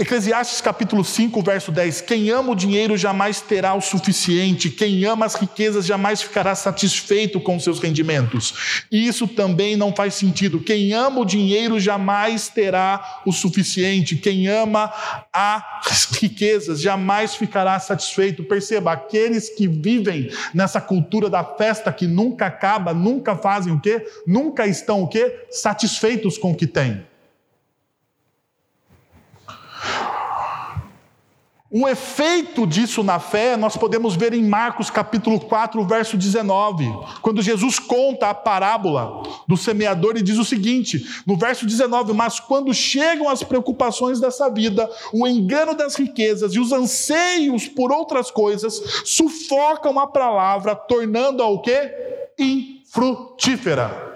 Eclesiastes 0.00 0.60
capítulo 0.60 1.02
5, 1.04 1.42
verso 1.42 1.72
10: 1.72 2.02
Quem 2.02 2.30
ama 2.30 2.52
o 2.52 2.54
dinheiro 2.54 2.96
jamais 2.96 3.40
terá 3.40 3.74
o 3.74 3.80
suficiente, 3.80 4.70
quem 4.70 5.04
ama 5.04 5.26
as 5.26 5.34
riquezas 5.34 5.84
jamais 5.84 6.22
ficará 6.22 6.54
satisfeito 6.54 7.40
com 7.40 7.58
seus 7.58 7.80
rendimentos. 7.80 8.84
Isso 8.92 9.26
também 9.26 9.76
não 9.76 9.92
faz 9.92 10.14
sentido. 10.14 10.60
Quem 10.60 10.92
ama 10.92 11.22
o 11.22 11.24
dinheiro 11.24 11.80
jamais 11.80 12.46
terá 12.46 13.22
o 13.26 13.32
suficiente, 13.32 14.14
quem 14.14 14.46
ama 14.46 14.88
as 15.32 16.04
riquezas 16.12 16.80
jamais 16.80 17.34
ficará 17.34 17.76
satisfeito. 17.80 18.44
Perceba, 18.44 18.92
aqueles 18.92 19.48
que 19.48 19.66
vivem 19.66 20.30
nessa 20.54 20.80
cultura 20.80 21.28
da 21.28 21.42
festa 21.42 21.92
que 21.92 22.06
nunca 22.06 22.46
acaba, 22.46 22.94
nunca 22.94 23.34
fazem 23.34 23.72
o 23.72 23.80
quê? 23.80 24.06
Nunca 24.24 24.64
estão 24.64 25.02
o 25.02 25.08
quê? 25.08 25.44
Satisfeitos 25.50 26.38
com 26.38 26.52
o 26.52 26.54
que 26.54 26.68
têm. 26.68 27.04
Um 31.70 31.86
efeito 31.86 32.66
disso 32.66 33.02
na 33.02 33.20
fé 33.20 33.54
nós 33.54 33.76
podemos 33.76 34.16
ver 34.16 34.32
em 34.32 34.42
Marcos 34.42 34.88
capítulo 34.88 35.38
4, 35.38 35.84
verso 35.84 36.16
19, 36.16 36.86
quando 37.20 37.42
Jesus 37.42 37.78
conta 37.78 38.30
a 38.30 38.34
parábola 38.34 39.22
do 39.46 39.54
semeador 39.54 40.16
e 40.16 40.22
diz 40.22 40.38
o 40.38 40.46
seguinte, 40.46 41.04
no 41.26 41.36
verso 41.36 41.66
19: 41.66 42.14
Mas 42.14 42.40
quando 42.40 42.72
chegam 42.72 43.28
as 43.28 43.42
preocupações 43.42 44.18
dessa 44.18 44.48
vida, 44.48 44.88
o 45.12 45.28
engano 45.28 45.74
das 45.74 45.94
riquezas 45.94 46.54
e 46.54 46.58
os 46.58 46.72
anseios 46.72 47.68
por 47.68 47.92
outras 47.92 48.30
coisas 48.30 49.02
sufocam 49.04 49.98
a 49.98 50.06
palavra, 50.06 50.74
tornando-a 50.74 51.46
o 51.48 51.60
quê? 51.60 51.92
Infrutífera. 52.38 54.07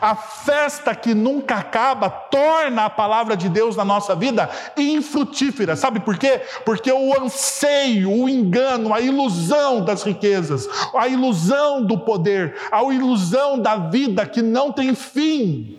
A 0.00 0.14
festa 0.14 0.94
que 0.94 1.14
nunca 1.14 1.56
acaba 1.56 2.10
torna 2.10 2.84
a 2.84 2.90
palavra 2.90 3.36
de 3.36 3.48
Deus 3.48 3.76
na 3.76 3.84
nossa 3.84 4.14
vida 4.14 4.50
infrutífera. 4.76 5.76
Sabe 5.76 6.00
por 6.00 6.18
quê? 6.18 6.40
Porque 6.64 6.90
o 6.90 7.20
anseio, 7.20 8.10
o 8.10 8.28
engano, 8.28 8.92
a 8.92 9.00
ilusão 9.00 9.84
das 9.84 10.02
riquezas, 10.02 10.68
a 10.94 11.08
ilusão 11.08 11.84
do 11.84 11.98
poder, 11.98 12.56
a 12.70 12.82
ilusão 12.82 13.58
da 13.58 13.76
vida 13.76 14.26
que 14.26 14.42
não 14.42 14.72
tem 14.72 14.94
fim, 14.94 15.78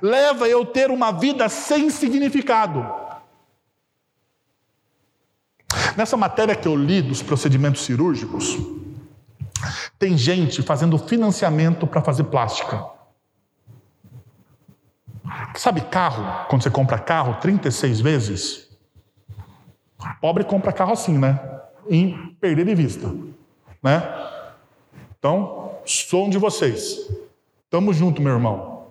leva 0.00 0.48
eu 0.48 0.62
a 0.62 0.66
ter 0.66 0.90
uma 0.90 1.12
vida 1.12 1.48
sem 1.48 1.90
significado. 1.90 2.86
Nessa 5.96 6.16
matéria 6.16 6.54
que 6.54 6.68
eu 6.68 6.76
li 6.76 7.00
dos 7.00 7.22
procedimentos 7.22 7.82
cirúrgicos, 7.82 8.56
tem 9.98 10.16
gente 10.16 10.62
fazendo 10.62 10.98
financiamento 10.98 11.86
para 11.86 12.02
fazer 12.02 12.24
plástica. 12.24 12.84
Sabe 15.56 15.80
carro? 15.80 16.46
Quando 16.48 16.62
você 16.62 16.70
compra 16.70 16.98
carro 16.98 17.40
36 17.40 18.00
vezes? 18.00 18.68
Pobre 20.20 20.44
compra 20.44 20.72
carro 20.72 20.92
assim, 20.92 21.18
né? 21.18 21.40
Em 21.88 22.36
perder 22.40 22.64
de 22.64 22.74
vista, 22.74 23.12
né? 23.82 24.02
Então, 25.18 25.78
sou 25.84 26.26
um 26.26 26.30
de 26.30 26.38
vocês. 26.38 27.10
Tamo 27.70 27.92
junto, 27.92 28.22
meu 28.22 28.32
irmão. 28.32 28.86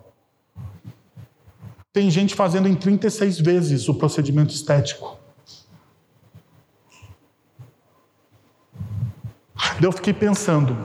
Tem 1.92 2.10
gente 2.10 2.34
fazendo 2.34 2.68
em 2.68 2.74
36 2.74 3.40
vezes 3.40 3.88
o 3.88 3.94
procedimento 3.94 4.52
estético. 4.52 5.18
Eu 9.80 9.92
fiquei 9.92 10.12
pensando, 10.12 10.76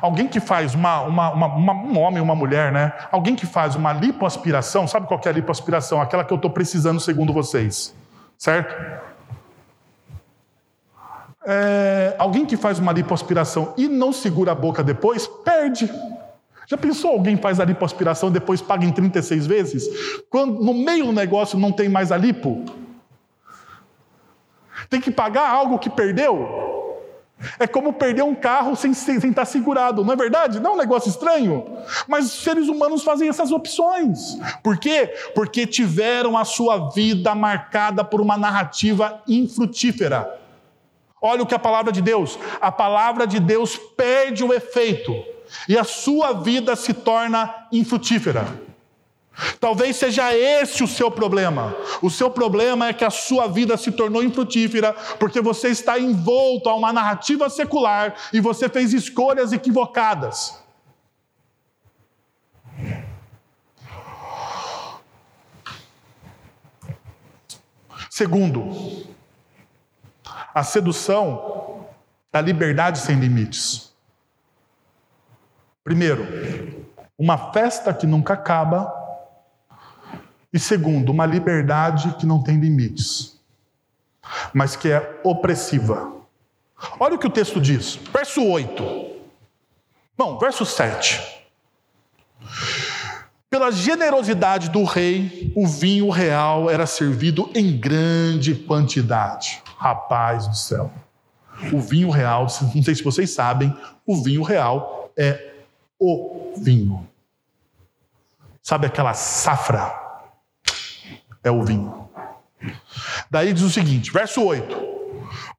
alguém 0.00 0.26
que 0.26 0.40
faz 0.40 0.74
uma, 0.74 1.02
uma, 1.02 1.30
uma, 1.30 1.46
uma 1.46 1.72
um 1.72 1.98
homem, 1.98 2.22
uma 2.22 2.34
mulher, 2.34 2.72
né? 2.72 2.92
Alguém 3.10 3.34
que 3.34 3.46
faz 3.46 3.74
uma 3.74 3.92
lipoaspiração, 3.92 4.86
sabe 4.86 5.06
qual 5.06 5.20
é 5.24 5.28
a 5.28 5.32
lipoaspiração? 5.32 6.00
Aquela 6.00 6.24
que 6.24 6.32
eu 6.32 6.36
estou 6.36 6.50
precisando 6.50 7.00
segundo 7.00 7.32
vocês, 7.32 7.94
certo? 8.36 8.74
É, 11.46 12.14
alguém 12.18 12.44
que 12.44 12.56
faz 12.56 12.78
uma 12.78 12.92
lipoaspiração 12.92 13.72
e 13.76 13.88
não 13.88 14.12
segura 14.12 14.52
a 14.52 14.54
boca 14.54 14.82
depois, 14.82 15.26
perde. 15.26 15.90
Já 16.66 16.76
pensou 16.76 17.12
alguém 17.12 17.36
faz 17.36 17.58
a 17.58 17.64
lipoaspiração 17.64 18.28
e 18.28 18.32
depois 18.32 18.60
paga 18.62 18.84
em 18.84 18.92
36 18.92 19.46
vezes? 19.46 19.88
Quando 20.28 20.62
no 20.62 20.72
meio 20.72 21.06
do 21.06 21.12
negócio 21.12 21.58
não 21.58 21.72
tem 21.72 21.88
mais 21.88 22.12
a 22.12 22.16
lipo? 22.16 22.64
Tem 24.88 25.00
que 25.00 25.10
pagar 25.10 25.48
algo 25.48 25.78
que 25.78 25.90
perdeu? 25.90 26.69
É 27.58 27.66
como 27.66 27.92
perder 27.92 28.22
um 28.22 28.34
carro 28.34 28.76
sem, 28.76 28.92
sem, 28.92 29.18
sem 29.18 29.30
estar 29.30 29.44
segurado, 29.44 30.04
não 30.04 30.12
é 30.12 30.16
verdade? 30.16 30.60
Não 30.60 30.72
é 30.72 30.74
um 30.74 30.78
negócio 30.78 31.08
estranho? 31.08 31.64
Mas 32.06 32.26
os 32.26 32.42
seres 32.42 32.68
humanos 32.68 33.02
fazem 33.02 33.28
essas 33.28 33.50
opções. 33.50 34.38
Por 34.62 34.78
quê? 34.78 35.06
Porque 35.34 35.66
tiveram 35.66 36.36
a 36.36 36.44
sua 36.44 36.90
vida 36.90 37.34
marcada 37.34 38.04
por 38.04 38.20
uma 38.20 38.36
narrativa 38.36 39.22
infrutífera. 39.26 40.38
Olha 41.22 41.42
o 41.42 41.46
que 41.46 41.54
a 41.54 41.58
palavra 41.58 41.92
de 41.92 42.00
Deus, 42.00 42.38
a 42.60 42.72
palavra 42.72 43.26
de 43.26 43.38
Deus 43.38 43.76
perde 43.96 44.42
o 44.42 44.52
efeito 44.52 45.14
e 45.68 45.76
a 45.76 45.84
sua 45.84 46.32
vida 46.32 46.74
se 46.76 46.94
torna 46.94 47.66
infrutífera. 47.70 48.69
Talvez 49.58 49.96
seja 49.96 50.34
esse 50.34 50.82
o 50.82 50.88
seu 50.88 51.10
problema. 51.10 51.74
O 52.02 52.10
seu 52.10 52.30
problema 52.30 52.88
é 52.88 52.92
que 52.92 53.04
a 53.04 53.10
sua 53.10 53.46
vida 53.46 53.76
se 53.76 53.92
tornou 53.92 54.22
infrutífera 54.22 54.92
porque 55.18 55.40
você 55.40 55.68
está 55.68 55.98
envolto 55.98 56.68
a 56.68 56.74
uma 56.74 56.92
narrativa 56.92 57.48
secular 57.48 58.14
e 58.32 58.40
você 58.40 58.68
fez 58.68 58.92
escolhas 58.92 59.52
equivocadas. 59.52 60.58
Segundo, 68.10 69.06
a 70.54 70.62
sedução 70.62 71.86
da 72.32 72.40
liberdade 72.40 72.98
sem 72.98 73.18
limites. 73.18 73.94
Primeiro, 75.82 76.26
uma 77.18 77.52
festa 77.52 77.94
que 77.94 78.06
nunca 78.06 78.34
acaba 78.34 78.99
e 80.52 80.58
segundo, 80.58 81.10
uma 81.10 81.26
liberdade 81.26 82.14
que 82.18 82.26
não 82.26 82.42
tem 82.42 82.58
limites, 82.58 83.38
mas 84.52 84.74
que 84.74 84.90
é 84.90 85.20
opressiva. 85.22 86.12
Olha 86.98 87.14
o 87.14 87.18
que 87.18 87.26
o 87.26 87.30
texto 87.30 87.60
diz, 87.60 87.96
verso 88.12 88.44
8. 88.44 89.10
Bom, 90.16 90.38
verso 90.38 90.64
7. 90.66 91.40
Pela 93.48 93.70
generosidade 93.70 94.70
do 94.70 94.84
rei, 94.84 95.52
o 95.56 95.66
vinho 95.66 96.08
real 96.08 96.70
era 96.70 96.86
servido 96.86 97.50
em 97.54 97.76
grande 97.78 98.54
quantidade. 98.54 99.62
Rapaz 99.76 100.46
do 100.46 100.56
céu. 100.56 100.92
O 101.72 101.80
vinho 101.80 102.10
real, 102.10 102.46
não 102.74 102.82
sei 102.82 102.94
se 102.94 103.02
vocês 103.02 103.30
sabem, 103.30 103.76
o 104.06 104.22
vinho 104.22 104.42
real 104.42 105.12
é 105.16 105.52
o 105.98 106.54
vinho. 106.56 107.06
Sabe 108.62 108.86
aquela 108.86 109.14
safra? 109.14 110.09
É 111.42 111.50
o 111.50 111.62
vinho. 111.62 112.08
Daí 113.30 113.52
diz 113.52 113.62
o 113.62 113.70
seguinte, 113.70 114.12
verso 114.12 114.44
8. 114.44 114.90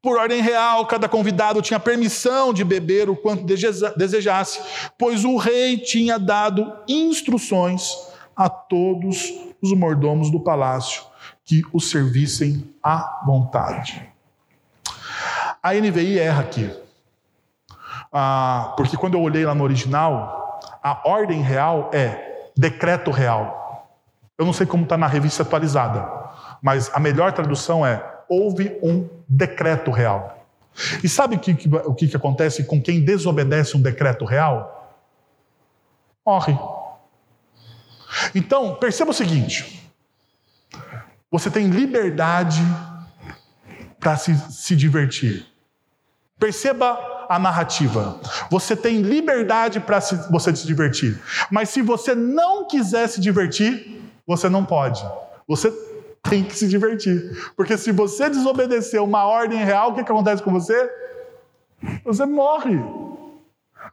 Por 0.01 0.17
ordem 0.17 0.41
real, 0.41 0.85
cada 0.85 1.07
convidado 1.07 1.61
tinha 1.61 1.79
permissão 1.79 2.53
de 2.53 2.63
beber 2.63 3.09
o 3.09 3.15
quanto 3.15 3.45
desejasse, 3.95 4.59
pois 4.97 5.23
o 5.23 5.37
rei 5.37 5.77
tinha 5.77 6.17
dado 6.17 6.73
instruções 6.87 7.95
a 8.35 8.49
todos 8.49 9.31
os 9.61 9.73
mordomos 9.73 10.31
do 10.31 10.39
palácio 10.39 11.03
que 11.45 11.61
o 11.71 11.79
servissem 11.79 12.67
à 12.83 13.21
vontade. 13.25 14.09
A 15.61 15.73
NVI 15.73 16.17
erra 16.17 16.41
aqui, 16.41 16.71
ah, 18.11 18.73
porque 18.75 18.97
quando 18.97 19.13
eu 19.13 19.21
olhei 19.21 19.45
lá 19.45 19.53
no 19.53 19.63
original, 19.63 20.59
a 20.83 21.07
ordem 21.07 21.41
real 21.41 21.91
é 21.93 22.49
decreto 22.57 23.11
real. 23.11 23.60
Eu 24.41 24.45
não 24.45 24.53
sei 24.53 24.65
como 24.65 24.81
está 24.81 24.97
na 24.97 25.05
revista 25.05 25.43
atualizada, 25.43 26.03
mas 26.63 26.89
a 26.95 26.99
melhor 26.99 27.31
tradução 27.31 27.85
é 27.85 28.03
houve 28.27 28.75
um 28.81 29.07
decreto 29.29 29.91
real. 29.91 30.47
E 31.03 31.07
sabe 31.07 31.35
o 31.35 31.39
que, 31.39 31.51
o 31.85 31.93
que 31.93 32.15
acontece 32.15 32.63
com 32.63 32.81
quem 32.81 33.05
desobedece 33.05 33.77
um 33.77 33.81
decreto 33.83 34.25
real? 34.25 34.99
Morre. 36.25 36.57
Então, 38.33 38.73
perceba 38.77 39.11
o 39.11 39.13
seguinte: 39.13 39.87
você 41.29 41.51
tem 41.51 41.67
liberdade 41.67 42.61
para 43.99 44.17
se, 44.17 44.35
se 44.51 44.75
divertir. 44.75 45.45
Perceba 46.39 47.27
a 47.29 47.37
narrativa. 47.37 48.19
Você 48.49 48.75
tem 48.75 49.03
liberdade 49.03 49.79
para 49.79 49.99
você 50.31 50.55
se 50.55 50.65
divertir. 50.65 51.21
Mas 51.51 51.69
se 51.69 51.83
você 51.83 52.15
não 52.15 52.67
quiser 52.67 53.07
se 53.07 53.21
divertir, 53.21 54.00
você 54.25 54.49
não 54.49 54.65
pode. 54.65 55.03
Você 55.47 55.71
tem 56.23 56.43
que 56.43 56.55
se 56.55 56.67
divertir. 56.67 57.51
Porque 57.55 57.77
se 57.77 57.91
você 57.91 58.29
desobedecer 58.29 59.01
uma 59.01 59.25
ordem 59.25 59.63
real, 59.63 59.91
o 59.91 59.95
que, 59.95 60.03
que 60.03 60.11
acontece 60.11 60.43
com 60.43 60.51
você? 60.51 60.89
Você 62.05 62.25
morre. 62.25 62.79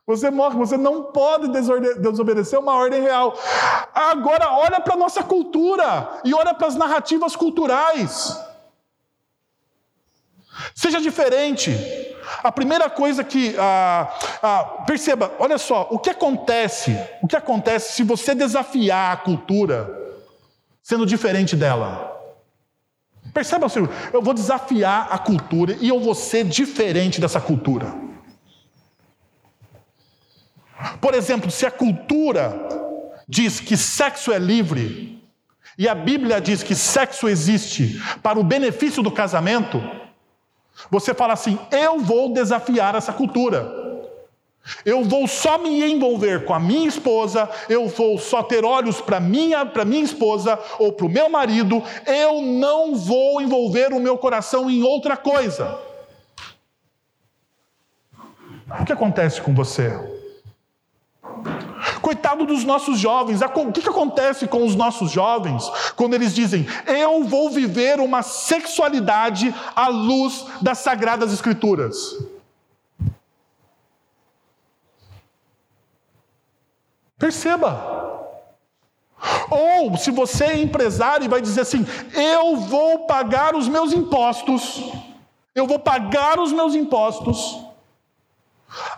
Você 0.06 0.30
morre, 0.30 0.56
você 0.56 0.76
não 0.76 1.04
pode 1.04 1.48
desobedecer 1.48 2.58
uma 2.58 2.74
ordem 2.74 3.02
real. 3.02 3.38
Agora, 3.94 4.52
olha 4.52 4.80
para 4.80 4.94
a 4.94 4.96
nossa 4.96 5.22
cultura 5.22 6.20
e 6.24 6.34
olha 6.34 6.54
para 6.54 6.66
as 6.66 6.74
narrativas 6.74 7.34
culturais. 7.34 8.38
Seja 10.74 11.00
diferente. 11.00 11.70
A 12.42 12.52
primeira 12.52 12.90
coisa 12.90 13.24
que. 13.24 13.54
Ah, 13.58 14.14
ah, 14.42 14.64
perceba, 14.86 15.32
olha 15.38 15.56
só, 15.56 15.88
o 15.90 15.98
que 15.98 16.10
acontece? 16.10 16.98
O 17.22 17.26
que 17.26 17.36
acontece 17.36 17.94
se 17.94 18.02
você 18.02 18.34
desafiar 18.34 19.12
a 19.12 19.16
cultura 19.16 20.07
sendo 20.88 21.04
diferente 21.04 21.54
dela? 21.54 22.18
Perceba, 23.34 23.68
Senhor, 23.68 23.90
eu 24.10 24.22
vou 24.22 24.32
desafiar 24.32 25.08
a 25.10 25.18
cultura 25.18 25.76
e 25.82 25.90
eu 25.90 26.00
vou 26.00 26.14
ser 26.14 26.44
diferente 26.46 27.20
dessa 27.20 27.38
cultura. 27.38 27.94
Por 30.98 31.12
exemplo, 31.12 31.50
se 31.50 31.66
a 31.66 31.70
cultura 31.70 32.58
diz 33.28 33.60
que 33.60 33.76
sexo 33.76 34.32
é 34.32 34.38
livre, 34.38 35.22
e 35.76 35.86
a 35.86 35.94
Bíblia 35.94 36.40
diz 36.40 36.62
que 36.62 36.74
sexo 36.74 37.28
existe 37.28 38.02
para 38.22 38.38
o 38.38 38.42
benefício 38.42 39.02
do 39.02 39.10
casamento, 39.10 39.82
você 40.90 41.12
fala 41.12 41.34
assim: 41.34 41.58
eu 41.70 42.00
vou 42.00 42.32
desafiar 42.32 42.94
essa 42.94 43.12
cultura. 43.12 43.77
Eu 44.84 45.04
vou 45.04 45.26
só 45.26 45.58
me 45.58 45.82
envolver 45.90 46.44
com 46.44 46.54
a 46.54 46.60
minha 46.60 46.88
esposa, 46.88 47.48
eu 47.68 47.88
vou 47.88 48.18
só 48.18 48.42
ter 48.42 48.64
olhos 48.64 49.00
para 49.00 49.20
minha, 49.20 49.64
para 49.64 49.84
minha 49.84 50.02
esposa 50.02 50.58
ou 50.78 50.92
para 50.92 51.06
o 51.06 51.10
meu 51.10 51.28
marido, 51.28 51.82
eu 52.06 52.42
não 52.42 52.94
vou 52.94 53.40
envolver 53.40 53.92
o 53.92 54.00
meu 54.00 54.18
coração 54.18 54.70
em 54.70 54.82
outra 54.82 55.16
coisa. 55.16 55.78
O 58.80 58.84
que 58.84 58.92
acontece 58.92 59.40
com 59.40 59.54
você? 59.54 59.92
Coitado 62.02 62.44
dos 62.44 62.64
nossos 62.64 62.98
jovens, 62.98 63.40
o 63.42 63.72
que 63.72 63.88
acontece 63.88 64.46
com 64.46 64.64
os 64.64 64.74
nossos 64.74 65.10
jovens 65.10 65.70
quando 65.96 66.14
eles 66.14 66.34
dizem: 66.34 66.66
Eu 66.86 67.24
vou 67.24 67.50
viver 67.50 68.00
uma 68.00 68.22
sexualidade 68.22 69.54
à 69.74 69.88
luz 69.88 70.44
das 70.60 70.78
sagradas 70.78 71.32
Escrituras? 71.32 72.16
Perceba. 77.18 77.98
Ou 79.50 79.96
se 79.96 80.10
você 80.10 80.44
é 80.44 80.58
empresário 80.58 81.24
e 81.24 81.28
vai 81.28 81.40
dizer 81.40 81.62
assim: 81.62 81.84
eu 82.14 82.56
vou 82.56 83.06
pagar 83.06 83.56
os 83.56 83.66
meus 83.66 83.92
impostos, 83.92 84.92
eu 85.54 85.66
vou 85.66 85.78
pagar 85.78 86.38
os 86.38 86.52
meus 86.52 86.74
impostos 86.74 87.64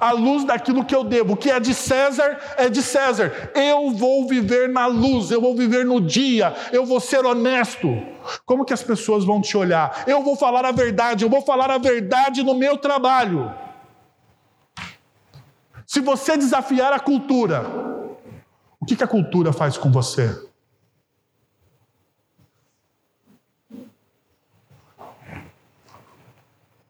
à 0.00 0.10
luz 0.10 0.44
daquilo 0.44 0.84
que 0.84 0.94
eu 0.94 1.04
devo, 1.04 1.34
o 1.34 1.36
que 1.36 1.50
é 1.50 1.60
de 1.60 1.72
César 1.72 2.38
é 2.56 2.68
de 2.68 2.82
César. 2.82 3.50
Eu 3.54 3.92
vou 3.92 4.26
viver 4.26 4.68
na 4.68 4.86
luz, 4.86 5.30
eu 5.30 5.40
vou 5.40 5.54
viver 5.54 5.86
no 5.86 6.00
dia, 6.00 6.54
eu 6.72 6.84
vou 6.84 7.00
ser 7.00 7.24
honesto. 7.24 7.88
Como 8.44 8.64
que 8.64 8.74
as 8.74 8.82
pessoas 8.82 9.24
vão 9.24 9.40
te 9.40 9.56
olhar? 9.56 10.04
Eu 10.06 10.22
vou 10.22 10.36
falar 10.36 10.64
a 10.64 10.72
verdade, 10.72 11.24
eu 11.24 11.30
vou 11.30 11.40
falar 11.40 11.70
a 11.70 11.78
verdade 11.78 12.42
no 12.42 12.54
meu 12.54 12.76
trabalho. 12.76 13.54
Se 15.86 16.00
você 16.00 16.36
desafiar 16.36 16.92
a 16.92 17.00
cultura, 17.00 17.64
o 18.80 18.86
que, 18.86 18.96
que 18.96 19.04
a 19.04 19.08
cultura 19.08 19.52
faz 19.52 19.76
com 19.76 19.92
você? 19.92 20.48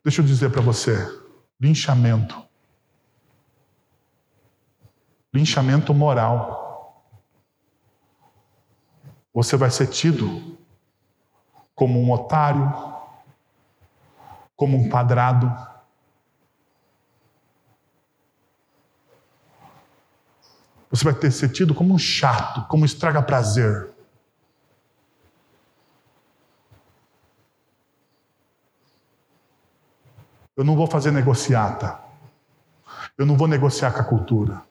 Deixa 0.02 0.22
eu 0.22 0.24
dizer 0.24 0.50
para 0.50 0.62
você: 0.62 0.96
linchamento. 1.60 2.42
Linchamento 5.34 5.92
moral. 5.92 7.04
Você 9.34 9.56
vai 9.56 9.70
ser 9.70 9.88
tido 9.88 10.58
como 11.74 12.00
um 12.00 12.10
otário, 12.12 12.72
como 14.56 14.76
um 14.76 14.88
quadrado 14.88 15.69
Você 20.90 21.04
vai 21.04 21.14
ter 21.14 21.30
ser 21.30 21.50
tido 21.50 21.74
como 21.74 21.94
um 21.94 21.98
chato, 21.98 22.66
como 22.66 22.82
um 22.82 22.86
estraga-prazer. 22.86 23.88
Eu 30.56 30.64
não 30.64 30.74
vou 30.74 30.86
fazer 30.86 31.12
negociata. 31.12 31.98
Eu 33.16 33.24
não 33.24 33.36
vou 33.36 33.46
negociar 33.46 33.92
com 33.92 34.00
a 34.00 34.04
cultura. 34.04 34.62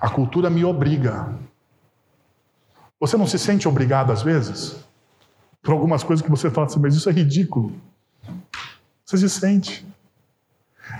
A 0.00 0.08
cultura 0.08 0.48
me 0.48 0.64
obriga. 0.64 1.32
Você 2.98 3.16
não 3.16 3.26
se 3.26 3.38
sente 3.38 3.68
obrigado 3.68 4.10
às 4.10 4.22
vezes? 4.22 4.84
Por 5.62 5.72
algumas 5.72 6.02
coisas 6.02 6.24
que 6.24 6.30
você 6.30 6.50
fala 6.50 6.66
assim, 6.66 6.80
mas 6.80 6.94
isso 6.94 7.08
é 7.08 7.12
ridículo. 7.12 7.78
Você 9.04 9.18
se 9.18 9.28
sente. 9.28 9.86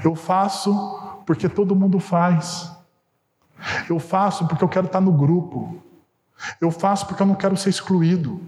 Eu 0.04 0.14
faço 0.14 1.22
porque 1.26 1.48
todo 1.48 1.74
mundo 1.74 1.98
faz. 1.98 2.70
Eu 3.88 3.98
faço 3.98 4.46
porque 4.46 4.62
eu 4.62 4.68
quero 4.68 4.86
estar 4.86 5.00
no 5.00 5.12
grupo. 5.12 5.82
Eu 6.60 6.70
faço 6.70 7.06
porque 7.06 7.22
eu 7.22 7.26
não 7.26 7.34
quero 7.34 7.56
ser 7.56 7.70
excluído. 7.70 8.40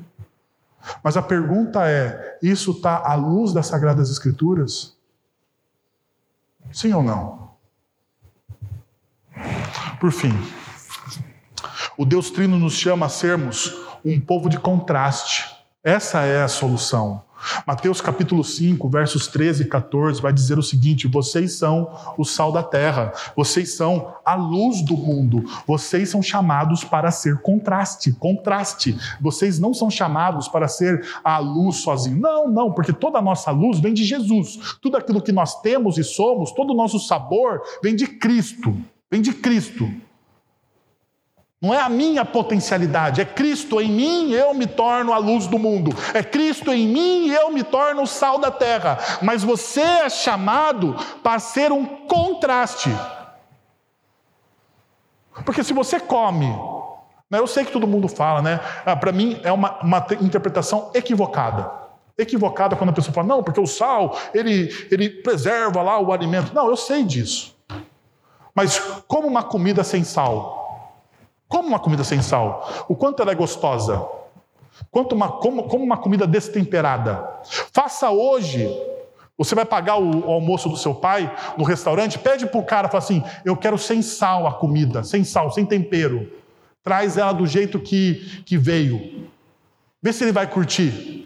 Mas 1.02 1.16
a 1.16 1.22
pergunta 1.22 1.88
é: 1.88 2.38
isso 2.42 2.72
está 2.72 2.96
à 2.96 3.14
luz 3.14 3.52
das 3.52 3.66
Sagradas 3.66 4.10
Escrituras? 4.10 4.96
Sim 6.72 6.92
ou 6.92 7.02
não? 7.02 7.50
Por 9.98 10.12
fim, 10.12 10.32
o 11.96 12.04
Deus 12.04 12.30
Trino 12.30 12.58
nos 12.58 12.74
chama 12.74 13.06
a 13.06 13.08
sermos 13.08 13.74
um 14.04 14.20
povo 14.20 14.48
de 14.48 14.58
contraste. 14.58 15.56
Essa 15.82 16.22
é 16.22 16.42
a 16.42 16.48
solução. 16.48 17.22
Mateus 17.66 18.00
capítulo 18.00 18.44
5, 18.44 18.88
versos 18.88 19.26
13 19.26 19.62
e 19.62 19.66
14 19.66 20.20
vai 20.20 20.32
dizer 20.32 20.58
o 20.58 20.62
seguinte: 20.62 21.06
vocês 21.06 21.54
são 21.54 21.90
o 22.16 22.24
sal 22.24 22.52
da 22.52 22.62
terra, 22.62 23.12
vocês 23.36 23.74
são 23.74 24.14
a 24.24 24.34
luz 24.34 24.82
do 24.82 24.96
mundo, 24.96 25.44
vocês 25.66 26.08
são 26.08 26.22
chamados 26.22 26.84
para 26.84 27.10
ser 27.10 27.40
contraste, 27.40 28.12
contraste. 28.12 28.96
Vocês 29.20 29.58
não 29.58 29.72
são 29.72 29.90
chamados 29.90 30.48
para 30.48 30.68
ser 30.68 31.06
a 31.24 31.38
luz 31.38 31.76
sozinho. 31.76 32.20
Não, 32.20 32.48
não, 32.48 32.72
porque 32.72 32.92
toda 32.92 33.18
a 33.18 33.22
nossa 33.22 33.50
luz 33.50 33.80
vem 33.80 33.94
de 33.94 34.04
Jesus. 34.04 34.76
Tudo 34.80 34.96
aquilo 34.96 35.22
que 35.22 35.32
nós 35.32 35.60
temos 35.60 35.98
e 35.98 36.04
somos, 36.04 36.52
todo 36.52 36.72
o 36.72 36.76
nosso 36.76 36.98
sabor 36.98 37.62
vem 37.82 37.94
de 37.94 38.06
Cristo. 38.06 38.76
Vem 39.10 39.20
de 39.20 39.32
Cristo. 39.32 39.90
Não 41.62 41.74
é 41.74 41.78
a 41.78 41.90
minha 41.90 42.24
potencialidade, 42.24 43.20
é 43.20 43.24
Cristo 43.24 43.82
em 43.82 43.90
mim, 43.90 44.32
eu 44.32 44.54
me 44.54 44.66
torno 44.66 45.12
a 45.12 45.18
luz 45.18 45.46
do 45.46 45.58
mundo. 45.58 45.94
É 46.14 46.22
Cristo 46.22 46.72
em 46.72 46.88
mim, 46.88 47.28
eu 47.28 47.52
me 47.52 47.62
torno 47.62 48.00
o 48.02 48.06
sal 48.06 48.38
da 48.38 48.50
terra. 48.50 48.98
Mas 49.20 49.42
você 49.42 49.82
é 49.82 50.08
chamado 50.08 50.96
para 51.22 51.38
ser 51.38 51.70
um 51.70 51.84
contraste. 51.84 52.88
Porque 55.44 55.62
se 55.62 55.74
você 55.74 56.00
come 56.00 56.50
Eu 57.30 57.46
sei 57.46 57.64
que 57.64 57.72
todo 57.72 57.86
mundo 57.86 58.08
fala, 58.08 58.40
né? 58.40 58.58
Ah, 58.84 58.96
Para 58.96 59.12
mim 59.12 59.38
é 59.44 59.52
uma, 59.52 59.78
uma 59.82 60.06
interpretação 60.22 60.90
equivocada. 60.94 61.70
Equivocada 62.16 62.74
quando 62.74 62.90
a 62.90 62.94
pessoa 62.94 63.14
fala, 63.14 63.26
não, 63.26 63.42
porque 63.42 63.60
o 63.60 63.66
sal, 63.66 64.16
ele, 64.32 64.68
ele 64.90 65.10
preserva 65.10 65.82
lá 65.82 66.00
o 66.00 66.10
alimento. 66.10 66.54
Não, 66.54 66.68
eu 66.68 66.76
sei 66.76 67.04
disso. 67.04 67.54
Mas 68.54 68.78
como 69.06 69.28
uma 69.28 69.42
comida 69.42 69.84
sem 69.84 70.02
sal? 70.04 70.59
Como 71.50 71.66
uma 71.66 71.80
comida 71.80 72.04
sem 72.04 72.22
sal? 72.22 72.86
O 72.88 72.94
quanto 72.94 73.20
ela 73.20 73.32
é 73.32 73.34
gostosa? 73.34 74.08
Quanto 74.88 75.16
uma, 75.16 75.28
como, 75.28 75.64
como 75.64 75.84
uma 75.84 75.98
comida 75.98 76.24
destemperada? 76.24 77.40
Faça 77.72 78.08
hoje 78.10 78.70
você 79.36 79.54
vai 79.54 79.64
pagar 79.64 79.96
o, 79.96 80.26
o, 80.26 80.30
almoço 80.30 80.68
do 80.68 80.76
seu 80.76 80.94
pai 80.94 81.34
no 81.56 81.64
restaurante, 81.64 82.18
pede 82.18 82.46
para 82.46 82.60
o 82.60 82.62
cara, 82.62 82.88
fala 82.88 83.02
assim: 83.02 83.24
eu 83.42 83.56
quero 83.56 83.78
sem 83.78 84.02
sal 84.02 84.46
a 84.46 84.52
comida, 84.52 85.02
sem 85.02 85.24
sal, 85.24 85.50
sem 85.50 85.64
tempero. 85.64 86.30
Traz 86.84 87.16
ela 87.16 87.32
do 87.32 87.46
jeito 87.46 87.80
que, 87.80 88.42
que 88.44 88.58
veio. 88.58 89.26
Vê 90.02 90.12
se 90.12 90.24
ele 90.24 90.32
vai 90.32 90.46
curtir. 90.46 91.19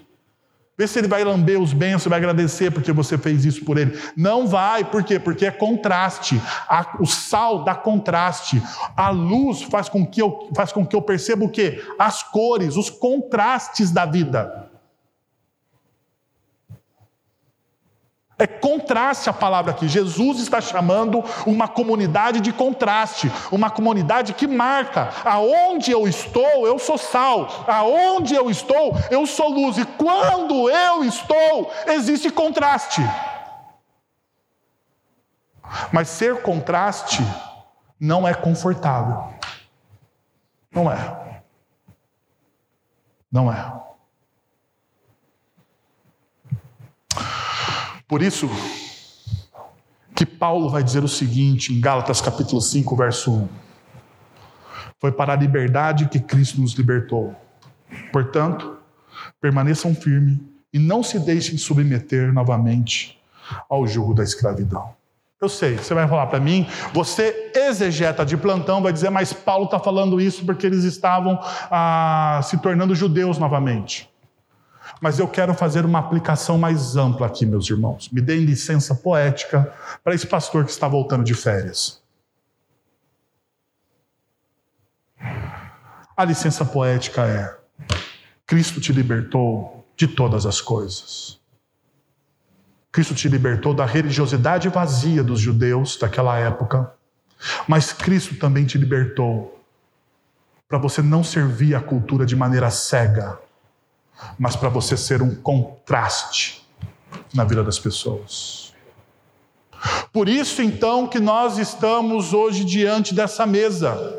Vê 0.76 0.88
se 0.88 0.98
ele 0.98 1.06
vai 1.06 1.22
lamber 1.22 1.60
os 1.60 1.72
bens, 1.72 2.04
vai 2.04 2.18
agradecer 2.18 2.72
porque 2.72 2.90
você 2.90 3.16
fez 3.16 3.44
isso 3.44 3.64
por 3.64 3.78
ele. 3.78 3.96
Não 4.16 4.46
vai, 4.46 4.84
por 4.84 5.04
quê? 5.04 5.20
Porque 5.20 5.46
é 5.46 5.50
contraste. 5.52 6.40
A, 6.68 6.96
o 6.98 7.06
sal 7.06 7.62
dá 7.62 7.76
contraste. 7.76 8.60
A 8.96 9.10
luz 9.10 9.62
faz 9.62 9.88
com 9.88 10.04
que 10.04 10.20
eu, 10.20 10.50
faz 10.54 10.72
com 10.72 10.84
que 10.84 10.96
eu 10.96 11.02
perceba 11.02 11.44
o 11.44 11.48
quê? 11.48 11.80
As 11.96 12.24
cores, 12.24 12.76
os 12.76 12.90
contrastes 12.90 13.92
da 13.92 14.04
vida. 14.04 14.63
É 18.36 18.46
contraste 18.46 19.30
a 19.30 19.32
palavra 19.32 19.70
aqui. 19.70 19.86
Jesus 19.86 20.40
está 20.40 20.60
chamando 20.60 21.22
uma 21.46 21.68
comunidade 21.68 22.40
de 22.40 22.52
contraste, 22.52 23.30
uma 23.52 23.70
comunidade 23.70 24.34
que 24.34 24.46
marca 24.46 25.10
aonde 25.24 25.92
eu 25.92 26.08
estou, 26.08 26.66
eu 26.66 26.78
sou 26.78 26.98
sal, 26.98 27.64
aonde 27.68 28.34
eu 28.34 28.50
estou, 28.50 28.96
eu 29.08 29.24
sou 29.26 29.48
luz, 29.50 29.78
e 29.78 29.84
quando 29.84 30.68
eu 30.68 31.04
estou, 31.04 31.70
existe 31.86 32.28
contraste. 32.30 33.02
Mas 35.92 36.08
ser 36.08 36.42
contraste 36.42 37.22
não 38.00 38.26
é 38.26 38.34
confortável. 38.34 39.32
Não 40.72 40.90
é. 40.90 41.42
Não 43.30 43.52
é. 43.52 43.83
Por 48.14 48.22
isso 48.22 48.48
que 50.14 50.24
Paulo 50.24 50.70
vai 50.70 50.84
dizer 50.84 51.02
o 51.02 51.08
seguinte 51.08 51.72
em 51.74 51.80
Gálatas 51.80 52.20
capítulo 52.20 52.60
5, 52.60 52.94
verso 52.94 53.32
1. 53.32 53.48
Foi 55.00 55.10
para 55.10 55.32
a 55.32 55.36
liberdade 55.36 56.08
que 56.08 56.20
Cristo 56.20 56.60
nos 56.60 56.74
libertou. 56.74 57.34
Portanto, 58.12 58.76
permaneçam 59.40 59.92
firmes 59.96 60.38
e 60.72 60.78
não 60.78 61.02
se 61.02 61.18
deixem 61.18 61.58
submeter 61.58 62.32
novamente 62.32 63.20
ao 63.68 63.84
jugo 63.84 64.14
da 64.14 64.22
escravidão. 64.22 64.94
Eu 65.40 65.48
sei, 65.48 65.76
você 65.76 65.92
vai 65.92 66.06
falar 66.06 66.28
para 66.28 66.38
mim, 66.38 66.68
você 66.92 67.50
exegeta 67.52 68.24
de 68.24 68.36
plantão, 68.36 68.80
vai 68.80 68.92
dizer, 68.92 69.10
mas 69.10 69.32
Paulo 69.32 69.64
está 69.64 69.80
falando 69.80 70.20
isso 70.20 70.46
porque 70.46 70.64
eles 70.68 70.84
estavam 70.84 71.36
ah, 71.68 72.40
se 72.44 72.58
tornando 72.58 72.94
judeus 72.94 73.38
novamente. 73.38 74.08
Mas 75.00 75.18
eu 75.18 75.28
quero 75.28 75.54
fazer 75.54 75.84
uma 75.84 75.98
aplicação 75.98 76.56
mais 76.56 76.96
ampla 76.96 77.26
aqui, 77.26 77.44
meus 77.44 77.68
irmãos. 77.68 78.08
Me 78.10 78.20
deem 78.20 78.44
licença 78.44 78.94
poética 78.94 79.72
para 80.02 80.14
esse 80.14 80.26
pastor 80.26 80.64
que 80.64 80.70
está 80.70 80.88
voltando 80.88 81.24
de 81.24 81.34
férias. 81.34 82.02
A 86.16 86.24
licença 86.24 86.64
poética 86.64 87.26
é: 87.26 87.56
Cristo 88.46 88.80
te 88.80 88.92
libertou 88.92 89.84
de 89.96 90.06
todas 90.06 90.46
as 90.46 90.60
coisas. 90.60 91.40
Cristo 92.92 93.14
te 93.14 93.28
libertou 93.28 93.74
da 93.74 93.84
religiosidade 93.84 94.68
vazia 94.68 95.24
dos 95.24 95.40
judeus 95.40 95.98
daquela 95.98 96.38
época, 96.38 96.92
mas 97.66 97.92
Cristo 97.92 98.36
também 98.36 98.64
te 98.64 98.78
libertou 98.78 99.60
para 100.68 100.78
você 100.78 101.02
não 101.02 101.24
servir 101.24 101.74
a 101.74 101.80
cultura 101.80 102.24
de 102.24 102.36
maneira 102.36 102.70
cega, 102.70 103.38
mas 104.38 104.56
para 104.56 104.68
você 104.68 104.96
ser 104.96 105.22
um 105.22 105.34
contraste 105.34 106.66
na 107.32 107.44
vida 107.44 107.62
das 107.62 107.78
pessoas. 107.78 108.72
Por 110.12 110.28
isso, 110.28 110.62
então, 110.62 111.06
que 111.06 111.18
nós 111.18 111.58
estamos 111.58 112.32
hoje 112.32 112.64
diante 112.64 113.14
dessa 113.14 113.46
mesa. 113.46 114.18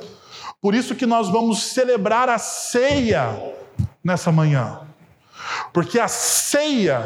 Por 0.61 0.75
isso 0.75 0.95
que 0.95 1.05
nós 1.05 1.29
vamos 1.29 1.63
celebrar 1.63 2.29
a 2.29 2.37
ceia 2.37 3.53
nessa 4.03 4.31
manhã. 4.31 4.81
Porque 5.73 5.99
a 5.99 6.07
ceia 6.07 7.03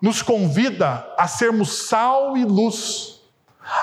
nos 0.00 0.22
convida 0.22 1.06
a 1.18 1.26
sermos 1.26 1.88
sal 1.88 2.36
e 2.36 2.44
luz. 2.44 3.20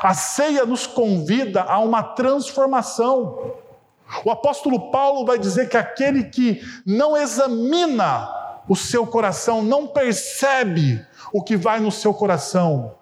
A 0.01 0.13
ceia 0.13 0.65
nos 0.65 0.87
convida 0.87 1.63
a 1.63 1.79
uma 1.79 2.01
transformação. 2.01 3.53
O 4.23 4.31
apóstolo 4.31 4.91
Paulo 4.91 5.25
vai 5.25 5.39
dizer 5.39 5.69
que 5.69 5.77
aquele 5.77 6.23
que 6.25 6.61
não 6.85 7.15
examina 7.15 8.29
o 8.67 8.75
seu 8.75 9.05
coração, 9.05 9.61
não 9.61 9.87
percebe 9.87 11.05
o 11.31 11.41
que 11.41 11.57
vai 11.57 11.79
no 11.79 11.91
seu 11.91 12.13
coração, 12.13 12.95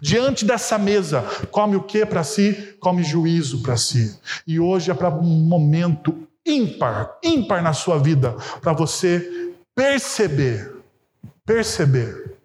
diante 0.00 0.44
dessa 0.44 0.78
mesa, 0.78 1.22
come 1.50 1.76
o 1.76 1.82
que 1.82 2.04
para 2.04 2.22
si? 2.22 2.76
Come 2.80 3.02
juízo 3.02 3.62
para 3.62 3.76
si. 3.76 4.18
E 4.46 4.60
hoje 4.60 4.90
é 4.90 4.94
para 4.94 5.10
um 5.10 5.22
momento 5.22 6.28
ímpar, 6.44 7.18
ímpar 7.22 7.62
na 7.62 7.72
sua 7.72 7.98
vida, 7.98 8.36
para 8.60 8.72
você 8.72 9.54
perceber, 9.74 10.82
perceber 11.44 12.36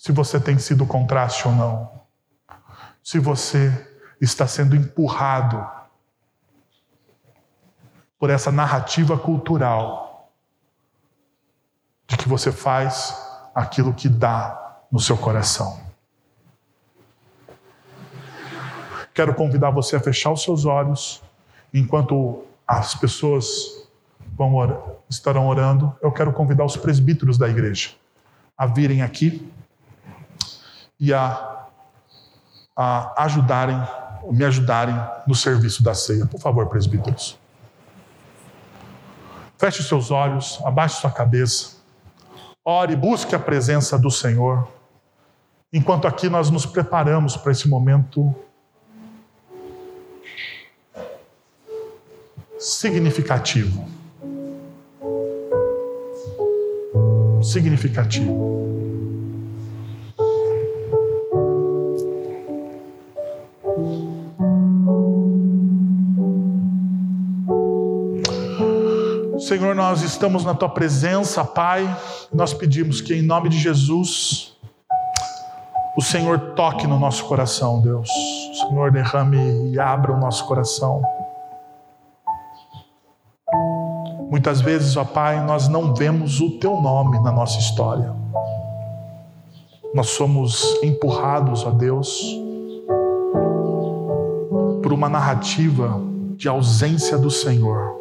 se 0.00 0.12
você 0.12 0.38
tem 0.38 0.58
sido 0.58 0.86
contraste 0.86 1.46
ou 1.46 1.54
não. 1.54 1.90
Se 3.02 3.18
você 3.18 3.72
está 4.20 4.46
sendo 4.46 4.76
empurrado 4.76 5.66
por 8.22 8.30
essa 8.30 8.52
narrativa 8.52 9.18
cultural 9.18 10.30
de 12.06 12.16
que 12.16 12.28
você 12.28 12.52
faz 12.52 13.20
aquilo 13.52 13.92
que 13.92 14.08
dá 14.08 14.78
no 14.92 15.00
seu 15.00 15.18
coração. 15.18 15.80
Quero 19.12 19.34
convidar 19.34 19.70
você 19.70 19.96
a 19.96 20.00
fechar 20.00 20.30
os 20.30 20.44
seus 20.44 20.64
olhos 20.64 21.20
enquanto 21.74 22.44
as 22.64 22.94
pessoas 22.94 23.88
orar, 24.38 24.80
estarão 25.10 25.48
orando. 25.48 25.92
Eu 26.00 26.12
quero 26.12 26.32
convidar 26.32 26.64
os 26.64 26.76
presbíteros 26.76 27.36
da 27.36 27.48
igreja 27.48 27.90
a 28.56 28.66
virem 28.66 29.02
aqui 29.02 29.52
e 31.00 31.12
a, 31.12 31.66
a 32.76 33.24
ajudarem, 33.24 33.82
me 34.30 34.44
ajudarem 34.44 34.94
no 35.26 35.34
serviço 35.34 35.82
da 35.82 35.92
ceia. 35.92 36.24
Por 36.24 36.38
favor, 36.38 36.68
presbíteros. 36.68 37.41
Feche 39.62 39.80
seus 39.80 40.10
olhos, 40.10 40.58
abaixe 40.64 41.00
sua 41.00 41.08
cabeça. 41.08 41.76
Ore, 42.64 42.96
busque 42.96 43.32
a 43.32 43.38
presença 43.38 43.96
do 43.96 44.10
Senhor. 44.10 44.66
Enquanto 45.72 46.08
aqui 46.08 46.28
nós 46.28 46.50
nos 46.50 46.66
preparamos 46.66 47.36
para 47.36 47.52
esse 47.52 47.68
momento 47.68 48.34
significativo. 52.58 53.88
Significativo. 57.40 58.81
Senhor, 69.52 69.74
nós 69.74 70.00
estamos 70.00 70.46
na 70.46 70.54
tua 70.54 70.70
presença, 70.70 71.44
Pai. 71.44 71.94
Nós 72.32 72.54
pedimos 72.54 73.02
que, 73.02 73.12
em 73.12 73.20
nome 73.20 73.50
de 73.50 73.58
Jesus, 73.58 74.56
o 75.94 76.00
Senhor 76.00 76.54
toque 76.56 76.86
no 76.86 76.98
nosso 76.98 77.26
coração, 77.26 77.78
Deus. 77.82 78.08
O 78.08 78.54
Senhor 78.54 78.90
derrame 78.90 79.70
e 79.70 79.78
abra 79.78 80.10
o 80.10 80.18
nosso 80.18 80.46
coração. 80.46 81.02
Muitas 84.30 84.62
vezes, 84.62 84.96
ó 84.96 85.04
Pai, 85.04 85.44
nós 85.44 85.68
não 85.68 85.94
vemos 85.94 86.40
o 86.40 86.52
teu 86.52 86.80
nome 86.80 87.20
na 87.20 87.30
nossa 87.30 87.58
história. 87.58 88.10
Nós 89.94 90.08
somos 90.08 90.82
empurrados, 90.82 91.62
ó 91.66 91.70
Deus, 91.70 92.24
por 94.82 94.94
uma 94.94 95.10
narrativa 95.10 96.00
de 96.36 96.48
ausência 96.48 97.18
do 97.18 97.30
Senhor 97.30 98.00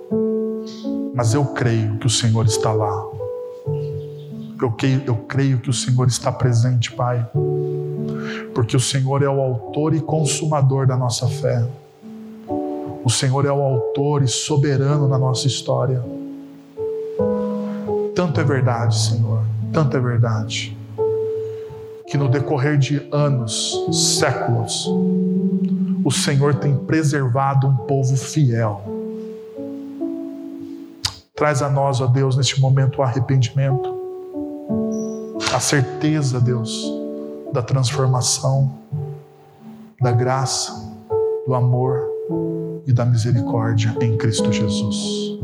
mas 1.14 1.34
eu 1.34 1.46
creio 1.46 1.98
que 1.98 2.08
o 2.08 2.10
Senhor 2.10 2.46
está 2.46 2.72
lá. 2.72 3.06
Eu 4.62 4.72
creio, 4.72 5.04
eu 5.06 5.16
creio 5.16 5.60
que 5.60 5.70
o 5.70 5.74
Senhor 5.74 6.08
está 6.08 6.32
presente, 6.32 6.92
Pai, 6.92 7.28
porque 8.54 8.76
o 8.76 8.80
Senhor 8.80 9.24
é 9.24 9.30
o 9.30 9.42
autor 9.42 9.94
e 9.94 10.00
consumador 10.00 10.86
da 10.86 10.96
nossa 10.96 11.28
fé. 11.28 11.66
O 13.04 13.10
Senhor 13.10 13.46
é 13.46 13.52
o 13.52 13.60
autor 13.60 14.22
e 14.22 14.28
soberano 14.28 15.08
na 15.08 15.18
nossa 15.18 15.48
história. 15.48 16.04
Tanto 18.14 18.40
é 18.40 18.44
verdade, 18.44 19.00
Senhor, 19.00 19.44
tanto 19.74 19.98
é 19.98 20.00
verdade, 20.00 20.78
que 22.08 22.18
no 22.18 22.30
decorrer 22.30 22.78
de 22.78 23.08
anos, 23.12 23.74
séculos, 23.92 24.88
o 26.04 26.12
Senhor 26.12 26.56
tem 26.56 26.76
preservado 26.76 27.68
um 27.68 27.76
povo 27.76 28.16
fiel. 28.16 28.91
Traz 31.42 31.64
a 31.64 31.70
nós, 31.72 32.00
ó 32.00 32.06
Deus, 32.06 32.38
neste 32.38 32.62
momento 32.62 33.00
o 33.00 33.02
arrependimento, 33.02 34.00
a 35.52 35.60
certeza, 35.60 36.40
Deus, 36.40 36.86
da 37.52 37.64
transformação, 37.64 38.72
da 40.00 40.12
graça, 40.12 40.72
do 41.48 41.56
amor 41.56 42.00
e 42.86 42.94
da 42.94 43.06
misericórdia 43.06 43.98
em 44.02 44.20
Cristo 44.20 44.54
Jesus. 44.54 45.40